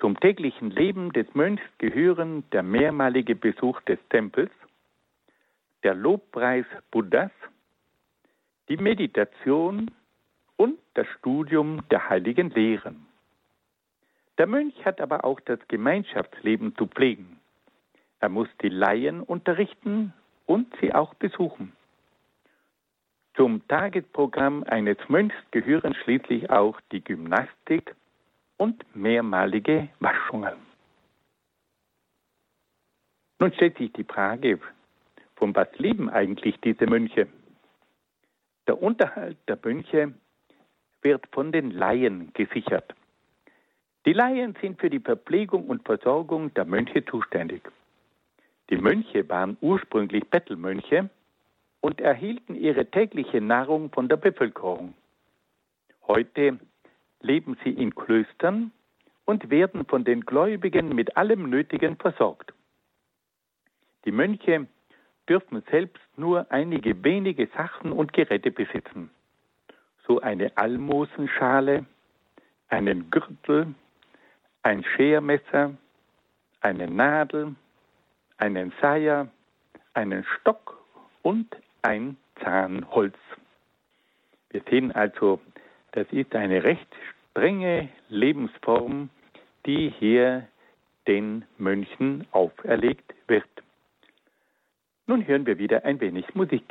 Zum 0.00 0.18
täglichen 0.20 0.70
Leben 0.70 1.12
des 1.12 1.26
Mönchs 1.34 1.62
gehören 1.78 2.48
der 2.50 2.62
mehrmalige 2.62 3.34
Besuch 3.34 3.80
des 3.82 3.98
Tempels, 4.10 4.52
der 5.82 5.94
Lobpreis 5.94 6.66
Buddhas, 6.92 7.32
die 8.68 8.76
Meditation 8.76 9.90
und 10.56 10.78
das 10.94 11.06
Studium 11.18 11.82
der 11.90 12.08
heiligen 12.08 12.50
Lehren. 12.50 13.06
Der 14.38 14.46
Mönch 14.46 14.84
hat 14.84 15.00
aber 15.00 15.24
auch 15.24 15.40
das 15.40 15.58
Gemeinschaftsleben 15.66 16.76
zu 16.76 16.86
pflegen. 16.86 17.40
Er 18.20 18.28
muss 18.28 18.48
die 18.62 18.68
Laien 18.68 19.20
unterrichten 19.20 20.12
und 20.46 20.72
sie 20.80 20.94
auch 20.94 21.14
besuchen. 21.14 21.72
Zum 23.34 23.66
Tagesprogramm 23.68 24.64
eines 24.64 24.98
Mönchs 25.08 25.34
gehören 25.50 25.94
schließlich 25.94 26.50
auch 26.50 26.80
die 26.92 27.02
Gymnastik 27.02 27.94
und 28.58 28.84
mehrmalige 28.94 29.88
Waschungen. 30.00 30.56
Nun 33.38 33.52
stellt 33.54 33.78
sich 33.78 33.92
die 33.92 34.04
Frage, 34.04 34.60
von 35.36 35.54
was 35.54 35.68
leben 35.78 36.10
eigentlich 36.10 36.60
diese 36.60 36.86
Mönche? 36.86 37.28
Der 38.66 38.82
Unterhalt 38.82 39.38
der 39.46 39.58
Mönche 39.62 40.12
wird 41.02 41.26
von 41.32 41.52
den 41.52 41.70
Laien 41.70 42.32
gesichert. 42.34 42.94
Die 44.04 44.12
Laien 44.12 44.56
sind 44.60 44.80
für 44.80 44.90
die 44.90 45.00
Verpflegung 45.00 45.68
und 45.68 45.84
Versorgung 45.84 46.52
der 46.54 46.64
Mönche 46.64 47.04
zuständig. 47.04 47.62
Die 48.70 48.76
Mönche 48.76 49.28
waren 49.28 49.56
ursprünglich 49.60 50.28
Bettelmönche 50.28 51.08
und 51.80 52.00
erhielten 52.00 52.54
ihre 52.54 52.86
tägliche 52.86 53.40
Nahrung 53.40 53.90
von 53.90 54.08
der 54.08 54.16
Bevölkerung. 54.16 54.94
Heute 56.06 56.58
leben 57.20 57.56
sie 57.64 57.70
in 57.70 57.94
Klöstern 57.94 58.72
und 59.24 59.50
werden 59.50 59.84
von 59.84 60.04
den 60.04 60.22
Gläubigen 60.22 60.94
mit 60.94 61.16
allem 61.16 61.50
Nötigen 61.50 61.96
versorgt. 61.96 62.52
Die 64.04 64.12
Mönche 64.12 64.66
dürfen 65.28 65.62
selbst 65.70 66.02
nur 66.16 66.50
einige 66.50 67.04
wenige 67.04 67.46
Sachen 67.48 67.92
und 67.92 68.12
Geräte 68.12 68.50
besitzen, 68.50 69.10
so 70.06 70.20
eine 70.20 70.56
Almosenschale, 70.56 71.84
einen 72.68 73.10
Gürtel, 73.10 73.74
ein 74.62 74.82
Schermesser, 74.84 75.74
eine 76.60 76.88
Nadel, 76.88 77.54
einen 78.38 78.72
Seier, 78.80 79.28
einen 79.94 80.24
Stock 80.24 80.78
und 81.22 81.54
ein 81.82 82.16
Zahnholz. 82.42 83.16
Wir 84.50 84.62
sehen 84.70 84.92
also, 84.92 85.40
das 85.92 86.06
ist 86.12 86.34
eine 86.34 86.62
recht 86.64 86.88
strenge 87.30 87.88
Lebensform, 88.08 89.10
die 89.66 89.92
hier 89.98 90.46
den 91.06 91.44
Mönchen 91.56 92.26
auferlegt 92.32 93.14
wird. 93.26 93.44
Nun 95.06 95.26
hören 95.26 95.46
wir 95.46 95.58
wieder 95.58 95.84
ein 95.84 96.00
wenig 96.00 96.34
Musik. 96.34 96.64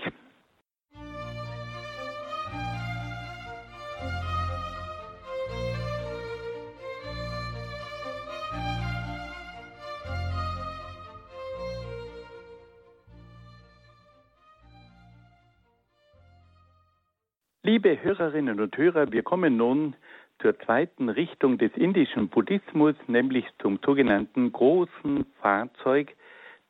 Liebe 17.77 18.01
Hörerinnen 18.01 18.59
und 18.59 18.75
Hörer, 18.75 19.11
wir 19.11 19.21
kommen 19.21 19.55
nun 19.55 19.93
zur 20.41 20.57
zweiten 20.61 21.09
Richtung 21.09 21.59
des 21.59 21.71
indischen 21.75 22.27
Buddhismus, 22.27 22.95
nämlich 23.05 23.45
zum 23.59 23.77
sogenannten 23.85 24.51
großen 24.51 25.27
Fahrzeug, 25.39 26.15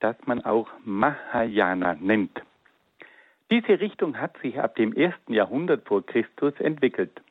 das 0.01 0.17
man 0.25 0.43
auch 0.43 0.67
Mahayana 0.83 1.95
nennt. 2.01 2.41
Diese 3.49 3.79
Richtung 3.79 4.19
hat 4.19 4.37
sich 4.41 4.59
ab 4.59 4.75
dem 4.75 4.91
ersten 4.91 5.31
Jahrhundert 5.31 5.87
vor 5.87 6.05
Christus 6.05 6.53
entwickelt. 6.59 7.21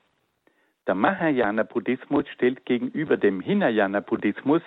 Der 0.86 0.94
Mahayana-Buddhismus 0.94 2.26
stellt 2.30 2.64
gegenüber 2.64 3.18
dem 3.18 3.42
Hinayana-Buddhismus, 3.42 4.62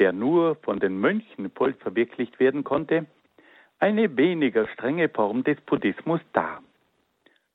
der 0.00 0.12
nur 0.12 0.56
von 0.56 0.80
den 0.80 0.98
Mönchen 0.98 1.52
voll 1.52 1.74
verwirklicht 1.74 2.40
werden 2.40 2.64
konnte, 2.64 3.06
eine 3.78 4.16
weniger 4.16 4.66
strenge 4.66 5.08
Form 5.08 5.44
des 5.44 5.60
Buddhismus 5.60 6.20
dar. 6.32 6.60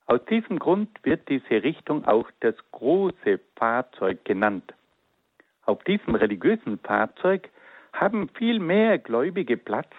Aus 0.10 0.26
diesem 0.26 0.58
Grund 0.58 0.90
wird 1.04 1.30
diese 1.30 1.62
Richtung 1.62 2.04
auch 2.06 2.28
das 2.40 2.56
große 2.72 3.40
Fahrzeug 3.56 4.26
genannt. 4.26 4.74
Auf 5.66 5.84
diesem 5.84 6.16
religiösen 6.16 6.80
Fahrzeug 6.80 7.48
haben 7.94 8.28
viel 8.30 8.58
mehr 8.58 8.98
Gläubige 8.98 9.56
Platz 9.56 9.92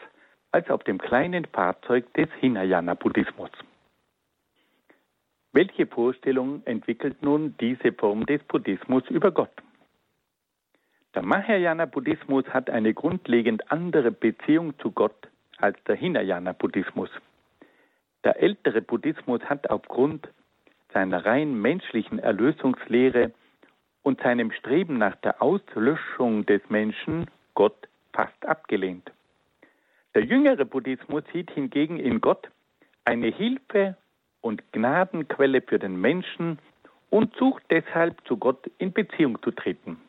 als 0.50 0.68
auf 0.68 0.82
dem 0.82 0.98
kleinen 0.98 1.44
Fahrzeug 1.44 2.12
des 2.14 2.28
Hinayana-Buddhismus. 2.40 3.52
Welche 5.52 5.86
Vorstellung 5.86 6.62
entwickelt 6.64 7.22
nun 7.22 7.54
diese 7.60 7.92
Form 7.92 8.26
des 8.26 8.42
Buddhismus 8.42 9.08
über 9.10 9.30
Gott? 9.30 9.62
Der 11.14 11.22
Mahayana-Buddhismus 11.22 12.46
hat 12.46 12.68
eine 12.68 12.94
grundlegend 12.94 13.70
andere 13.70 14.10
Beziehung 14.10 14.76
zu 14.80 14.90
Gott 14.90 15.28
als 15.58 15.78
der 15.84 15.94
Hinayana-Buddhismus. 15.94 17.10
Der 18.24 18.42
ältere 18.42 18.82
Buddhismus 18.82 19.42
hat 19.44 19.70
aufgrund 19.70 20.28
seiner 20.92 21.24
rein 21.24 21.54
menschlichen 21.60 22.18
Erlösungslehre 22.18 23.32
und 24.02 24.20
seinem 24.20 24.50
Streben 24.52 24.98
nach 24.98 25.16
der 25.16 25.42
Auslöschung 25.42 26.44
des 26.46 26.62
Menschen 26.68 27.26
Gott 27.54 27.88
fast 28.12 28.44
abgelehnt. 28.44 29.10
Der 30.14 30.24
jüngere 30.24 30.64
Buddhismus 30.64 31.22
sieht 31.32 31.50
hingegen 31.52 31.98
in 31.98 32.20
Gott 32.20 32.50
eine 33.04 33.28
Hilfe 33.28 33.96
und 34.40 34.72
Gnadenquelle 34.72 35.62
für 35.62 35.78
den 35.78 36.00
Menschen 36.00 36.58
und 37.10 37.34
sucht 37.36 37.62
deshalb 37.70 38.16
zu 38.26 38.36
Gott 38.36 38.70
in 38.78 38.92
Beziehung 38.92 39.40
zu 39.42 39.50
treten. 39.50 40.00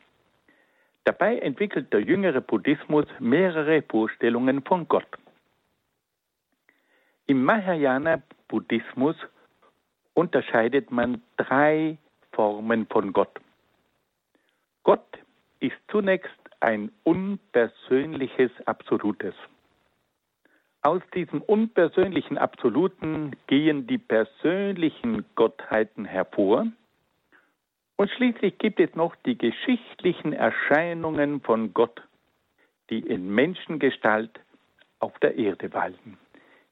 Dabei 1.04 1.38
entwickelt 1.38 1.92
der 1.92 2.00
jüngere 2.00 2.40
Buddhismus 2.40 3.06
mehrere 3.18 3.82
Vorstellungen 3.82 4.62
von 4.62 4.86
Gott. 4.86 5.06
Im 7.26 7.44
Mahayana-Buddhismus 7.44 9.16
unterscheidet 10.14 10.90
man 10.90 11.22
drei 11.36 11.98
Formen 12.32 12.86
von 12.86 13.12
Gott. 13.12 13.40
Gott 14.82 15.18
ist 15.60 15.76
zunächst 15.88 16.30
ein 16.60 16.90
unpersönliches 17.04 18.50
Absolutes. 18.66 19.34
Aus 20.82 21.02
diesem 21.14 21.40
unpersönlichen 21.42 22.38
Absoluten 22.38 23.36
gehen 23.46 23.86
die 23.86 23.98
persönlichen 23.98 25.24
Gottheiten 25.36 26.04
hervor 26.04 26.66
und 27.96 28.10
schließlich 28.10 28.58
gibt 28.58 28.80
es 28.80 28.92
noch 28.96 29.14
die 29.24 29.38
geschichtlichen 29.38 30.32
Erscheinungen 30.32 31.40
von 31.40 31.72
Gott, 31.72 32.02
die 32.90 32.98
in 32.98 33.32
Menschengestalt 33.32 34.40
auf 34.98 35.16
der 35.20 35.36
Erde 35.36 35.72
walten. 35.72 36.18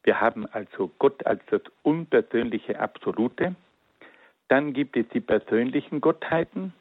Wir 0.02 0.20
haben 0.20 0.46
also 0.46 0.90
Gott 0.98 1.26
als 1.26 1.42
das 1.50 1.62
unpersönliche 1.82 2.78
Absolute. 2.80 3.54
Dann 4.48 4.72
gibt 4.72 4.96
es 4.96 5.06
die 5.08 5.20
persönlichen 5.20 6.00
Gottheiten. 6.00 6.72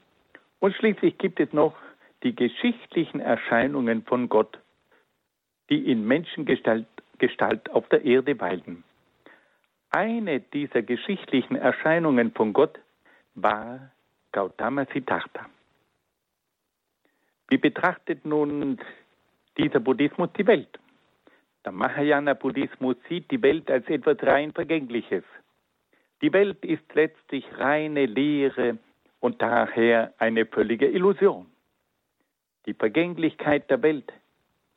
Und 0.60 0.76
schließlich 0.76 1.18
gibt 1.18 1.40
es 1.40 1.52
noch 1.54 1.76
die 2.24 2.36
geschichtlichen 2.36 3.20
Erscheinungen 3.20 4.04
von 4.04 4.30
Gott, 4.30 4.60
die 5.70 5.92
in 5.92 6.06
Menschengestalt 6.06 6.88
Gestalt 7.20 7.70
auf 7.70 7.88
der 7.90 8.04
Erde 8.06 8.40
weilen. 8.40 8.84
Eine 9.92 10.40
dieser 10.40 10.82
geschichtlichen 10.82 11.56
Erscheinungen 11.56 12.32
von 12.32 12.54
Gott 12.54 12.80
war 13.36 13.92
Gautama 14.32 14.86
Siddhartha. 14.94 15.50
Wie 17.50 17.58
betrachtet 17.58 18.26
nun 18.26 18.80
dieser 19.58 19.80
Buddhismus 19.80 20.30
die 20.38 20.48
Welt? 20.48 20.80
Der 21.70 21.76
Mahayana-Buddhismus 21.76 22.96
sieht 23.08 23.30
die 23.30 23.44
Welt 23.44 23.70
als 23.70 23.88
etwas 23.90 24.18
rein 24.24 24.52
Vergängliches. 24.54 25.24
Die 26.24 26.34
Welt 26.34 26.66
ist 26.66 26.96
letztlich 26.96 27.46
reine 27.60 28.08
Leere 28.08 28.80
und 29.20 29.40
daher 29.40 30.12
eine 30.18 30.48
völlige 30.48 30.88
Illusion. 30.88 31.46
Die 32.66 32.74
Vergänglichkeit 32.74 33.70
der 33.70 33.84
Welt, 33.84 34.12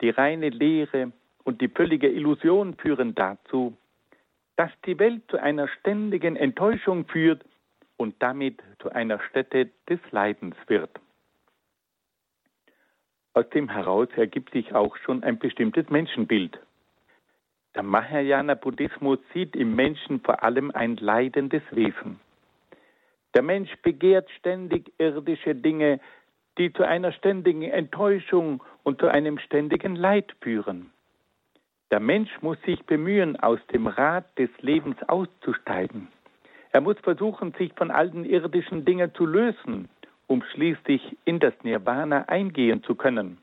die 0.03 0.11
reine 0.11 0.51
Leere 0.51 1.13
und 1.45 1.63
die 1.63 1.69
völlige 1.69 2.09
Illusion 2.09 2.75
führen 2.75 3.15
dazu, 3.15 3.75
dass 4.57 4.71
die 4.85 4.99
Welt 4.99 5.23
zu 5.31 5.39
einer 5.39 5.69
ständigen 5.69 6.37
Enttäuschung 6.37 7.07
führt 7.07 7.43
und 7.97 8.23
damit 8.23 8.63
zu 8.81 8.91
einer 8.91 9.19
Stätte 9.31 9.71
des 9.89 10.01
Leidens 10.11 10.57
wird. 10.67 10.91
Aus 13.33 13.49
dem 13.49 13.71
heraus 13.71 14.09
ergibt 14.15 14.53
sich 14.53 14.75
auch 14.75 14.95
schon 14.99 15.23
ein 15.23 15.39
bestimmtes 15.39 15.89
Menschenbild. 15.89 16.61
Der 17.75 17.83
Mahayana 17.83 18.55
Buddhismus 18.55 19.19
sieht 19.33 19.57
im 19.57 19.75
Menschen 19.75 20.21
vor 20.21 20.43
allem 20.43 20.71
ein 20.73 20.97
leidendes 20.97 21.63
Wesen. 21.71 22.21
Der 23.35 23.43
Mensch 23.43 23.75
begehrt 23.83 24.29
ständig 24.39 24.93
irdische 24.99 25.55
Dinge, 25.55 26.01
die 26.59 26.71
zu 26.73 26.87
einer 26.87 27.13
ständigen 27.13 27.63
Enttäuschung 27.63 28.63
und 28.83 29.01
zu 29.01 29.09
einem 29.09 29.39
ständigen 29.39 29.97
Leid 29.97 30.35
führen. 30.43 30.91
Der 31.91 32.01
Mensch 32.01 32.31
muss 32.43 32.61
sich 32.63 32.85
bemühen, 32.85 33.37
aus 33.41 33.61
dem 33.73 33.87
Rad 33.87 34.27
des 34.39 34.51
Lebens 34.61 34.97
auszusteigen. 35.09 36.09
Er 36.73 36.83
muss 36.83 36.99
versuchen, 37.01 37.53
sich 37.53 37.73
von 37.75 37.91
allen 37.91 38.25
irdischen 38.25 38.85
Dingen 38.85 39.15
zu 39.15 39.25
lösen, 39.25 39.89
um 40.27 40.43
schließlich 40.53 41.17
in 41.25 41.39
das 41.39 41.55
Nirvana 41.63 42.29
eingehen 42.29 42.83
zu 42.83 42.95
können. 42.95 43.39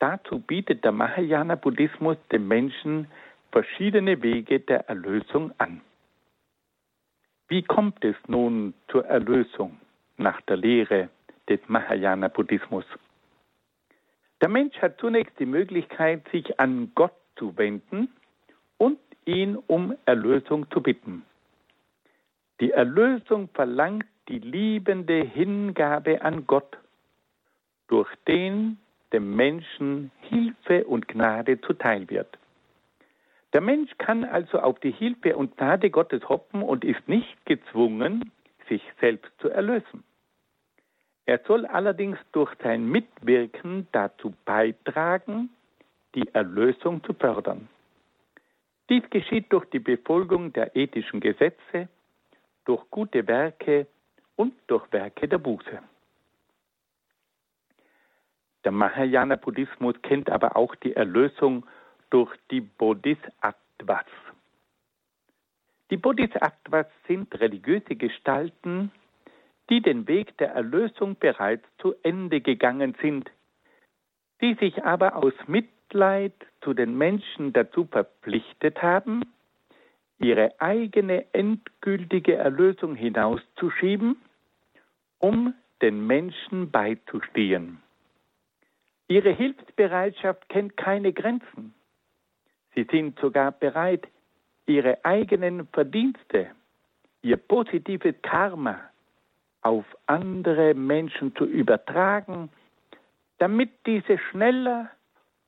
Dazu 0.00 0.38
bietet 0.38 0.82
der 0.82 0.92
Mahayana 0.92 1.56
Buddhismus 1.56 2.16
dem 2.32 2.48
Menschen 2.48 3.06
verschiedene 3.52 4.22
Wege 4.22 4.58
der 4.58 4.88
Erlösung 4.88 5.52
an. 5.58 5.82
Wie 7.48 7.62
kommt 7.62 8.02
es 8.02 8.16
nun 8.26 8.72
zur 8.88 9.04
Erlösung 9.04 9.78
nach 10.16 10.40
der 10.42 10.56
Lehre 10.56 11.10
des 11.50 11.60
Mahayana 11.68 12.28
Buddhismus? 12.28 12.86
Der 14.40 14.48
Mensch 14.48 14.74
hat 14.78 14.98
zunächst 14.98 15.38
die 15.38 15.46
Möglichkeit, 15.46 16.26
sich 16.32 16.58
an 16.58 16.92
Gott 16.94 17.12
zu 17.36 17.58
wenden 17.58 18.08
und 18.78 18.98
ihn 19.26 19.56
um 19.66 19.94
Erlösung 20.06 20.70
zu 20.70 20.80
bitten. 20.80 21.26
Die 22.60 22.70
Erlösung 22.70 23.50
verlangt 23.52 24.06
die 24.28 24.38
liebende 24.38 25.24
Hingabe 25.24 26.22
an 26.22 26.46
Gott, 26.46 26.78
durch 27.88 28.08
den 28.26 28.78
dem 29.12 29.34
Menschen 29.34 30.10
Hilfe 30.22 30.86
und 30.86 31.08
Gnade 31.08 31.60
zuteil 31.60 32.08
wird. 32.10 32.38
Der 33.52 33.60
Mensch 33.60 33.90
kann 33.98 34.24
also 34.24 34.60
auf 34.60 34.78
die 34.80 34.92
Hilfe 34.92 35.36
und 35.36 35.56
Gnade 35.56 35.90
Gottes 35.90 36.28
hoffen 36.28 36.62
und 36.62 36.84
ist 36.84 37.08
nicht 37.08 37.44
gezwungen, 37.46 38.30
sich 38.68 38.82
selbst 39.00 39.32
zu 39.40 39.48
erlösen. 39.48 40.04
Er 41.26 41.40
soll 41.46 41.66
allerdings 41.66 42.18
durch 42.32 42.52
sein 42.62 42.88
Mitwirken 42.88 43.88
dazu 43.92 44.32
beitragen, 44.44 45.50
die 46.14 46.28
Erlösung 46.32 47.02
zu 47.04 47.12
fördern. 47.14 47.68
Dies 48.88 49.08
geschieht 49.10 49.52
durch 49.52 49.64
die 49.66 49.78
Befolgung 49.78 50.52
der 50.52 50.74
ethischen 50.74 51.20
Gesetze, 51.20 51.88
durch 52.64 52.82
gute 52.90 53.26
Werke 53.28 53.86
und 54.36 54.54
durch 54.66 54.92
Werke 54.92 55.28
der 55.28 55.38
Buße. 55.38 55.80
Der 58.64 58.72
Mahayana 58.72 59.36
Buddhismus 59.36 59.94
kennt 60.02 60.30
aber 60.30 60.56
auch 60.56 60.74
die 60.74 60.94
Erlösung 60.94 61.66
durch 62.10 62.34
die 62.50 62.60
Bodhisattvas. 62.60 64.06
Die 65.90 65.96
Bodhisattvas 65.96 66.86
sind 67.08 67.40
religiöse 67.40 67.96
Gestalten, 67.96 68.92
die 69.70 69.80
den 69.80 70.06
Weg 70.06 70.36
der 70.38 70.52
Erlösung 70.52 71.16
bereits 71.16 71.64
zu 71.78 71.94
Ende 72.02 72.40
gegangen 72.40 72.96
sind, 73.00 73.30
die 74.40 74.54
sich 74.54 74.84
aber 74.84 75.16
aus 75.16 75.34
Mitleid 75.46 76.34
zu 76.60 76.74
den 76.74 76.96
Menschen 76.98 77.52
dazu 77.52 77.86
verpflichtet 77.86 78.82
haben, 78.82 79.22
ihre 80.18 80.60
eigene 80.60 81.32
endgültige 81.32 82.36
Erlösung 82.36 82.94
hinauszuschieben, 82.94 84.16
um 85.18 85.54
den 85.80 86.06
Menschen 86.06 86.70
beizustehen. 86.70 87.80
Ihre 89.10 89.32
Hilfsbereitschaft 89.32 90.48
kennt 90.48 90.76
keine 90.76 91.12
Grenzen. 91.12 91.74
Sie 92.76 92.86
sind 92.92 93.18
sogar 93.18 93.50
bereit, 93.50 94.06
ihre 94.66 95.04
eigenen 95.04 95.66
Verdienste, 95.66 96.46
ihr 97.22 97.36
positives 97.36 98.14
Karma 98.22 98.78
auf 99.62 99.84
andere 100.06 100.74
Menschen 100.74 101.34
zu 101.34 101.44
übertragen, 101.44 102.50
damit 103.38 103.70
diese 103.84 104.16
schneller 104.16 104.88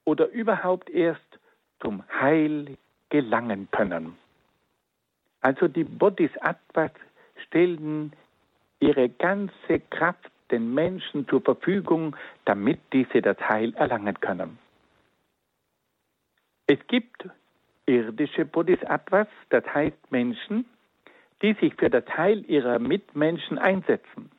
oder 0.04 0.26
überhaupt 0.30 0.90
erst 0.90 1.38
zum 1.80 2.02
Heil 2.20 2.76
gelangen 3.10 3.68
können. 3.70 4.16
Also 5.40 5.68
die 5.68 5.84
Bodhisattvas 5.84 6.90
stellen 7.46 8.12
ihre 8.80 9.08
ganze 9.08 9.78
Kraft 9.88 10.31
den 10.52 10.72
Menschen 10.74 11.26
zur 11.28 11.40
Verfügung, 11.40 12.14
damit 12.44 12.78
diese 12.92 13.22
das 13.22 13.38
Heil 13.40 13.74
erlangen 13.74 14.20
können. 14.20 14.58
Es 16.66 16.78
gibt 16.86 17.28
irdische 17.86 18.44
Bodhisattvas, 18.44 19.26
das 19.48 19.64
heißt 19.66 20.10
Menschen, 20.10 20.64
die 21.42 21.54
sich 21.54 21.74
für 21.74 21.90
das 21.90 22.04
Heil 22.16 22.48
ihrer 22.48 22.78
Mitmenschen 22.78 23.58
einsetzen. 23.58 24.30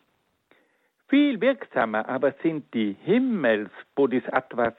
Viel 1.10 1.42
wirksamer 1.42 2.08
aber 2.08 2.34
sind 2.42 2.74
die 2.74 2.96
Himmels-Bodhisattvas, 3.04 4.74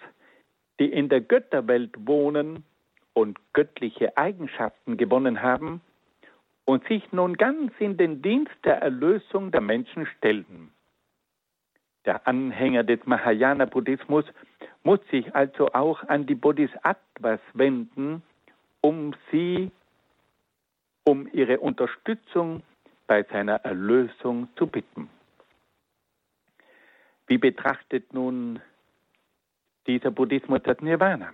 die 0.80 0.90
in 0.90 1.08
der 1.08 1.20
Götterwelt 1.20 1.94
wohnen 1.98 2.64
und 3.12 3.38
göttliche 3.52 4.16
Eigenschaften 4.16 4.96
gewonnen 4.96 5.42
haben 5.42 5.80
und 6.64 6.84
sich 6.88 7.12
nun 7.12 7.36
ganz 7.36 7.72
in 7.78 7.96
den 7.96 8.22
Dienst 8.22 8.56
der 8.64 8.78
Erlösung 8.78 9.52
der 9.52 9.60
Menschen 9.60 10.06
stellen. 10.18 10.70
Der 12.04 12.26
Anhänger 12.26 12.84
des 12.84 13.04
Mahayana-Buddhismus 13.06 14.24
muss 14.82 15.00
sich 15.10 15.34
also 15.34 15.72
auch 15.72 16.02
an 16.08 16.26
die 16.26 16.34
Bodhisattvas 16.34 17.40
wenden, 17.54 18.22
um 18.80 19.14
sie, 19.30 19.70
um 21.04 21.28
ihre 21.32 21.60
Unterstützung 21.60 22.62
bei 23.06 23.22
seiner 23.24 23.56
Erlösung 23.64 24.48
zu 24.56 24.66
bitten. 24.66 25.08
Wie 27.26 27.38
betrachtet 27.38 28.12
nun 28.12 28.60
dieser 29.86 30.10
Buddhismus 30.10 30.60
das 30.64 30.80
Nirvana? 30.80 31.32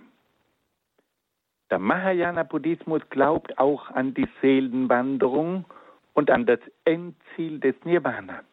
Der 1.69 1.79
Mahayana-Buddhismus 1.79 3.01
glaubt 3.09 3.57
auch 3.57 3.89
an 3.91 4.13
die 4.13 4.27
Seelenwanderung 4.41 5.65
und 6.13 6.29
an 6.29 6.45
das 6.45 6.59
Endziel 6.85 7.59
des 7.59 7.75
Nirvana. 7.83 8.43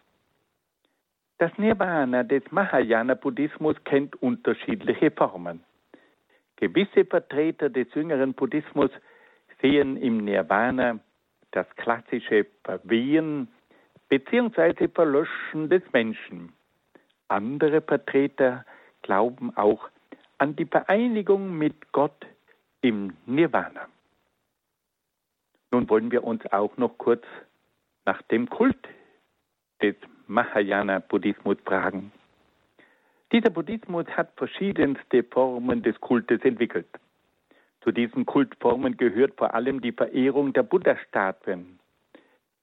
Das 1.38 1.56
Nirvana 1.56 2.24
des 2.24 2.42
Mahayana-Buddhismus 2.50 3.76
kennt 3.84 4.20
unterschiedliche 4.20 5.12
Formen. 5.12 5.62
Gewisse 6.56 7.04
Vertreter 7.04 7.70
des 7.70 7.86
jüngeren 7.94 8.34
Buddhismus 8.34 8.90
sehen 9.62 9.96
im 9.96 10.24
Nirvana 10.24 10.98
das 11.52 11.66
klassische 11.76 12.44
Verwehen 12.64 13.46
bzw. 14.08 14.88
Verlöschen 14.88 15.68
des 15.68 15.82
Menschen. 15.92 16.52
Andere 17.28 17.82
Vertreter 17.82 18.64
glauben 19.02 19.56
auch 19.56 19.88
an 20.38 20.56
die 20.56 20.66
Vereinigung 20.66 21.56
mit 21.56 21.92
Gott 21.92 22.26
im 22.80 23.16
Nirvana. 23.26 23.86
Nun 25.70 25.88
wollen 25.88 26.10
wir 26.10 26.24
uns 26.24 26.44
auch 26.46 26.76
noch 26.78 26.98
kurz 26.98 27.24
nach 28.06 28.22
dem 28.22 28.48
Kult 28.50 28.88
des 29.80 29.94
Mahayana-Buddhismus 30.28 31.56
fragen. 31.64 32.12
Dieser 33.32 33.50
Buddhismus 33.50 34.06
hat 34.08 34.32
verschiedenste 34.36 35.22
Formen 35.24 35.82
des 35.82 36.00
Kultes 36.00 36.40
entwickelt. 36.44 36.88
Zu 37.82 37.92
diesen 37.92 38.26
Kultformen 38.26 38.96
gehört 38.96 39.34
vor 39.36 39.54
allem 39.54 39.80
die 39.80 39.92
Verehrung 39.92 40.52
der 40.52 40.62
Buddha-Statuen. 40.62 41.78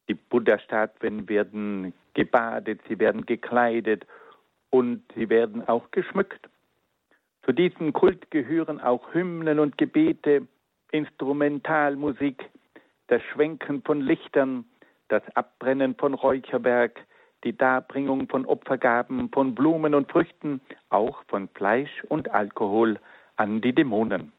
Die 0.08 0.14
Buddha-Statuen 0.14 1.28
werden 1.30 1.94
gebadet, 2.14 2.82
sie 2.88 3.00
werden 3.00 3.26
gekleidet 3.26 4.06
und 4.70 5.04
sie 5.16 5.30
werden 5.30 5.68
auch 5.68 5.92
geschmückt. 5.92 6.50
Zu 7.44 7.52
diesem 7.52 7.94
Kult 7.94 8.32
gehören 8.32 8.80
auch 8.80 9.14
Hymnen 9.14 9.60
und 9.60 9.78
Gebete, 9.78 10.48
Instrumentalmusik, 10.92 12.50
das 13.08 13.22
Schwenken 13.24 13.84
von 13.84 14.02
Lichtern, 14.02 14.66
das 15.10 15.24
Abbrennen 15.36 15.96
von 15.96 16.14
Räucherwerk, 16.16 17.06
die 17.46 17.56
Darbringung 17.56 18.28
von 18.28 18.46
Opfergaben, 18.46 19.30
von 19.30 19.56
Blumen 19.56 19.94
und 19.94 20.12
Früchten, 20.12 20.60
auch 20.90 21.24
von 21.28 21.48
Fleisch 21.50 22.04
und 22.10 22.32
Alkohol 22.32 23.00
an 23.38 23.62
die 23.62 23.74
Dämonen. 23.74 24.34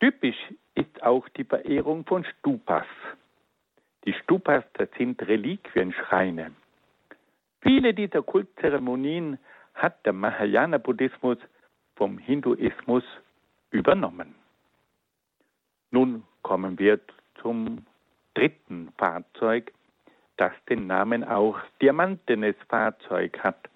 Typisch 0.00 0.36
ist 0.74 1.02
auch 1.02 1.28
die 1.30 1.44
Verehrung 1.44 2.04
von 2.04 2.24
Stupas. 2.24 2.86
Die 4.04 4.12
Stupas, 4.12 4.64
das 4.74 4.88
sind 4.98 5.20
Reliquienschreine. 5.26 6.52
Viele 7.62 7.94
dieser 7.94 8.22
Kultzeremonien 8.22 9.38
hat 9.74 10.04
der 10.04 10.12
Mahayana-Buddhismus 10.12 11.38
vom 11.96 12.18
Hinduismus 12.18 13.04
übernommen. 13.70 14.34
Nun 15.90 16.24
kommen 16.42 16.78
wir 16.78 17.00
zum 17.40 17.86
dritten 18.34 18.92
Fahrzeug, 18.98 19.72
das 20.36 20.52
den 20.68 20.86
Namen 20.86 21.24
auch 21.24 21.58
Diamantenes 21.80 22.56
Fahrzeug 22.68 23.38
hat. 23.40 23.68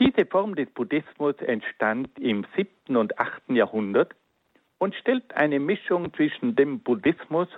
Diese 0.00 0.26
Form 0.26 0.54
des 0.54 0.68
Buddhismus 0.70 1.36
entstand 1.38 2.18
im 2.18 2.46
7. 2.56 2.96
und 2.96 3.18
8. 3.18 3.50
Jahrhundert 3.50 4.14
und 4.78 4.94
stellt 4.96 5.34
eine 5.34 5.60
Mischung 5.60 6.12
zwischen 6.14 6.56
dem 6.56 6.80
Buddhismus 6.80 7.48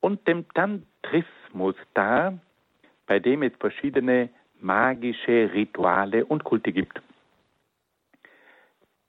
und 0.00 0.26
dem 0.28 0.46
Tantrismus 0.52 1.76
dar, 1.94 2.38
bei 3.06 3.18
dem 3.18 3.42
es 3.42 3.52
verschiedene 3.58 4.28
magische 4.60 5.50
Rituale 5.54 6.26
und 6.26 6.44
Kulte 6.44 6.72
gibt. 6.72 7.00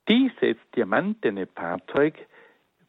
Dieses 0.07 0.55
diamantene 0.75 1.47
Fahrzeug 1.47 2.15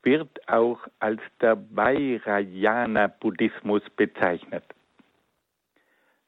wird 0.02 0.48
auch 0.48 0.80
als 0.98 1.20
der 1.40 1.56
Vajrayana-Buddhismus 1.70 3.82
bezeichnet. 3.96 4.64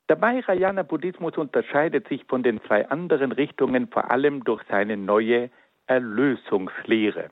Der 0.08 0.20
Vajrayana-Buddhismus 0.20 1.36
unterscheidet 1.36 2.08
sich 2.08 2.24
von 2.24 2.42
den 2.42 2.62
zwei 2.62 2.88
anderen 2.88 3.32
Richtungen 3.32 3.88
vor 3.88 4.10
allem 4.10 4.44
durch 4.44 4.62
seine 4.68 4.96
neue 4.96 5.50
Erlösungslehre. 5.86 7.30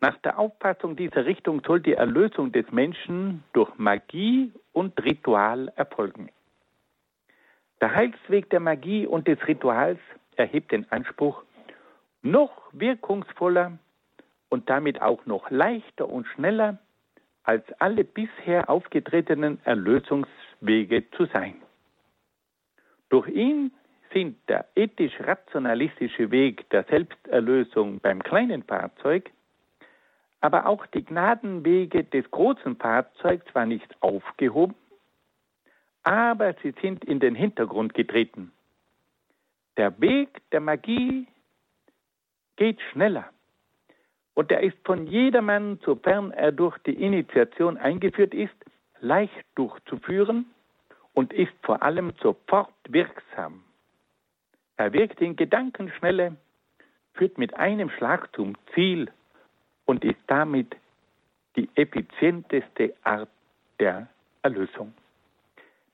Nach 0.00 0.16
der 0.18 0.38
Auffassung 0.38 0.96
dieser 0.96 1.24
Richtung 1.24 1.62
soll 1.66 1.80
die 1.80 1.94
Erlösung 1.94 2.52
des 2.52 2.70
Menschen 2.72 3.42
durch 3.52 3.70
Magie 3.78 4.52
und 4.72 5.02
Ritual 5.02 5.72
erfolgen. 5.76 6.28
Der 7.80 7.94
Heilsweg 7.94 8.50
der 8.50 8.60
Magie 8.60 9.06
und 9.06 9.28
des 9.28 9.38
Rituals 9.46 9.98
erhebt 10.36 10.72
den 10.72 10.90
Anspruch, 10.90 11.42
noch 12.22 12.50
wirkungsvoller 12.72 13.78
und 14.54 14.70
damit 14.70 15.02
auch 15.02 15.26
noch 15.26 15.50
leichter 15.50 16.08
und 16.08 16.28
schneller 16.28 16.78
als 17.42 17.64
alle 17.80 18.04
bisher 18.04 18.70
aufgetretenen 18.70 19.58
Erlösungswege 19.64 21.10
zu 21.10 21.26
sein. 21.26 21.56
Durch 23.08 23.28
ihn 23.28 23.72
sind 24.12 24.36
der 24.48 24.68
ethisch-rationalistische 24.76 26.30
Weg 26.30 26.70
der 26.70 26.84
Selbsterlösung 26.84 27.98
beim 27.98 28.22
kleinen 28.22 28.62
Fahrzeug, 28.62 29.32
aber 30.40 30.66
auch 30.66 30.86
die 30.86 31.04
Gnadenwege 31.04 32.04
des 32.04 32.30
großen 32.30 32.76
Fahrzeugs 32.76 33.44
zwar 33.50 33.66
nicht 33.66 34.00
aufgehoben, 34.02 34.76
aber 36.04 36.54
sie 36.62 36.72
sind 36.80 37.04
in 37.04 37.18
den 37.18 37.34
Hintergrund 37.34 37.92
getreten. 37.92 38.52
Der 39.76 40.00
Weg 40.00 40.28
der 40.52 40.60
Magie 40.60 41.26
geht 42.54 42.80
schneller. 42.92 43.33
Und 44.34 44.50
er 44.50 44.62
ist 44.62 44.76
von 44.84 45.06
jedermann, 45.06 45.78
sofern 45.84 46.32
er 46.32 46.52
durch 46.52 46.76
die 46.78 46.94
Initiation 46.94 47.76
eingeführt 47.76 48.34
ist, 48.34 48.54
leicht 49.00 49.44
durchzuführen 49.54 50.46
und 51.12 51.32
ist 51.32 51.52
vor 51.62 51.82
allem 51.82 52.12
sofort 52.20 52.74
wirksam. 52.88 53.62
Er 54.76 54.92
wirkt 54.92 55.20
in 55.20 55.36
Gedankenschnelle, 55.36 56.36
führt 57.14 57.38
mit 57.38 57.54
einem 57.54 57.90
Schlag 57.90 58.34
zum 58.34 58.56
Ziel 58.74 59.10
und 59.84 60.04
ist 60.04 60.18
damit 60.26 60.74
die 61.54 61.68
effizienteste 61.76 62.94
Art 63.04 63.28
der 63.78 64.08
Erlösung. 64.42 64.92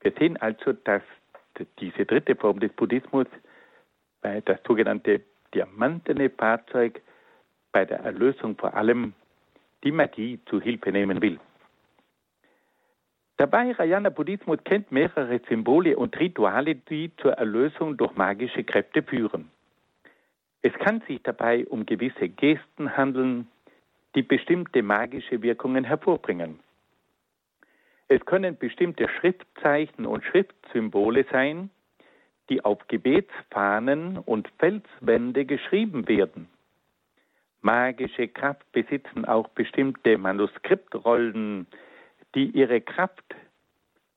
Wir 0.01 0.13
sehen 0.13 0.37
also, 0.37 0.73
dass 0.73 1.03
diese 1.79 2.05
dritte 2.05 2.35
Form 2.35 2.59
des 2.59 2.71
Buddhismus, 2.73 3.27
das 4.21 4.59
sogenannte 4.65 5.21
diamantene 5.53 6.31
Fahrzeug 6.31 7.01
bei 7.71 7.85
der 7.85 7.99
Erlösung 7.99 8.57
vor 8.57 8.73
allem 8.75 9.13
die 9.83 9.91
Magie 9.91 10.39
zu 10.45 10.61
Hilfe 10.61 10.91
nehmen 10.91 11.21
will. 11.21 11.39
Der 13.39 13.51
Vajrayana 13.51 14.09
Buddhismus 14.09 14.59
kennt 14.63 14.91
mehrere 14.91 15.41
Symbole 15.49 15.97
und 15.97 16.19
Rituale, 16.19 16.75
die 16.75 17.11
zur 17.17 17.33
Erlösung 17.33 17.97
durch 17.97 18.15
magische 18.15 18.63
Kräfte 18.63 19.01
führen. 19.01 19.49
Es 20.61 20.73
kann 20.73 21.01
sich 21.07 21.23
dabei 21.23 21.65
um 21.65 21.87
gewisse 21.87 22.29
Gesten 22.29 22.95
handeln, 22.95 23.47
die 24.13 24.21
bestimmte 24.21 24.83
magische 24.83 25.41
Wirkungen 25.41 25.85
hervorbringen. 25.85 26.59
Es 28.09 28.23
können 28.25 28.57
bestimmte 28.57 29.07
Schriftzeichen 29.07 30.05
und 30.05 30.23
Schriftsymbole 30.25 31.25
sein, 31.31 31.71
die 32.49 32.63
auf 32.63 32.87
Gebetsfahnen 32.89 34.17
und 34.19 34.49
Felswände 34.59 35.45
geschrieben 35.45 36.07
werden. 36.07 36.47
Magische 37.61 38.27
Kraft 38.27 38.71
besitzen 38.71 39.25
auch 39.25 39.47
bestimmte 39.49 40.17
Manuskriptrollen, 40.17 41.67
die 42.33 42.45
ihre 42.49 42.81
Kraft 42.81 43.35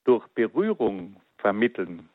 durch 0.05 0.27
Berührung 0.29 1.17
vermitteln. 1.39 2.09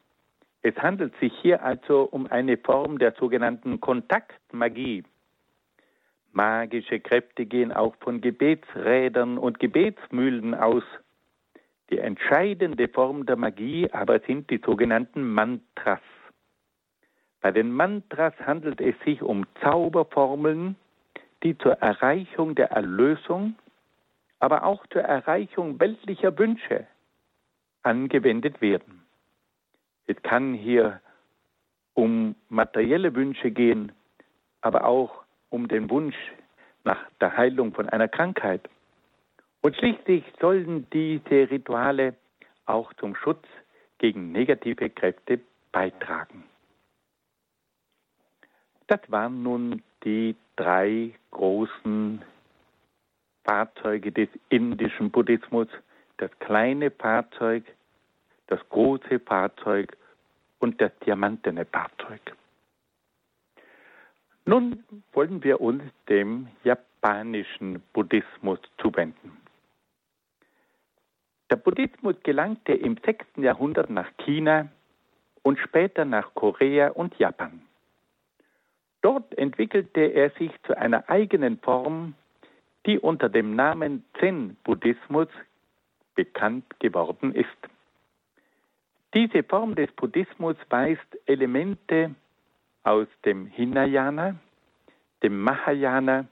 Es 0.61 0.75
handelt 0.77 1.13
sich 1.19 1.31
hier 1.41 1.63
also 1.63 2.09
um 2.11 2.27
eine 2.27 2.57
Form 2.57 2.97
der 2.97 3.13
sogenannten 3.13 3.79
Kontaktmagie. 3.79 5.03
Magische 6.31 6.99
Kräfte 6.99 7.45
gehen 7.45 7.71
auch 7.71 7.95
von 8.01 8.21
Gebetsrädern 8.21 9.37
und 9.37 9.59
Gebetsmühlen 9.59 10.53
aus. 10.53 10.83
Die 11.89 11.99
entscheidende 11.99 12.87
Form 12.87 13.25
der 13.25 13.35
Magie 13.35 13.89
aber 13.91 14.19
sind 14.19 14.49
die 14.49 14.61
sogenannten 14.63 15.31
Mantras. 15.31 16.01
Bei 17.41 17.51
den 17.51 17.71
Mantras 17.71 18.33
handelt 18.45 18.81
es 18.81 18.95
sich 19.05 19.21
um 19.21 19.45
Zauberformeln, 19.61 20.75
die 21.43 21.57
zur 21.57 21.73
Erreichung 21.73 22.55
der 22.55 22.71
Erlösung, 22.71 23.55
aber 24.39 24.63
auch 24.63 24.85
zur 24.87 25.01
Erreichung 25.01 25.79
weltlicher 25.79 26.37
Wünsche 26.37 26.87
angewendet 27.83 28.61
werden. 28.61 29.03
Es 30.07 30.21
kann 30.23 30.53
hier 30.53 31.01
um 31.93 32.35
materielle 32.49 33.13
Wünsche 33.15 33.51
gehen, 33.51 33.91
aber 34.61 34.85
auch 34.85 35.23
um 35.49 35.67
den 35.67 35.89
Wunsch 35.89 36.15
nach 36.83 36.99
der 37.19 37.35
Heilung 37.35 37.73
von 37.73 37.89
einer 37.89 38.07
Krankheit. 38.07 38.69
Und 39.61 39.75
schließlich 39.75 40.23
sollen 40.39 40.87
diese 40.91 41.51
Rituale 41.51 42.15
auch 42.65 42.93
zum 42.93 43.15
Schutz 43.15 43.45
gegen 43.97 44.31
negative 44.31 44.89
Kräfte 44.89 45.39
beitragen. 45.71 46.43
Das 48.87 48.99
waren 49.07 49.43
nun 49.43 49.83
die 50.03 50.35
drei 50.59 51.13
großen 51.31 52.21
Fahrzeuge 53.45 54.11
des 54.11 54.27
indischen 54.49 55.09
Buddhismus, 55.09 55.69
das 56.17 56.29
kleine 56.39 56.91
Fahrzeug, 56.91 57.63
das 58.47 58.59
große 58.67 59.19
Fahrzeug 59.21 59.95
und 60.59 60.81
das 60.81 60.91
diamantene 61.05 61.65
Fahrzeug. 61.65 62.19
Nun 64.43 64.83
wollen 65.13 65.41
wir 65.45 65.61
uns 65.61 65.83
dem 66.09 66.49
japanischen 66.65 67.81
Buddhismus 67.93 68.59
zuwenden. 68.79 69.37
Der 71.49 71.55
Buddhismus 71.55 72.15
gelangte 72.23 72.73
im 72.73 72.97
6. 73.05 73.25
Jahrhundert 73.37 73.89
nach 73.89 74.11
China 74.25 74.67
und 75.41 75.57
später 75.59 76.03
nach 76.03 76.33
Korea 76.33 76.89
und 76.89 77.17
Japan. 77.17 77.61
Dort 79.01 79.37
entwickelte 79.37 80.01
er 80.01 80.29
sich 80.31 80.51
zu 80.63 80.77
einer 80.77 81.09
eigenen 81.09 81.59
Form, 81.59 82.15
die 82.85 82.99
unter 82.99 83.29
dem 83.29 83.55
Namen 83.55 84.03
Zen-Buddhismus 84.19 85.27
bekannt 86.15 86.65
geworden 86.79 87.33
ist. 87.33 87.47
Diese 89.13 89.43
Form 89.43 89.75
des 89.75 89.91
Buddhismus 89.93 90.55
weist 90.69 91.17
Elemente 91.25 92.13
aus 92.83 93.07
dem 93.25 93.47
Hinayana, 93.47 94.35
dem 95.23 95.41
Mahayana 95.41 96.27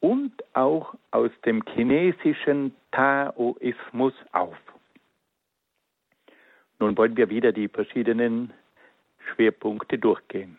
und 0.00 0.32
auch 0.54 0.94
aus 1.10 1.30
dem 1.44 1.62
chinesischen 1.74 2.74
Taoismus 2.92 4.14
auf. 4.32 4.56
Nun 6.78 6.96
wollen 6.98 7.16
wir 7.16 7.30
wieder 7.30 7.52
die 7.52 7.68
verschiedenen 7.68 8.52
Schwerpunkte 9.32 9.98
durchgehen. 9.98 10.58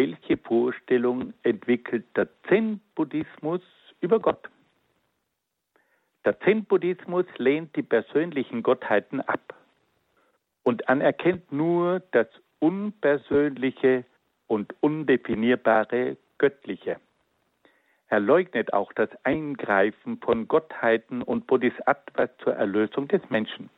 Welche 0.00 0.36
Vorstellung 0.36 1.34
entwickelt 1.42 2.04
der 2.16 2.28
Zen-Buddhismus 2.46 3.62
über 4.00 4.20
Gott? 4.20 4.48
Der 6.24 6.38
Zen-Buddhismus 6.38 7.26
lehnt 7.38 7.74
die 7.74 7.82
persönlichen 7.82 8.62
Gottheiten 8.62 9.20
ab 9.20 9.56
und 10.62 10.88
anerkennt 10.88 11.50
nur 11.50 12.00
das 12.12 12.28
unpersönliche 12.60 14.04
und 14.46 14.72
undefinierbare 14.78 16.16
Göttliche. 16.38 17.00
Er 18.06 18.20
leugnet 18.20 18.72
auch 18.72 18.92
das 18.92 19.10
Eingreifen 19.24 20.18
von 20.18 20.46
Gottheiten 20.46 21.22
und 21.22 21.48
Bodhisattvas 21.48 22.30
zur 22.44 22.54
Erlösung 22.54 23.08
des 23.08 23.28
Menschen. 23.30 23.68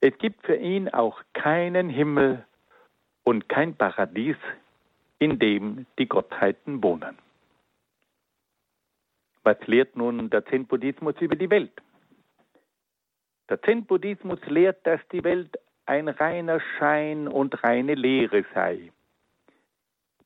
Es 0.00 0.16
gibt 0.16 0.46
für 0.46 0.56
ihn 0.56 0.88
auch 0.88 1.20
keinen 1.34 1.90
Himmel 1.90 2.46
und 3.24 3.50
kein 3.50 3.74
Paradies, 3.74 4.38
in 5.18 5.38
dem 5.38 5.86
die 5.98 6.08
Gottheiten 6.08 6.82
wohnen. 6.82 7.18
Was 9.42 9.58
lehrt 9.66 9.96
nun 9.96 10.28
der 10.30 10.44
Zen-Buddhismus 10.46 11.14
über 11.20 11.36
die 11.36 11.50
Welt? 11.50 11.80
Der 13.48 13.62
Zen-Buddhismus 13.62 14.40
lehrt, 14.46 14.84
dass 14.86 15.00
die 15.12 15.22
Welt 15.22 15.56
ein 15.86 16.08
reiner 16.08 16.60
Schein 16.60 17.28
und 17.28 17.62
reine 17.62 17.94
Lehre 17.94 18.44
sei. 18.54 18.90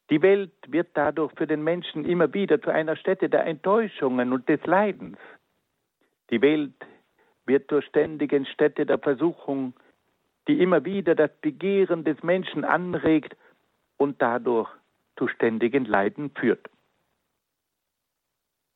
Die 0.09 0.23
Welt 0.23 0.53
wird 0.67 0.89
dadurch 0.95 1.33
für 1.37 1.47
den 1.47 1.63
Menschen 1.63 2.05
immer 2.05 2.33
wieder 2.35 2.61
zu 2.61 2.71
einer 2.71 2.97
Stätte 2.97 3.29
der 3.29 3.47
Enttäuschungen 3.47 4.33
und 4.33 4.49
des 4.49 4.65
Leidens. 4.65 5.19
Die 6.31 6.43
Welt 6.43 6.75
wird 7.47 7.69
zur 7.69 7.83
ständigen 7.83 8.47
Stätte 8.47 8.87
der 8.87 8.99
Versuchung, 8.99 9.75
die 10.49 10.61
immer 10.61 10.85
wieder 10.85 11.15
das 11.15 11.31
Begehren 11.41 12.05
des 12.05 12.23
Menschen 12.23 12.65
anregt 12.65 13.37
und 13.99 14.21
dadurch 14.23 14.69
zu 15.21 15.29
ständigen 15.29 15.85
Leiden 15.85 16.31
führt. 16.31 16.67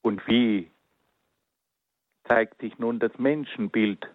Und 0.03 0.27
wie 0.29 0.71
zeigt 2.29 2.61
sich 2.61 2.79
nun 2.79 2.99
das 2.99 3.19
Menschenbild? 3.19 4.07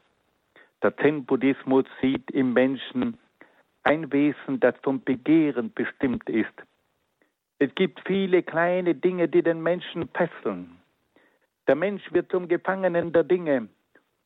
Der 0.84 0.96
Zen-Buddhismus 0.98 1.86
sieht 2.00 2.30
im 2.30 2.54
Menschen 2.54 3.18
ein 3.82 4.14
Wesen, 4.14 4.60
das 4.60 4.76
vom 4.84 5.04
Begehren 5.04 5.74
bestimmt 5.74 6.30
ist. 6.30 6.54
Es 7.58 7.74
gibt 7.74 8.00
viele 8.06 8.44
kleine 8.44 8.94
Dinge, 8.94 9.28
die 9.28 9.42
den 9.42 9.64
Menschen 9.64 10.08
fesseln. 10.10 10.80
Der 11.68 11.76
Mensch 11.76 12.04
wird 12.14 12.32
zum 12.32 12.48
Gefangenen 12.48 13.12
der 13.12 13.24
Dinge 13.24 13.70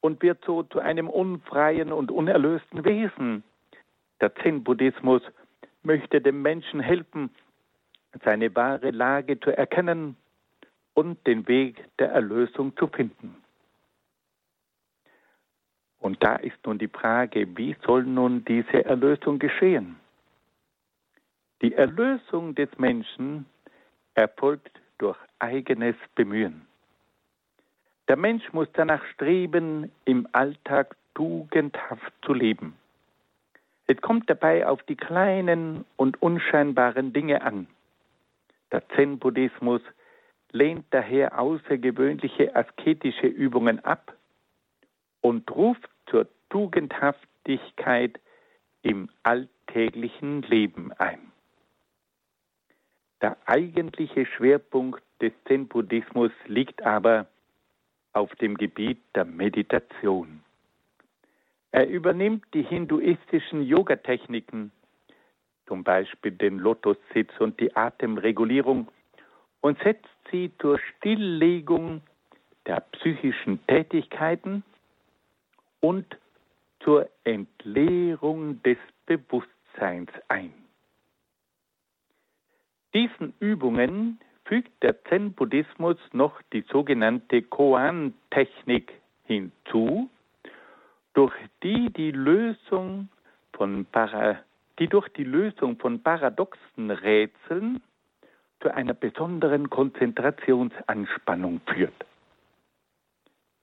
und 0.02 0.22
wird 0.22 0.44
so 0.46 0.64
zu 0.64 0.80
einem 0.80 1.10
unfreien 1.10 1.94
und 1.94 2.12
unerlösten 2.12 2.84
Wesen. 2.84 3.44
Der 4.20 4.36
Zen-Buddhismus 4.36 5.22
möchte 5.84 6.20
dem 6.20 6.42
Menschen 6.42 6.82
helfen, 6.82 7.30
seine 8.24 8.56
wahre 8.56 8.92
Lage 8.92 9.40
zu 9.40 9.56
erkennen 9.56 10.16
und 10.94 11.26
den 11.26 11.48
Weg 11.48 11.84
der 12.00 12.12
Erlösung 12.12 12.76
zu 12.78 12.88
finden. 12.88 13.36
Und 16.00 16.22
da 16.24 16.36
ist 16.36 16.58
nun 16.66 16.78
die 16.78 16.90
Frage, 16.90 17.48
wie 17.58 17.76
soll 17.86 18.04
nun 18.04 18.44
diese 18.46 18.84
Erlösung 18.84 19.40
geschehen? 19.40 19.96
Die 21.62 21.74
Erlösung 21.74 22.56
des 22.56 22.70
Menschen 22.78 23.46
erfolgt 24.14 24.82
durch 24.98 25.18
eigenes 25.40 25.96
Bemühen. 26.14 26.68
Der 28.10 28.18
Mensch 28.18 28.52
muss 28.52 28.68
danach 28.74 29.04
streben, 29.14 29.92
im 30.04 30.28
Alltag 30.34 30.98
tugendhaft 31.16 32.14
zu 32.26 32.34
leben. 32.34 32.76
Es 33.88 34.02
kommt 34.02 34.30
dabei 34.30 34.68
auf 34.68 34.84
die 34.84 34.98
kleinen 34.98 35.86
und 35.96 36.22
unscheinbaren 36.22 37.14
Dinge 37.14 37.42
an. 37.42 37.68
Der 38.74 38.82
Zen-Buddhismus 38.90 39.82
lehnt 40.52 40.86
daher 40.90 41.40
außergewöhnliche 41.40 42.56
asketische 42.56 43.28
Übungen 43.28 43.80
ab 43.86 44.18
und 45.22 45.50
ruft 45.52 45.90
zur 46.08 46.28
Tugendhaftigkeit 46.50 48.20
im 48.82 49.10
alltäglichen 49.22 50.42
Leben 50.42 50.92
ein. 50.94 51.32
Der 53.22 53.38
eigentliche 53.46 54.26
Schwerpunkt 54.26 55.04
des 55.22 55.34
Zen-Buddhismus 55.48 56.32
liegt 56.48 56.82
aber 56.82 57.28
auf 58.12 58.34
dem 58.36 58.58
Gebiet 58.58 59.00
der 59.14 59.26
Meditation. 59.26 60.44
Er 61.72 61.88
übernimmt 61.88 62.44
die 62.56 62.64
hinduistischen 62.64 63.62
Yoga-Techniken, 63.62 64.72
zum 65.74 65.84
Beispiel 65.84 66.30
den 66.30 66.60
Lotussitz 66.60 67.32
und 67.40 67.60
die 67.60 67.76
Atemregulierung, 67.76 68.90
und 69.62 69.80
setzt 69.80 70.06
sie 70.30 70.52
zur 70.60 70.78
Stilllegung 70.78 72.02
der 72.68 72.82
psychischen 72.92 73.66
Tätigkeiten 73.66 74.64
und 75.80 76.06
zur 76.82 77.10
Entleerung 77.24 78.62
des 78.62 78.78
Bewusstseins 79.08 80.12
ein. 80.28 80.54
Diesen 82.94 83.34
Übungen 83.40 84.20
fügt 84.46 84.84
der 84.84 85.04
Zen-Buddhismus 85.06 85.98
noch 86.12 86.40
die 86.54 86.64
sogenannte 86.72 87.42
Koan-Technik 87.42 88.94
hinzu, 89.24 90.08
durch 91.16 91.34
die 91.64 91.92
die 91.92 92.12
Lösung 92.12 93.10
von 93.54 93.86
Para, 93.86 94.44
die 94.80 94.88
durch 94.88 95.08
die 95.10 95.24
Lösung 95.24 95.78
von 95.78 96.02
paradoxen 96.02 96.92
Rätseln 96.92 97.82
zu 98.62 98.74
einer 98.74 98.94
besonderen 98.94 99.70
Konzentrationsanspannung 99.70 101.62
führt. 101.68 102.06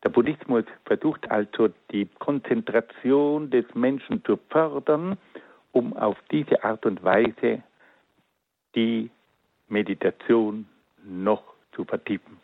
Der 0.03 0.09
Buddhismus 0.11 0.65
versucht 0.85 1.31
also 1.31 1.69
die 1.91 2.07
Konzentration 2.19 3.51
des 3.51 3.67
Menschen 3.75 4.25
zu 4.25 4.39
fördern, 4.49 5.19
um 5.73 5.97
auf 5.97 6.17
diese 6.31 6.65
Art 6.65 6.87
und 6.87 7.03
Weise 7.03 7.63
die 8.75 9.11
Meditation 9.69 10.67
noch 11.05 11.43
zu 11.73 11.85
vertiefen. 11.85 12.39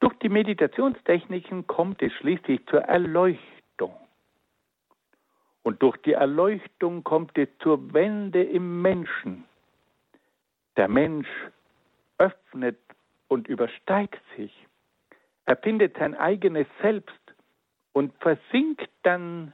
Durch 0.00 0.14
die 0.18 0.28
Meditationstechniken 0.28 1.66
kommt 1.66 2.02
es 2.02 2.12
schließlich 2.14 2.66
zur 2.66 2.80
Erleuchtung. 2.80 3.59
Und 5.62 5.82
durch 5.82 5.96
die 5.98 6.12
Erleuchtung 6.12 7.04
kommt 7.04 7.36
es 7.36 7.48
zur 7.58 7.92
Wende 7.92 8.42
im 8.42 8.80
Menschen. 8.80 9.44
Der 10.76 10.88
Mensch 10.88 11.28
öffnet 12.18 12.78
und 13.28 13.48
übersteigt 13.48 14.22
sich. 14.36 14.52
Er 15.46 15.56
findet 15.56 15.96
sein 15.98 16.14
eigenes 16.14 16.66
Selbst 16.80 17.12
und 17.92 18.14
versinkt 18.20 18.88
dann 19.02 19.52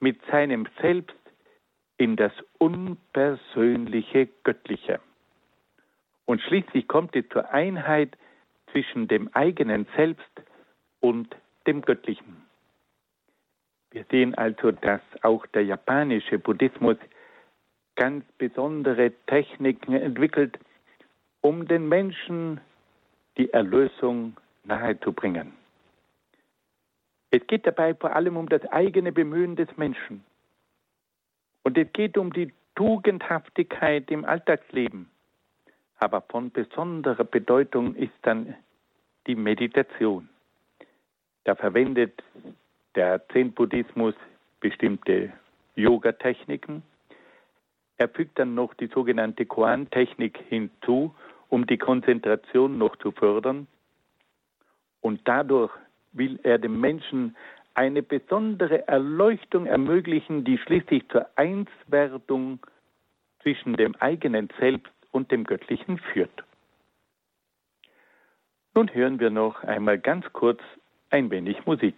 mit 0.00 0.20
seinem 0.30 0.68
Selbst 0.80 1.16
in 1.96 2.16
das 2.16 2.32
unpersönliche 2.58 4.28
Göttliche. 4.44 5.00
Und 6.26 6.40
schließlich 6.42 6.88
kommt 6.88 7.14
es 7.16 7.28
zur 7.28 7.50
Einheit 7.50 8.16
zwischen 8.70 9.08
dem 9.08 9.28
eigenen 9.34 9.86
Selbst 9.96 10.42
und 11.00 11.34
dem 11.66 11.82
Göttlichen. 11.82 12.41
Wir 13.92 14.04
sehen 14.10 14.34
also, 14.34 14.72
dass 14.72 15.02
auch 15.20 15.46
der 15.46 15.64
japanische 15.64 16.38
Buddhismus 16.38 16.96
ganz 17.94 18.24
besondere 18.38 19.12
Techniken 19.26 19.92
entwickelt, 19.92 20.58
um 21.42 21.68
den 21.68 21.88
Menschen 21.88 22.60
die 23.36 23.52
Erlösung 23.52 24.36
nahezubringen. 24.64 25.52
Es 27.30 27.46
geht 27.46 27.66
dabei 27.66 27.94
vor 27.94 28.16
allem 28.16 28.36
um 28.36 28.48
das 28.48 28.64
eigene 28.66 29.12
Bemühen 29.12 29.56
des 29.56 29.68
Menschen. 29.76 30.24
Und 31.62 31.76
es 31.76 31.92
geht 31.92 32.16
um 32.16 32.32
die 32.32 32.52
Tugendhaftigkeit 32.74 34.10
im 34.10 34.24
Alltagsleben. 34.24 35.10
Aber 35.98 36.22
von 36.22 36.50
besonderer 36.50 37.24
Bedeutung 37.24 37.94
ist 37.94 38.14
dann 38.22 38.54
die 39.26 39.34
Meditation. 39.34 40.28
Da 41.44 41.54
verwendet 41.54 42.22
der 42.94 43.26
Zen-Buddhismus 43.28 44.14
bestimmte 44.60 45.32
Yoga-Techniken. 45.74 46.82
Er 47.96 48.08
fügt 48.08 48.38
dann 48.38 48.54
noch 48.54 48.74
die 48.74 48.88
sogenannte 48.88 49.46
Koan-Technik 49.46 50.38
hinzu, 50.48 51.14
um 51.48 51.66
die 51.66 51.78
Konzentration 51.78 52.78
noch 52.78 52.96
zu 52.96 53.12
fördern. 53.12 53.66
Und 55.00 55.20
dadurch 55.24 55.72
will 56.12 56.38
er 56.42 56.58
dem 56.58 56.80
Menschen 56.80 57.36
eine 57.74 58.02
besondere 58.02 58.86
Erleuchtung 58.88 59.66
ermöglichen, 59.66 60.44
die 60.44 60.58
schließlich 60.58 61.08
zur 61.08 61.26
Einswerdung 61.36 62.60
zwischen 63.42 63.74
dem 63.74 63.94
eigenen 63.96 64.48
Selbst 64.58 64.92
und 65.10 65.30
dem 65.30 65.44
Göttlichen 65.44 65.98
führt. 65.98 66.44
Nun 68.74 68.92
hören 68.94 69.20
wir 69.20 69.30
noch 69.30 69.62
einmal 69.64 69.98
ganz 69.98 70.24
kurz 70.32 70.60
ein 71.10 71.30
wenig 71.30 71.66
Musik. 71.66 71.94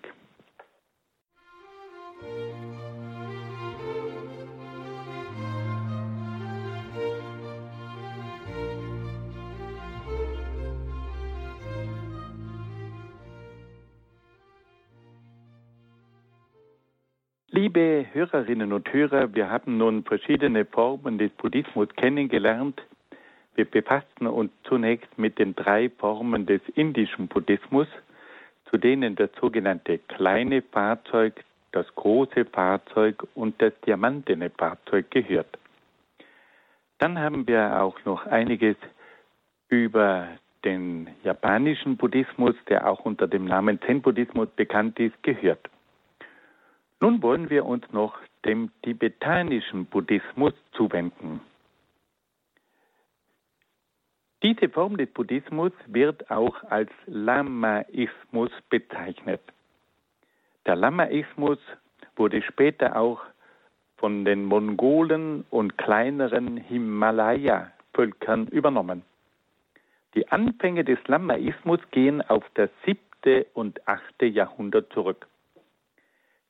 Liebe 17.65 18.05
Hörerinnen 18.13 18.75
und 18.75 18.93
Hörer, 18.93 19.35
wir 19.35 19.49
haben 19.49 19.79
nun 19.79 20.05
verschiedene 20.05 20.67
Formen 20.67 21.17
des 21.17 21.31
Buddhismus 21.31 21.89
kennengelernt, 21.97 22.83
wir 23.55 23.65
befassten 23.65 24.27
uns 24.27 24.53
zunächst 24.65 25.17
mit 25.17 25.39
den 25.39 25.57
drei 25.57 25.89
Formen 25.89 26.45
des 26.45 26.61
indischen 26.75 27.27
Buddhismus, 27.27 27.89
zu 28.69 28.77
denen 28.77 29.17
das 29.17 29.31
sogenannte 29.41 29.97
kleine 29.97 30.61
Fahrzeug, 30.61 31.43
das 31.73 31.87
große 31.95 32.45
Fahrzeug 32.45 33.27
und 33.35 33.55
das 33.63 33.73
diamantene 33.87 34.51
Fahrzeug 34.51 35.11
gehört. 35.11 35.57
Dann 36.99 37.19
haben 37.19 37.49
wir 37.49 37.81
auch 37.81 37.97
noch 38.05 38.27
einiges 38.27 38.77
über 39.71 40.29
den 40.67 41.09
japanischen 41.23 41.97
Buddhismus, 41.97 42.57
der 42.69 42.87
auch 42.87 43.07
unter 43.07 43.27
dem 43.27 43.47
Namen 43.47 43.81
Zen-Buddhismus 43.81 44.51
bekannt 44.55 45.01
ist, 45.01 45.23
gehört. 45.23 45.71
Nun 47.05 47.21
wollen 47.21 47.51
wir 47.51 47.67
uns 47.67 47.85
noch 47.93 48.15
dem 48.47 48.71
tibetanischen 48.83 49.85
Buddhismus 49.85 50.55
zuwenden. 50.73 51.43
Diese 54.43 54.71
Form 54.71 54.97
des 54.97 55.11
Buddhismus 55.11 55.73
wird 55.87 56.31
auch 56.31 56.65
als 56.71 56.91
Lamaismus 57.05 58.51
bezeichnet. 58.71 59.43
Der 60.65 60.77
Lamaismus 60.77 61.59
wurde 62.17 62.41
später 62.41 62.97
auch 62.97 63.21
von 63.99 64.25
den 64.25 64.47
Mongolen 64.47 65.45
und 65.51 65.77
kleineren 65.77 66.57
Himalaya-Völkern 66.57 68.47
übernommen. 68.47 69.03
Die 70.15 70.27
Anfänge 70.29 70.85
des 70.85 71.07
Lamaismus 71.07 71.81
gehen 71.91 72.23
auf 72.23 72.45
das 72.55 72.71
siebte 72.87 73.45
und 73.53 73.87
achte 73.87 74.25
Jahrhundert 74.25 74.91
zurück. 74.95 75.27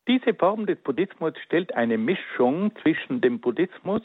Diese 0.07 0.35
Form 0.35 0.67
des 0.67 0.79
Buddhismus 0.81 1.33
stellt 1.45 1.75
eine 1.75 1.97
Mischung 1.97 2.73
zwischen 2.83 3.23
dem 3.23 3.41
Buddhismus 3.41 4.03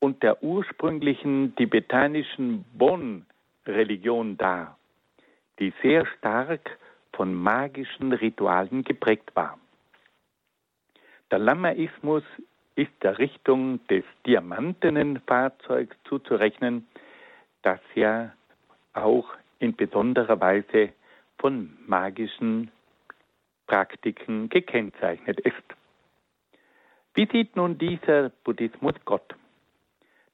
und 0.00 0.22
der 0.22 0.42
ursprünglichen 0.42 1.56
tibetanischen 1.56 2.64
Bon-Religion 2.74 4.36
dar, 4.36 4.78
die 5.58 5.72
sehr 5.82 6.04
stark 6.18 6.78
von 7.14 7.34
magischen 7.34 8.12
Ritualen 8.12 8.84
geprägt 8.84 9.34
war. 9.34 9.58
Der 11.30 11.38
Lamaismus 11.38 12.22
ist 12.76 12.92
der 13.02 13.18
Richtung 13.18 13.84
des 13.88 14.04
diamantenen 14.26 15.20
Fahrzeugs 15.26 15.96
zuzurechnen, 16.04 16.86
das 17.62 17.80
ja 17.94 18.32
auch 18.92 19.28
in 19.58 19.74
besonderer 19.74 20.38
Weise 20.40 20.90
von 21.38 21.76
magischen 21.86 22.70
Praktiken 23.68 24.48
gekennzeichnet 24.48 25.38
ist. 25.40 25.54
Wie 27.14 27.28
sieht 27.30 27.54
nun 27.54 27.78
dieser 27.78 28.30
Buddhismus 28.42 28.94
Gott? 29.04 29.36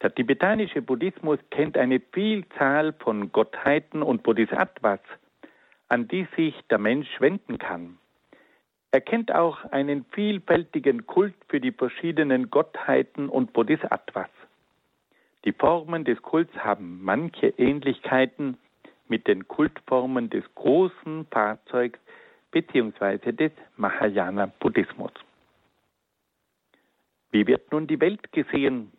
Der 0.03 0.15
tibetanische 0.15 0.83
Buddhismus 0.83 1.39
kennt 1.51 1.77
eine 1.77 2.01
Vielzahl 2.01 2.93
von 2.95 3.33
Gottheiten 3.33 4.03
und 4.03 4.23
Bodhisattvas, 4.23 5.01
an 5.89 6.09
die 6.09 6.27
sich 6.37 6.55
der 6.71 6.79
Mensch 6.79 7.09
wenden 7.21 7.59
kann. 7.59 7.99
Er 8.91 9.01
kennt 9.01 9.35
auch 9.35 9.65
einen 9.73 10.05
vielfältigen 10.13 11.07
Kult 11.07 11.35
für 11.49 11.61
die 11.61 11.73
verschiedenen 11.73 12.51
Gottheiten 12.51 13.29
und 13.29 13.53
Bodhisattvas. 13.53 14.31
Die 15.45 15.53
Formen 15.53 16.05
des 16.05 16.23
Kults 16.23 16.55
haben 16.57 17.03
manche 17.03 17.49
Ähnlichkeiten 17.59 18.57
mit 19.09 19.27
den 19.27 19.49
Kultformen 19.49 20.31
des 20.31 20.45
großen 20.55 21.27
Fahrzeugs 21.31 21.99
bzw. 22.55 23.33
des 23.33 23.53
Mahayana 23.77 24.47
Buddhismus. 24.61 25.13
Wie 27.33 27.47
wird 27.49 27.73
nun 27.73 27.89
die 27.89 28.01
Welt 28.01 28.33
gesehen? 28.33 28.93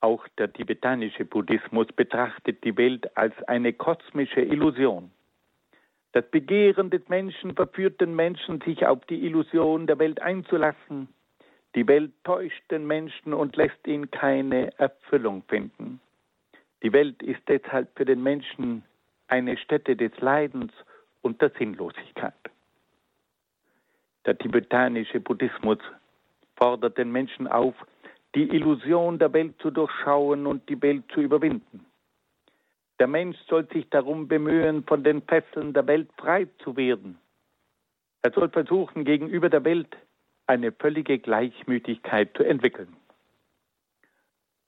Auch 0.00 0.26
der 0.36 0.52
tibetanische 0.52 1.24
Buddhismus 1.24 1.86
betrachtet 1.94 2.64
die 2.64 2.76
Welt 2.76 3.16
als 3.16 3.34
eine 3.44 3.72
kosmische 3.72 4.40
Illusion. 4.40 5.12
Das 6.12 6.28
Begehren 6.28 6.90
des 6.90 7.08
Menschen 7.08 7.54
verführt 7.54 8.00
den 8.00 8.16
Menschen, 8.16 8.60
sich 8.62 8.84
auf 8.84 9.04
die 9.06 9.24
Illusion 9.24 9.86
der 9.86 10.00
Welt 10.00 10.20
einzulassen. 10.20 11.06
Die 11.76 11.86
Welt 11.86 12.12
täuscht 12.24 12.68
den 12.72 12.84
Menschen 12.84 13.32
und 13.32 13.54
lässt 13.54 13.86
ihn 13.86 14.10
keine 14.10 14.76
Erfüllung 14.76 15.44
finden. 15.46 16.00
Die 16.82 16.92
Welt 16.92 17.22
ist 17.22 17.42
deshalb 17.46 17.96
für 17.96 18.06
den 18.06 18.24
Menschen 18.24 18.82
eine 19.28 19.56
Stätte 19.56 19.94
des 19.94 20.18
Leidens 20.18 20.72
und 21.22 21.40
der 21.40 21.50
Sinnlosigkeit. 21.58 22.34
Der 24.26 24.36
tibetanische 24.36 25.20
Buddhismus 25.20 25.78
fordert 26.56 26.98
den 26.98 27.10
Menschen 27.10 27.46
auf, 27.46 27.74
die 28.34 28.48
Illusion 28.54 29.18
der 29.18 29.32
Welt 29.32 29.54
zu 29.60 29.70
durchschauen 29.70 30.46
und 30.46 30.68
die 30.68 30.80
Welt 30.82 31.04
zu 31.12 31.20
überwinden. 31.20 31.86
Der 32.98 33.06
Mensch 33.06 33.38
soll 33.48 33.66
sich 33.68 33.88
darum 33.88 34.28
bemühen, 34.28 34.84
von 34.84 35.02
den 35.02 35.22
Fesseln 35.22 35.72
der 35.72 35.86
Welt 35.86 36.10
frei 36.18 36.46
zu 36.62 36.76
werden. 36.76 37.18
Er 38.22 38.30
soll 38.32 38.50
versuchen, 38.50 39.04
gegenüber 39.04 39.48
der 39.48 39.64
Welt 39.64 39.96
eine 40.46 40.70
völlige 40.70 41.18
Gleichmütigkeit 41.18 42.36
zu 42.36 42.42
entwickeln. 42.42 42.94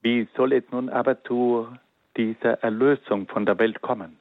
Wie 0.01 0.27
soll 0.35 0.53
es 0.55 0.65
nun 0.71 0.89
aber 0.89 1.23
zu 1.25 1.69
dieser 2.17 2.63
Erlösung 2.63 3.29
von 3.29 3.45
der 3.45 3.59
Welt 3.59 3.83
kommen? 3.83 4.19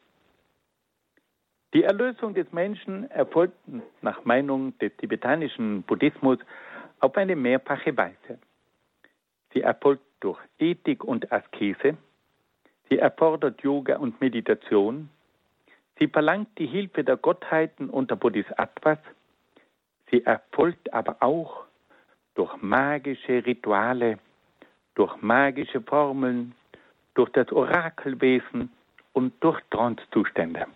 Die 1.74 1.84
Erlösung 1.84 2.34
des 2.34 2.52
Menschen 2.52 3.10
erfolgt 3.12 3.56
nach 4.02 4.26
Meinung 4.26 4.78
des 4.80 4.92
tibetanischen 4.98 5.84
Buddhismus 5.84 6.38
auf 7.00 7.16
eine 7.16 7.36
mehrfache 7.36 7.96
Weise. 7.96 8.40
Sie 9.54 9.62
erfolgt 9.62 10.04
durch 10.20 10.40
Ethik 10.60 11.04
und 11.04 11.32
Askese, 11.32 11.98
sie 12.90 13.00
erfordert 13.00 13.62
Yoga 13.62 13.98
und 13.98 14.20
Meditation, 14.20 15.10
sie 15.98 16.08
verlangt 16.08 16.50
die 16.58 16.68
Hilfe 16.68 17.06
der 17.06 17.16
Gottheiten 17.16 17.90
und 17.90 18.12
der 18.12 18.18
Bodhisattvas, 18.18 19.00
sie 20.10 20.26
erfolgt 20.26 20.94
aber 20.94 21.18
auch 21.22 21.64
durch 22.36 22.54
magische 22.62 23.46
Rituale, 23.46 24.20
durch 24.96 25.22
magische 25.22 25.82
Formeln, 25.82 26.54
durch 27.14 27.30
das 27.32 27.50
Orakelwesen 27.52 28.70
und 29.14 29.34
durch 29.42 29.60
Trancezustände. 29.70 30.68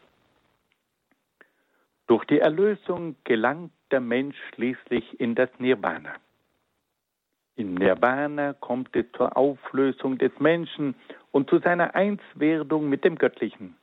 Durch 2.08 2.24
die 2.26 2.39
Erlösung 2.39 3.16
gelangt 3.24 3.72
der 3.91 3.99
Mensch 3.99 4.38
schließlich 4.53 5.20
in 5.20 5.34
das 5.36 5.49
Nirvana. 5.58 6.16
Im 7.56 7.76
Nirvana 7.76 8.53
kommt 8.53 8.95
es 8.95 9.06
zur 9.14 9.36
Auflösung 9.36 10.18
des 10.18 10.32
Menschen 10.39 10.93
und 11.32 11.49
zu 11.49 11.60
seiner 11.60 11.95
Einswerdung 11.95 12.89
mit 12.89 13.03
dem 13.06 13.18
Göttlichen. 13.18 13.76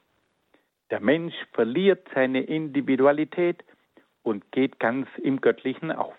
Der 0.91 1.01
Mensch 1.01 1.35
verliert 1.53 2.07
seine 2.15 2.43
Individualität 2.43 3.65
und 4.23 4.53
geht 4.53 4.79
ganz 4.79 5.09
im 5.23 5.41
Göttlichen 5.41 5.91
auf. 5.91 6.15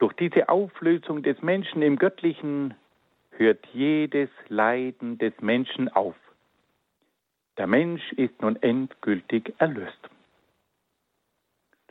Durch 0.00 0.12
diese 0.14 0.48
Auflösung 0.48 1.22
des 1.22 1.40
Menschen 1.40 1.82
im 1.82 1.96
Göttlichen 1.96 2.74
hört 3.30 3.64
jedes 3.72 4.28
Leiden 4.48 5.18
des 5.18 5.32
Menschen 5.40 5.88
auf. 5.88 6.16
Der 7.56 7.66
Mensch 7.66 8.12
ist 8.12 8.42
nun 8.42 8.56
endgültig 8.56 9.54
erlöst. 9.58 10.10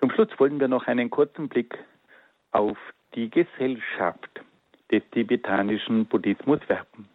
Zum 0.08 0.16
Schluss 0.16 0.40
wollen 0.40 0.58
wir 0.62 0.70
noch 0.70 0.88
einen 0.88 1.10
kurzen 1.10 1.50
Blick 1.50 1.78
auf 2.52 2.78
die 3.14 3.30
Gesellschaft 3.30 4.30
des 4.90 5.04
tibetanischen 5.12 6.06
Buddhismus 6.06 6.62
werfen. 6.70 7.10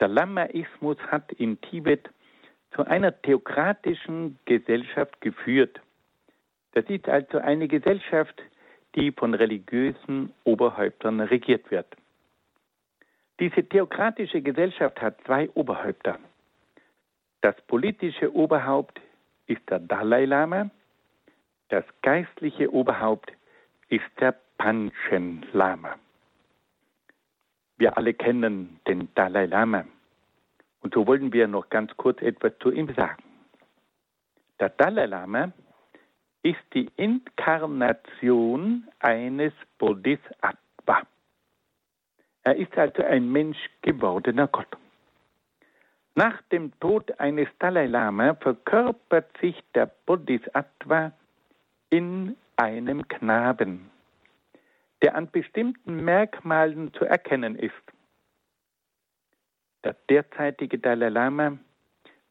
Der 0.00 0.08
Lamaismus 0.08 0.96
hat 1.06 1.30
in 1.30 1.60
Tibet 1.60 2.10
zu 2.72 2.84
einer 2.84 3.22
theokratischen 3.22 4.36
Gesellschaft 4.46 5.20
geführt. 5.20 5.80
Das 6.72 6.84
ist 6.86 7.08
also 7.08 7.38
eine 7.38 7.68
Gesellschaft, 7.68 8.42
die 8.96 9.12
von 9.12 9.32
religiösen 9.32 10.32
Oberhäuptern 10.42 11.20
regiert 11.20 11.70
wird. 11.70 11.86
Diese 13.38 13.62
theokratische 13.62 14.42
Gesellschaft 14.42 15.00
hat 15.00 15.22
zwei 15.24 15.48
Oberhäupter. 15.50 16.18
Das 17.42 17.54
politische 17.68 18.34
Oberhaupt 18.34 19.00
ist 19.46 19.62
der 19.70 19.78
Dalai 19.78 20.24
Lama 20.24 20.68
das 21.68 21.84
geistliche 22.02 22.72
Oberhaupt 22.72 23.32
ist 23.88 24.04
der 24.20 24.34
Panchen 24.58 25.46
Lama. 25.52 25.96
Wir 27.76 27.96
alle 27.96 28.14
kennen 28.14 28.80
den 28.86 29.14
Dalai 29.14 29.46
Lama. 29.46 29.84
Und 30.80 30.94
so 30.94 31.06
wollen 31.06 31.32
wir 31.32 31.46
noch 31.46 31.68
ganz 31.68 31.96
kurz 31.96 32.20
etwas 32.22 32.52
zu 32.60 32.70
ihm 32.72 32.92
sagen. 32.94 33.22
Der 34.58 34.70
Dalai 34.70 35.06
Lama 35.06 35.52
ist 36.42 36.62
die 36.74 36.90
Inkarnation 36.96 38.88
eines 38.98 39.52
Bodhisattva. 39.78 41.02
Er 42.42 42.56
ist 42.56 42.76
also 42.76 43.02
ein 43.04 43.30
Mensch 43.30 43.58
gewordener 43.82 44.48
Gott. 44.48 44.76
Nach 46.14 46.40
dem 46.50 46.72
Tod 46.80 47.20
eines 47.20 47.48
Dalai 47.60 47.86
Lama 47.86 48.34
verkörpert 48.34 49.30
sich 49.40 49.62
der 49.74 49.86
Bodhisattva 50.06 51.12
in 51.90 52.36
einem 52.56 53.06
Knaben, 53.08 53.90
der 55.02 55.14
an 55.14 55.30
bestimmten 55.30 56.04
Merkmalen 56.04 56.92
zu 56.94 57.04
erkennen 57.04 57.56
ist. 57.56 57.72
Der 59.84 59.96
derzeitige 60.08 60.78
Dalai 60.78 61.08
Lama 61.08 61.58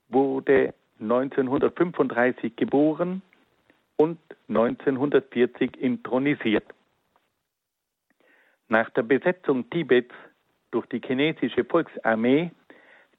wurde 0.10 0.74
1935 1.00 2.56
geboren 2.56 3.22
und 3.96 4.20
1940 4.50 5.78
intronisiert. 5.78 6.66
Nach 8.70 8.90
der 8.92 9.04
Besetzung 9.04 9.70
Tibets 9.70 10.14
durch 10.72 10.86
die 10.88 11.02
chinesische 11.02 11.64
Volksarmee 11.64 12.52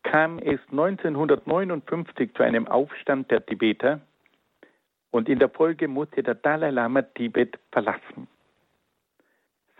kam 0.02 0.38
es 0.38 0.60
1959 0.70 2.34
zu 2.34 2.42
einem 2.42 2.68
Aufstand 2.68 3.30
der 3.30 3.44
Tibeter, 3.44 4.00
und 5.10 5.28
in 5.28 5.38
der 5.38 5.48
Folge 5.48 5.88
musste 5.88 6.22
der 6.22 6.34
Dalai 6.34 6.70
Lama 6.70 7.02
Tibet 7.02 7.58
verlassen. 7.72 8.28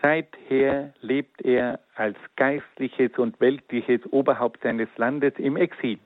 Seither 0.01 0.93
lebt 1.01 1.41
er 1.41 1.79
als 1.95 2.17
geistliches 2.35 3.17
und 3.17 3.39
weltliches 3.41 4.01
Oberhaupt 4.11 4.61
seines 4.63 4.87
Landes 4.97 5.33
im 5.37 5.57
Exil. 5.57 5.99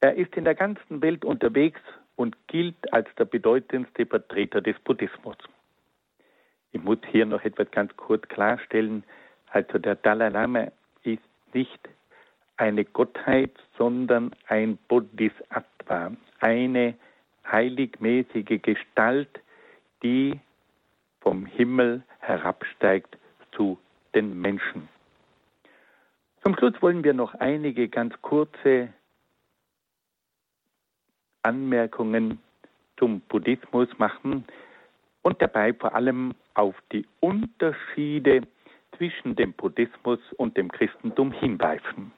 Er 0.00 0.14
ist 0.14 0.34
in 0.36 0.44
der 0.44 0.54
ganzen 0.54 1.02
Welt 1.02 1.24
unterwegs 1.24 1.80
und 2.16 2.36
gilt 2.48 2.92
als 2.92 3.08
der 3.16 3.26
bedeutendste 3.26 4.06
Vertreter 4.06 4.60
des 4.60 4.78
Buddhismus. 4.80 5.36
Ich 6.72 6.82
muss 6.82 6.98
hier 7.10 7.26
noch 7.26 7.44
etwas 7.44 7.70
ganz 7.70 7.94
kurz 7.96 8.26
klarstellen. 8.28 9.04
Also 9.50 9.78
der 9.78 9.96
Dalai 9.96 10.30
Lama 10.30 10.68
ist 11.02 11.22
nicht 11.52 11.88
eine 12.56 12.84
Gottheit, 12.84 13.52
sondern 13.76 14.34
ein 14.48 14.78
Bodhisattva, 14.88 16.12
eine 16.40 16.94
heiligmäßige 17.50 18.60
Gestalt, 18.62 19.40
die 20.02 20.38
vom 21.20 21.46
Himmel 21.46 22.02
herabsteigt 22.20 23.16
zu 23.52 23.78
den 24.14 24.40
Menschen. 24.40 24.88
Zum 26.42 26.56
Schluss 26.56 26.74
wollen 26.80 27.04
wir 27.04 27.14
noch 27.14 27.34
einige 27.34 27.88
ganz 27.88 28.14
kurze 28.20 28.92
Anmerkungen 31.42 32.40
zum 32.96 33.20
Buddhismus 33.22 33.88
machen 33.98 34.44
und 35.22 35.40
dabei 35.40 35.72
vor 35.72 35.94
allem 35.94 36.34
auf 36.54 36.74
die 36.92 37.06
Unterschiede 37.20 38.42
zwischen 38.96 39.36
dem 39.36 39.52
Buddhismus 39.52 40.20
und 40.36 40.56
dem 40.56 40.70
Christentum 40.70 41.32
hinweisen. 41.32 42.12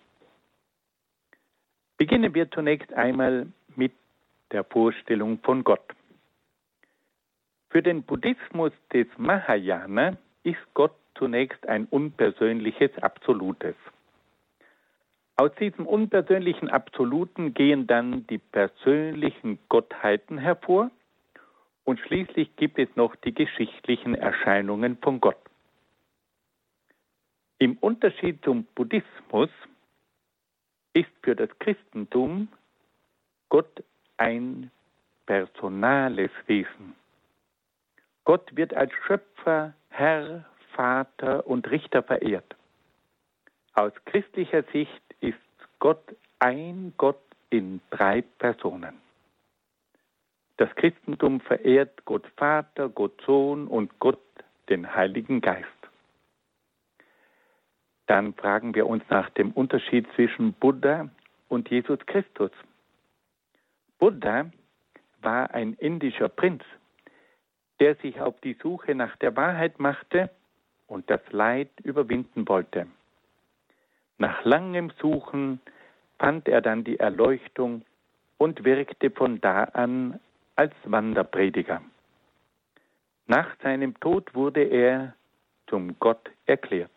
Beginnen 1.96 2.34
wir 2.34 2.50
zunächst 2.50 2.92
einmal 2.92 3.46
mit 3.76 3.92
der 4.54 4.64
Vorstellung 4.64 5.40
von 5.40 5.64
Gott. 5.64 5.84
Für 7.70 7.82
den 7.82 8.04
Buddhismus 8.04 8.72
des 8.92 9.08
Mahayana 9.18 10.16
ist 10.44 10.62
Gott 10.74 10.94
zunächst 11.18 11.66
ein 11.66 11.86
unpersönliches 11.86 12.96
Absolutes. 13.02 13.74
Aus 15.36 15.50
diesem 15.56 15.88
unpersönlichen 15.88 16.68
Absoluten 16.68 17.52
gehen 17.52 17.88
dann 17.88 18.28
die 18.28 18.38
persönlichen 18.38 19.58
Gottheiten 19.68 20.38
hervor 20.38 20.92
und 21.82 21.98
schließlich 21.98 22.54
gibt 22.54 22.78
es 22.78 22.88
noch 22.94 23.16
die 23.16 23.34
geschichtlichen 23.34 24.14
Erscheinungen 24.14 24.98
von 24.98 25.20
Gott. 25.20 25.36
Im 27.58 27.76
Unterschied 27.78 28.44
zum 28.44 28.66
Buddhismus 28.76 29.50
ist 30.92 31.10
für 31.24 31.34
das 31.34 31.50
Christentum 31.58 32.46
Gott 33.48 33.82
ein 34.16 34.70
personales 35.26 36.30
Wesen. 36.46 36.94
Gott 38.24 38.56
wird 38.56 38.74
als 38.74 38.92
Schöpfer, 39.06 39.74
Herr, 39.90 40.44
Vater 40.72 41.46
und 41.46 41.70
Richter 41.70 42.02
verehrt. 42.02 42.56
Aus 43.74 43.92
christlicher 44.06 44.62
Sicht 44.72 45.02
ist 45.20 45.38
Gott 45.78 46.14
ein 46.38 46.94
Gott 46.96 47.20
in 47.50 47.80
drei 47.90 48.22
Personen. 48.38 49.00
Das 50.56 50.74
Christentum 50.76 51.40
verehrt 51.40 52.04
Gott 52.04 52.26
Vater, 52.36 52.88
Gott 52.88 53.20
Sohn 53.26 53.66
und 53.66 53.98
Gott 53.98 54.20
den 54.68 54.94
Heiligen 54.94 55.40
Geist. 55.40 55.68
Dann 58.06 58.34
fragen 58.34 58.74
wir 58.74 58.86
uns 58.86 59.02
nach 59.08 59.30
dem 59.30 59.50
Unterschied 59.52 60.06
zwischen 60.14 60.52
Buddha 60.52 61.08
und 61.48 61.70
Jesus 61.70 61.98
Christus. 62.06 62.50
Buddha 63.98 64.50
war 65.22 65.54
ein 65.54 65.74
indischer 65.74 66.28
Prinz, 66.28 66.62
der 67.80 67.96
sich 67.96 68.20
auf 68.20 68.40
die 68.40 68.56
Suche 68.62 68.94
nach 68.94 69.16
der 69.16 69.36
Wahrheit 69.36 69.80
machte 69.80 70.30
und 70.86 71.08
das 71.10 71.20
Leid 71.30 71.70
überwinden 71.82 72.46
wollte. 72.48 72.86
Nach 74.18 74.44
langem 74.44 74.90
Suchen 75.00 75.60
fand 76.18 76.48
er 76.48 76.60
dann 76.60 76.84
die 76.84 76.98
Erleuchtung 76.98 77.82
und 78.38 78.64
wirkte 78.64 79.10
von 79.10 79.40
da 79.40 79.64
an 79.64 80.20
als 80.56 80.72
Wanderprediger. 80.84 81.82
Nach 83.26 83.56
seinem 83.62 83.98
Tod 84.00 84.34
wurde 84.34 84.62
er 84.62 85.14
zum 85.66 85.98
Gott 85.98 86.30
erklärt. 86.46 86.90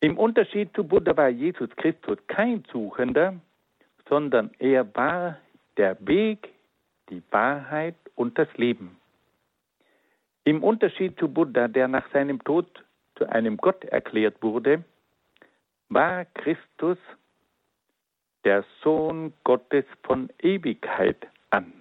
Im 0.00 0.16
Unterschied 0.16 0.74
zu 0.74 0.84
Buddha 0.84 1.16
war 1.16 1.28
Jesus 1.28 1.68
Christus 1.76 2.18
kein 2.26 2.64
Suchender, 2.72 3.34
sondern 4.08 4.50
er 4.58 4.94
war 4.94 5.38
der 5.76 5.96
Weg, 6.06 6.48
die 7.10 7.22
Wahrheit 7.30 7.96
und 8.14 8.38
das 8.38 8.48
Leben. 8.56 8.96
Im 10.44 10.62
Unterschied 10.62 11.18
zu 11.18 11.28
Buddha, 11.28 11.68
der 11.68 11.88
nach 11.88 12.10
seinem 12.12 12.42
Tod 12.42 12.84
zu 13.16 13.26
einem 13.28 13.56
Gott 13.56 13.84
erklärt 13.84 14.42
wurde, 14.42 14.84
war 15.88 16.24
Christus 16.26 16.98
der 18.44 18.64
Sohn 18.82 19.32
Gottes 19.44 19.84
von 20.04 20.30
Ewigkeit 20.38 21.26
an. 21.50 21.72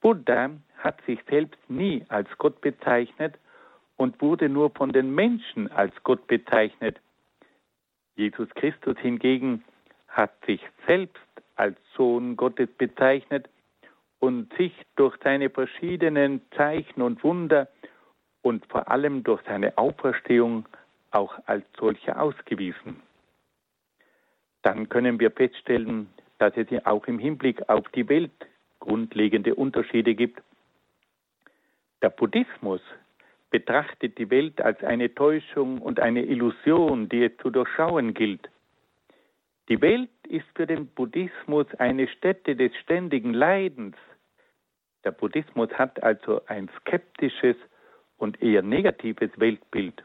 Buddha 0.00 0.50
hat 0.78 1.00
sich 1.06 1.18
selbst 1.28 1.58
nie 1.68 2.04
als 2.08 2.28
Gott 2.38 2.60
bezeichnet 2.60 3.38
und 3.96 4.20
wurde 4.20 4.48
nur 4.48 4.70
von 4.70 4.92
den 4.92 5.14
Menschen 5.14 5.70
als 5.72 5.94
Gott 6.04 6.26
bezeichnet. 6.26 7.00
Jesus 8.16 8.48
Christus 8.50 8.96
hingegen 8.98 9.64
hat 10.08 10.32
sich 10.46 10.60
selbst 10.86 11.22
als 11.56 11.76
Sohn 11.96 12.36
Gottes 12.36 12.68
bezeichnet 12.78 13.48
und 14.20 14.52
sich 14.54 14.72
durch 14.96 15.16
seine 15.22 15.50
verschiedenen 15.50 16.42
Zeichen 16.56 17.02
und 17.02 17.22
Wunder 17.22 17.68
und 18.42 18.66
vor 18.66 18.90
allem 18.90 19.22
durch 19.22 19.42
seine 19.46 19.76
Auferstehung 19.78 20.66
auch 21.10 21.38
als 21.46 21.64
solcher 21.78 22.20
ausgewiesen. 22.20 23.02
Dann 24.62 24.88
können 24.88 25.20
wir 25.20 25.30
feststellen, 25.30 26.08
dass 26.38 26.56
es 26.56 26.66
auch 26.84 27.06
im 27.06 27.18
Hinblick 27.18 27.68
auf 27.68 27.88
die 27.90 28.08
Welt 28.08 28.32
grundlegende 28.80 29.54
Unterschiede 29.54 30.14
gibt. 30.14 30.40
Der 32.02 32.10
Buddhismus 32.10 32.80
betrachtet 33.50 34.18
die 34.18 34.30
Welt 34.30 34.60
als 34.60 34.82
eine 34.84 35.14
Täuschung 35.14 35.78
und 35.78 36.00
eine 36.00 36.22
Illusion, 36.24 37.08
die 37.08 37.24
es 37.24 37.36
zu 37.38 37.50
durchschauen 37.50 38.14
gilt. 38.14 38.48
Die 39.68 39.82
Welt 39.82 40.10
ist 40.26 40.46
für 40.54 40.66
den 40.66 40.86
Buddhismus 40.86 41.66
eine 41.78 42.08
Stätte 42.08 42.56
des 42.56 42.74
ständigen 42.76 43.34
Leidens. 43.34 43.96
Der 45.04 45.10
Buddhismus 45.10 45.70
hat 45.74 46.02
also 46.02 46.40
ein 46.46 46.70
skeptisches 46.80 47.56
und 48.16 48.42
eher 48.42 48.62
negatives 48.62 49.30
Weltbild. 49.36 50.02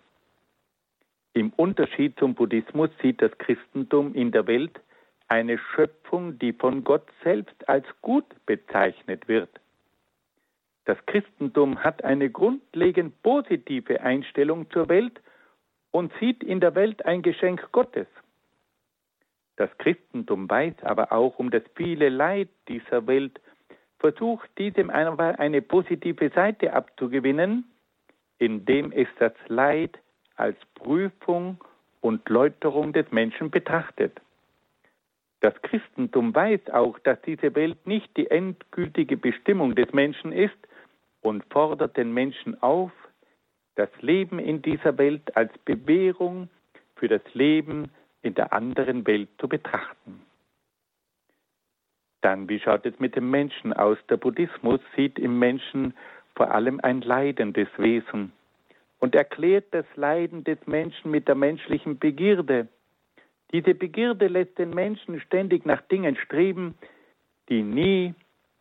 Im 1.33 1.51
Unterschied 1.53 2.19
zum 2.19 2.35
Buddhismus 2.35 2.89
sieht 3.01 3.21
das 3.21 3.31
Christentum 3.37 4.13
in 4.13 4.31
der 4.31 4.45
Welt 4.47 4.81
eine 5.29 5.57
Schöpfung, 5.57 6.37
die 6.37 6.51
von 6.51 6.83
Gott 6.83 7.07
selbst 7.23 7.67
als 7.69 7.85
gut 8.01 8.25
bezeichnet 8.45 9.27
wird. 9.29 9.49
Das 10.85 10.97
Christentum 11.05 11.81
hat 11.81 12.03
eine 12.03 12.29
grundlegend 12.29 13.21
positive 13.23 14.01
Einstellung 14.01 14.69
zur 14.71 14.89
Welt 14.89 15.21
und 15.91 16.11
sieht 16.19 16.43
in 16.43 16.59
der 16.59 16.75
Welt 16.75 17.05
ein 17.05 17.21
Geschenk 17.21 17.71
Gottes. 17.71 18.07
Das 19.55 19.69
Christentum 19.77 20.49
weiß 20.49 20.73
aber 20.83 21.11
auch 21.11 21.37
um 21.37 21.51
das 21.51 21.63
viele 21.75 22.09
Leid 22.09 22.49
dieser 22.67 23.05
Welt, 23.07 23.39
versucht 23.99 24.49
diesem 24.57 24.89
eine 24.89 25.61
positive 25.61 26.29
Seite 26.29 26.73
abzugewinnen, 26.73 27.65
indem 28.37 28.91
es 28.91 29.07
das 29.19 29.33
Leid 29.47 29.97
als 30.35 30.57
Prüfung 30.75 31.63
und 32.01 32.27
Läuterung 32.27 32.91
des 32.91 33.09
Menschen 33.11 33.49
betrachtet. 33.49 34.19
Das 35.39 35.53
Christentum 35.61 36.33
weiß 36.33 36.69
auch, 36.71 36.99
dass 36.99 37.21
diese 37.21 37.55
Welt 37.55 37.85
nicht 37.85 38.15
die 38.17 38.29
endgültige 38.29 39.17
Bestimmung 39.17 39.75
des 39.75 39.91
Menschen 39.93 40.31
ist 40.31 40.57
und 41.21 41.43
fordert 41.51 41.95
den 41.95 42.13
Menschen 42.13 42.61
auf, 42.61 42.91
das 43.75 43.89
Leben 44.01 44.39
in 44.39 44.61
dieser 44.61 44.97
Welt 44.97 45.35
als 45.35 45.51
Bewährung 45.59 46.49
für 46.95 47.07
das 47.07 47.21
Leben 47.33 47.89
in 48.23 48.33
der 48.33 48.53
anderen 48.53 49.05
Welt 49.05 49.29
zu 49.37 49.47
betrachten. 49.47 50.21
Dann, 52.21 52.47
wie 52.47 52.59
schaut 52.59 52.85
es 52.85 52.97
mit 52.99 53.15
dem 53.15 53.29
Menschen 53.29 53.73
aus? 53.73 53.97
Der 54.09 54.17
Buddhismus 54.17 54.79
sieht 54.95 55.19
im 55.19 55.37
Menschen 55.37 55.93
vor 56.35 56.51
allem 56.51 56.79
ein 56.81 57.01
leidendes 57.01 57.67
Wesen 57.77 58.31
und 58.99 59.13
erklärt 59.13 59.65
das 59.71 59.85
Leiden 59.95 60.45
des 60.45 60.57
Menschen 60.65 61.11
mit 61.11 61.27
der 61.27 61.35
menschlichen 61.35 61.99
Begierde. 61.99 62.69
Diese 63.51 63.75
Begierde 63.75 64.27
lässt 64.27 64.57
den 64.57 64.69
Menschen 64.69 65.19
ständig 65.19 65.65
nach 65.65 65.81
Dingen 65.81 66.15
streben, 66.15 66.75
die 67.49 67.61
nie 67.61 68.15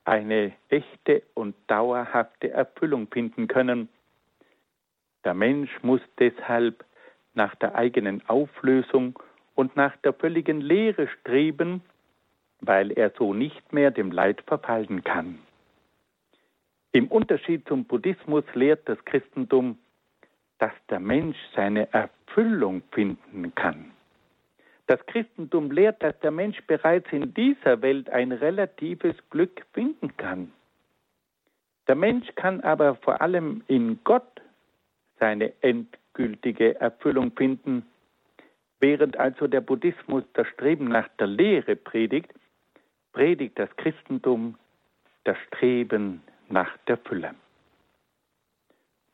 eine 0.04 0.52
echte 0.68 1.22
und 1.34 1.54
dauerhafte 1.68 2.50
Erfüllung 2.50 3.06
finden 3.06 3.46
können. 3.46 3.88
Der 5.24 5.34
Mensch 5.34 5.70
muss 5.82 6.00
deshalb 6.18 6.84
nach 7.34 7.54
der 7.54 7.76
eigenen 7.76 8.28
Auflösung 8.28 9.18
und 9.54 9.76
nach 9.76 9.96
der 9.98 10.12
völligen 10.12 10.60
Lehre 10.60 11.08
streben, 11.08 11.82
weil 12.60 12.92
er 12.92 13.12
so 13.18 13.34
nicht 13.34 13.72
mehr 13.72 13.90
dem 13.90 14.10
Leid 14.10 14.42
verfallen 14.46 15.04
kann. 15.04 15.38
Im 16.92 17.08
Unterschied 17.08 17.66
zum 17.66 17.84
Buddhismus 17.84 18.44
lehrt 18.54 18.88
das 18.88 19.02
Christentum, 19.04 19.78
dass 20.58 20.72
der 20.90 21.00
Mensch 21.00 21.38
seine 21.56 21.92
Erfüllung 21.92 22.82
finden 22.92 23.54
kann. 23.54 23.90
Das 24.86 25.04
Christentum 25.06 25.70
lehrt, 25.70 26.02
dass 26.02 26.18
der 26.20 26.30
Mensch 26.30 26.60
bereits 26.66 27.10
in 27.12 27.32
dieser 27.34 27.80
Welt 27.82 28.10
ein 28.10 28.30
relatives 28.30 29.16
Glück 29.30 29.64
finden 29.72 30.16
kann. 30.16 30.52
Der 31.88 31.94
Mensch 31.94 32.28
kann 32.36 32.60
aber 32.60 32.96
vor 32.96 33.20
allem 33.20 33.62
in 33.68 33.98
Gott 34.04 34.40
seine 35.18 35.52
endgültige 35.62 36.78
Erfüllung 36.80 37.32
finden, 37.32 37.86
während 38.82 39.16
also 39.16 39.46
der 39.46 39.60
Buddhismus 39.60 40.24
das 40.34 40.46
Streben 40.48 40.88
nach 40.88 41.08
der 41.18 41.28
Lehre 41.28 41.76
predigt, 41.76 42.34
predigt 43.12 43.58
das 43.58 43.74
Christentum 43.76 44.58
das 45.24 45.36
Streben 45.46 46.20
nach 46.48 46.76
der 46.88 46.98
Fülle. 46.98 47.34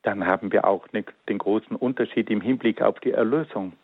Dann 0.03 0.27
haben 0.27 0.51
wir 0.53 0.65
auch 0.65 0.89
den 0.89 1.39
großen 1.39 1.77
Unterschied 1.77 2.31
im 2.31 2.41
Hinblick 2.41 2.81
auf 2.81 2.99
die 3.01 3.13
Erlösung. 3.13 3.75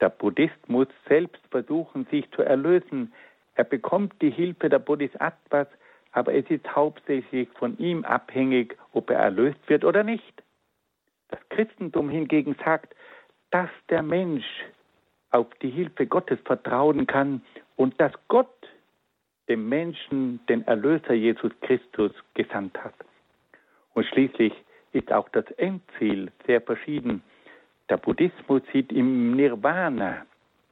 Der 0.00 0.08
Buddhist 0.08 0.68
muss 0.68 0.86
selbst 1.08 1.42
versuchen, 1.50 2.06
sich 2.10 2.30
zu 2.30 2.42
erlösen. 2.42 3.12
Er 3.56 3.64
bekommt 3.64 4.14
die 4.22 4.30
Hilfe 4.30 4.68
der 4.68 4.78
Bodhisattvas, 4.78 5.66
aber 6.12 6.32
es 6.32 6.48
ist 6.48 6.76
hauptsächlich 6.76 7.48
von 7.58 7.76
ihm 7.78 8.04
abhängig, 8.04 8.76
ob 8.92 9.10
er 9.10 9.18
erlöst 9.18 9.60
wird 9.66 9.84
oder 9.84 10.04
nicht. 10.04 10.42
Das 11.28 11.40
Christentum 11.48 12.08
hingegen 12.08 12.56
sagt, 12.64 12.94
dass 13.50 13.70
der 13.88 14.02
Mensch 14.02 14.46
auf 15.30 15.46
die 15.62 15.70
Hilfe 15.70 16.06
Gottes 16.06 16.38
vertrauen 16.44 17.06
kann 17.06 17.42
und 17.76 18.00
dass 18.00 18.12
Gott 18.28 18.48
dem 19.48 19.68
Menschen 19.68 20.40
den 20.48 20.66
Erlöser 20.66 21.14
Jesus 21.14 21.52
Christus 21.62 22.12
gesandt 22.34 22.78
hat. 22.82 22.94
Und 23.94 24.06
schließlich 24.06 24.52
ist 24.92 25.12
auch 25.12 25.28
das 25.30 25.44
Endziel 25.52 26.30
sehr 26.46 26.60
verschieden. 26.60 27.22
Der 27.88 27.96
Buddhismus 27.96 28.62
sieht 28.72 28.92
im 28.92 29.34
Nirvana, 29.34 30.24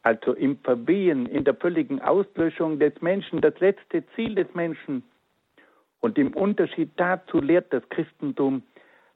also 0.03 0.33
im 0.35 0.59
Verwehen, 0.59 1.27
in 1.27 1.45
der 1.45 1.55
völligen 1.55 2.01
Auslöschung 2.01 2.79
des 2.79 3.01
Menschen, 3.01 3.41
das 3.41 3.59
letzte 3.59 4.05
Ziel 4.15 4.37
des 4.37 4.53
Menschen. 4.55 5.03
Und 6.01 6.17
im 6.17 6.33
Unterschied 6.35 6.91
dazu 6.97 7.41
lehrt 7.41 7.73
das 7.73 7.83
Christentum, 7.89 8.63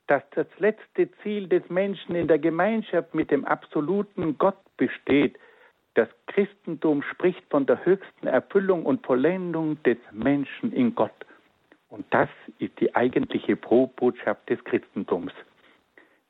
dass 0.06 0.22
das 0.34 0.46
letzte 0.58 1.10
Ziel 1.22 1.48
des 1.48 1.68
Menschen 1.68 2.14
in 2.14 2.28
der 2.28 2.38
Gemeinschaft 2.38 3.14
mit 3.14 3.30
dem 3.30 3.44
absoluten 3.44 4.36
Gott 4.38 4.58
besteht. 4.76 5.38
Das 5.94 6.08
Christentum 6.26 7.02
spricht 7.02 7.42
von 7.50 7.66
der 7.66 7.84
höchsten 7.84 8.26
Erfüllung 8.26 8.84
und 8.84 9.04
Vollendung 9.06 9.82
des 9.82 9.98
Menschen 10.10 10.72
in 10.72 10.94
Gott. 10.94 11.12
Und 11.88 12.06
das 12.10 12.28
ist 12.58 12.78
die 12.80 12.94
eigentliche 12.94 13.54
Pro-Botschaft 13.54 14.48
des 14.48 14.62
Christentums. 14.64 15.32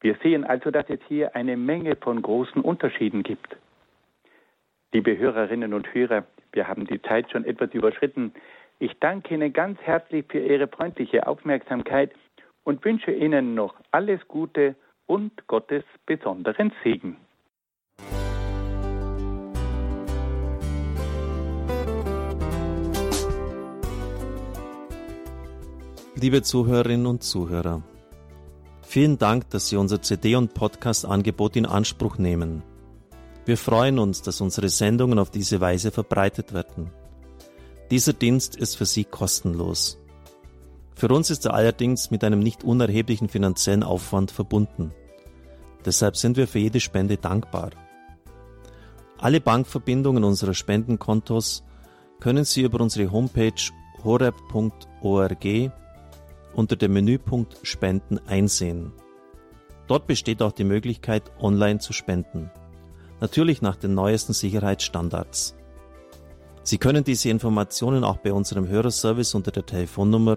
Wir 0.01 0.16
sehen 0.23 0.45
also, 0.45 0.73
dass 0.73 0.91
es 0.91 0.99
hier 1.07 1.37
eine 1.37 1.57
Menge 1.57 1.95
von 1.95 2.20
großen 2.20 2.61
Unterschieden 2.61 3.23
gibt. 3.23 3.57
Liebe 4.93 5.16
Hörerinnen 5.16 5.73
und 5.73 5.95
Hörer, 5.95 6.25
wir 6.53 6.66
haben 6.66 6.87
die 6.87 7.01
Zeit 7.01 7.31
schon 7.31 7.45
etwas 7.45 7.73
überschritten. 7.73 8.35
Ich 8.81 8.99
danke 8.99 9.35
Ihnen 9.35 9.53
ganz 9.53 9.81
herzlich 9.81 10.27
für 10.29 10.41
Ihre 10.41 10.66
freundliche 10.66 11.27
Aufmerksamkeit 11.27 12.11
und 12.64 12.84
wünsche 12.84 13.12
Ihnen 13.12 13.54
noch 13.54 13.74
alles 13.90 14.20
Gute 14.28 14.76
und 15.06 15.46
Gottes 15.46 15.84
besonderen 16.06 16.72
Segen. 16.82 17.16
Liebe 26.14 26.42
Zuhörerinnen 26.42 27.06
und 27.06 27.24
Zuhörer, 27.24 27.82
vielen 28.82 29.18
Dank, 29.18 29.50
dass 29.50 29.68
Sie 29.68 29.76
unser 29.76 30.00
CD- 30.02 30.36
und 30.36 30.54
Podcast-Angebot 30.54 31.56
in 31.56 31.66
Anspruch 31.66 32.16
nehmen. 32.16 32.62
Wir 33.44 33.56
freuen 33.56 33.98
uns, 33.98 34.22
dass 34.22 34.40
unsere 34.40 34.68
Sendungen 34.68 35.18
auf 35.18 35.30
diese 35.30 35.60
Weise 35.60 35.90
verbreitet 35.90 36.52
werden. 36.54 36.92
Dieser 37.90 38.12
Dienst 38.12 38.54
ist 38.54 38.76
für 38.76 38.86
Sie 38.86 39.04
kostenlos. 39.04 40.01
Für 40.95 41.09
uns 41.09 41.30
ist 41.30 41.47
er 41.47 41.55
allerdings 41.55 42.11
mit 42.11 42.22
einem 42.24 42.40
nicht 42.40 42.64
unerheblichen 42.64 43.28
finanziellen 43.28 43.82
Aufwand 43.82 44.30
verbunden. 44.30 44.93
Deshalb 45.84 46.16
sind 46.16 46.36
wir 46.36 46.47
für 46.47 46.59
jede 46.59 46.80
Spende 46.80 47.16
dankbar. 47.16 47.70
Alle 49.18 49.40
Bankverbindungen 49.40 50.24
unserer 50.24 50.55
Spendenkontos 50.55 51.64
können 52.20 52.45
Sie 52.45 52.62
über 52.62 52.80
unsere 52.80 53.11
Homepage 53.11 53.53
horeb.org 54.05 55.72
unter 56.55 56.76
dem 56.76 56.93
Menüpunkt 56.93 57.57
Spenden 57.62 58.18
einsehen. 58.26 58.93
Dort 59.86 60.07
besteht 60.07 60.43
auch 60.43 60.53
die 60.53 60.64
Möglichkeit, 60.64 61.32
online 61.40 61.78
zu 61.78 61.93
spenden. 61.93 62.51
Natürlich 63.20 63.62
nach 63.62 63.76
den 63.76 63.95
neuesten 63.95 64.32
Sicherheitsstandards. 64.32 65.55
Sie 66.62 66.78
können 66.78 67.05
diese 67.05 67.28
Informationen 67.28 68.05
auch 68.05 68.18
bei 68.18 68.32
unserem 68.32 68.68
Hörerservice 68.68 69.34
unter 69.34 69.51
der 69.51 69.66
Telefonnummer 69.66 70.36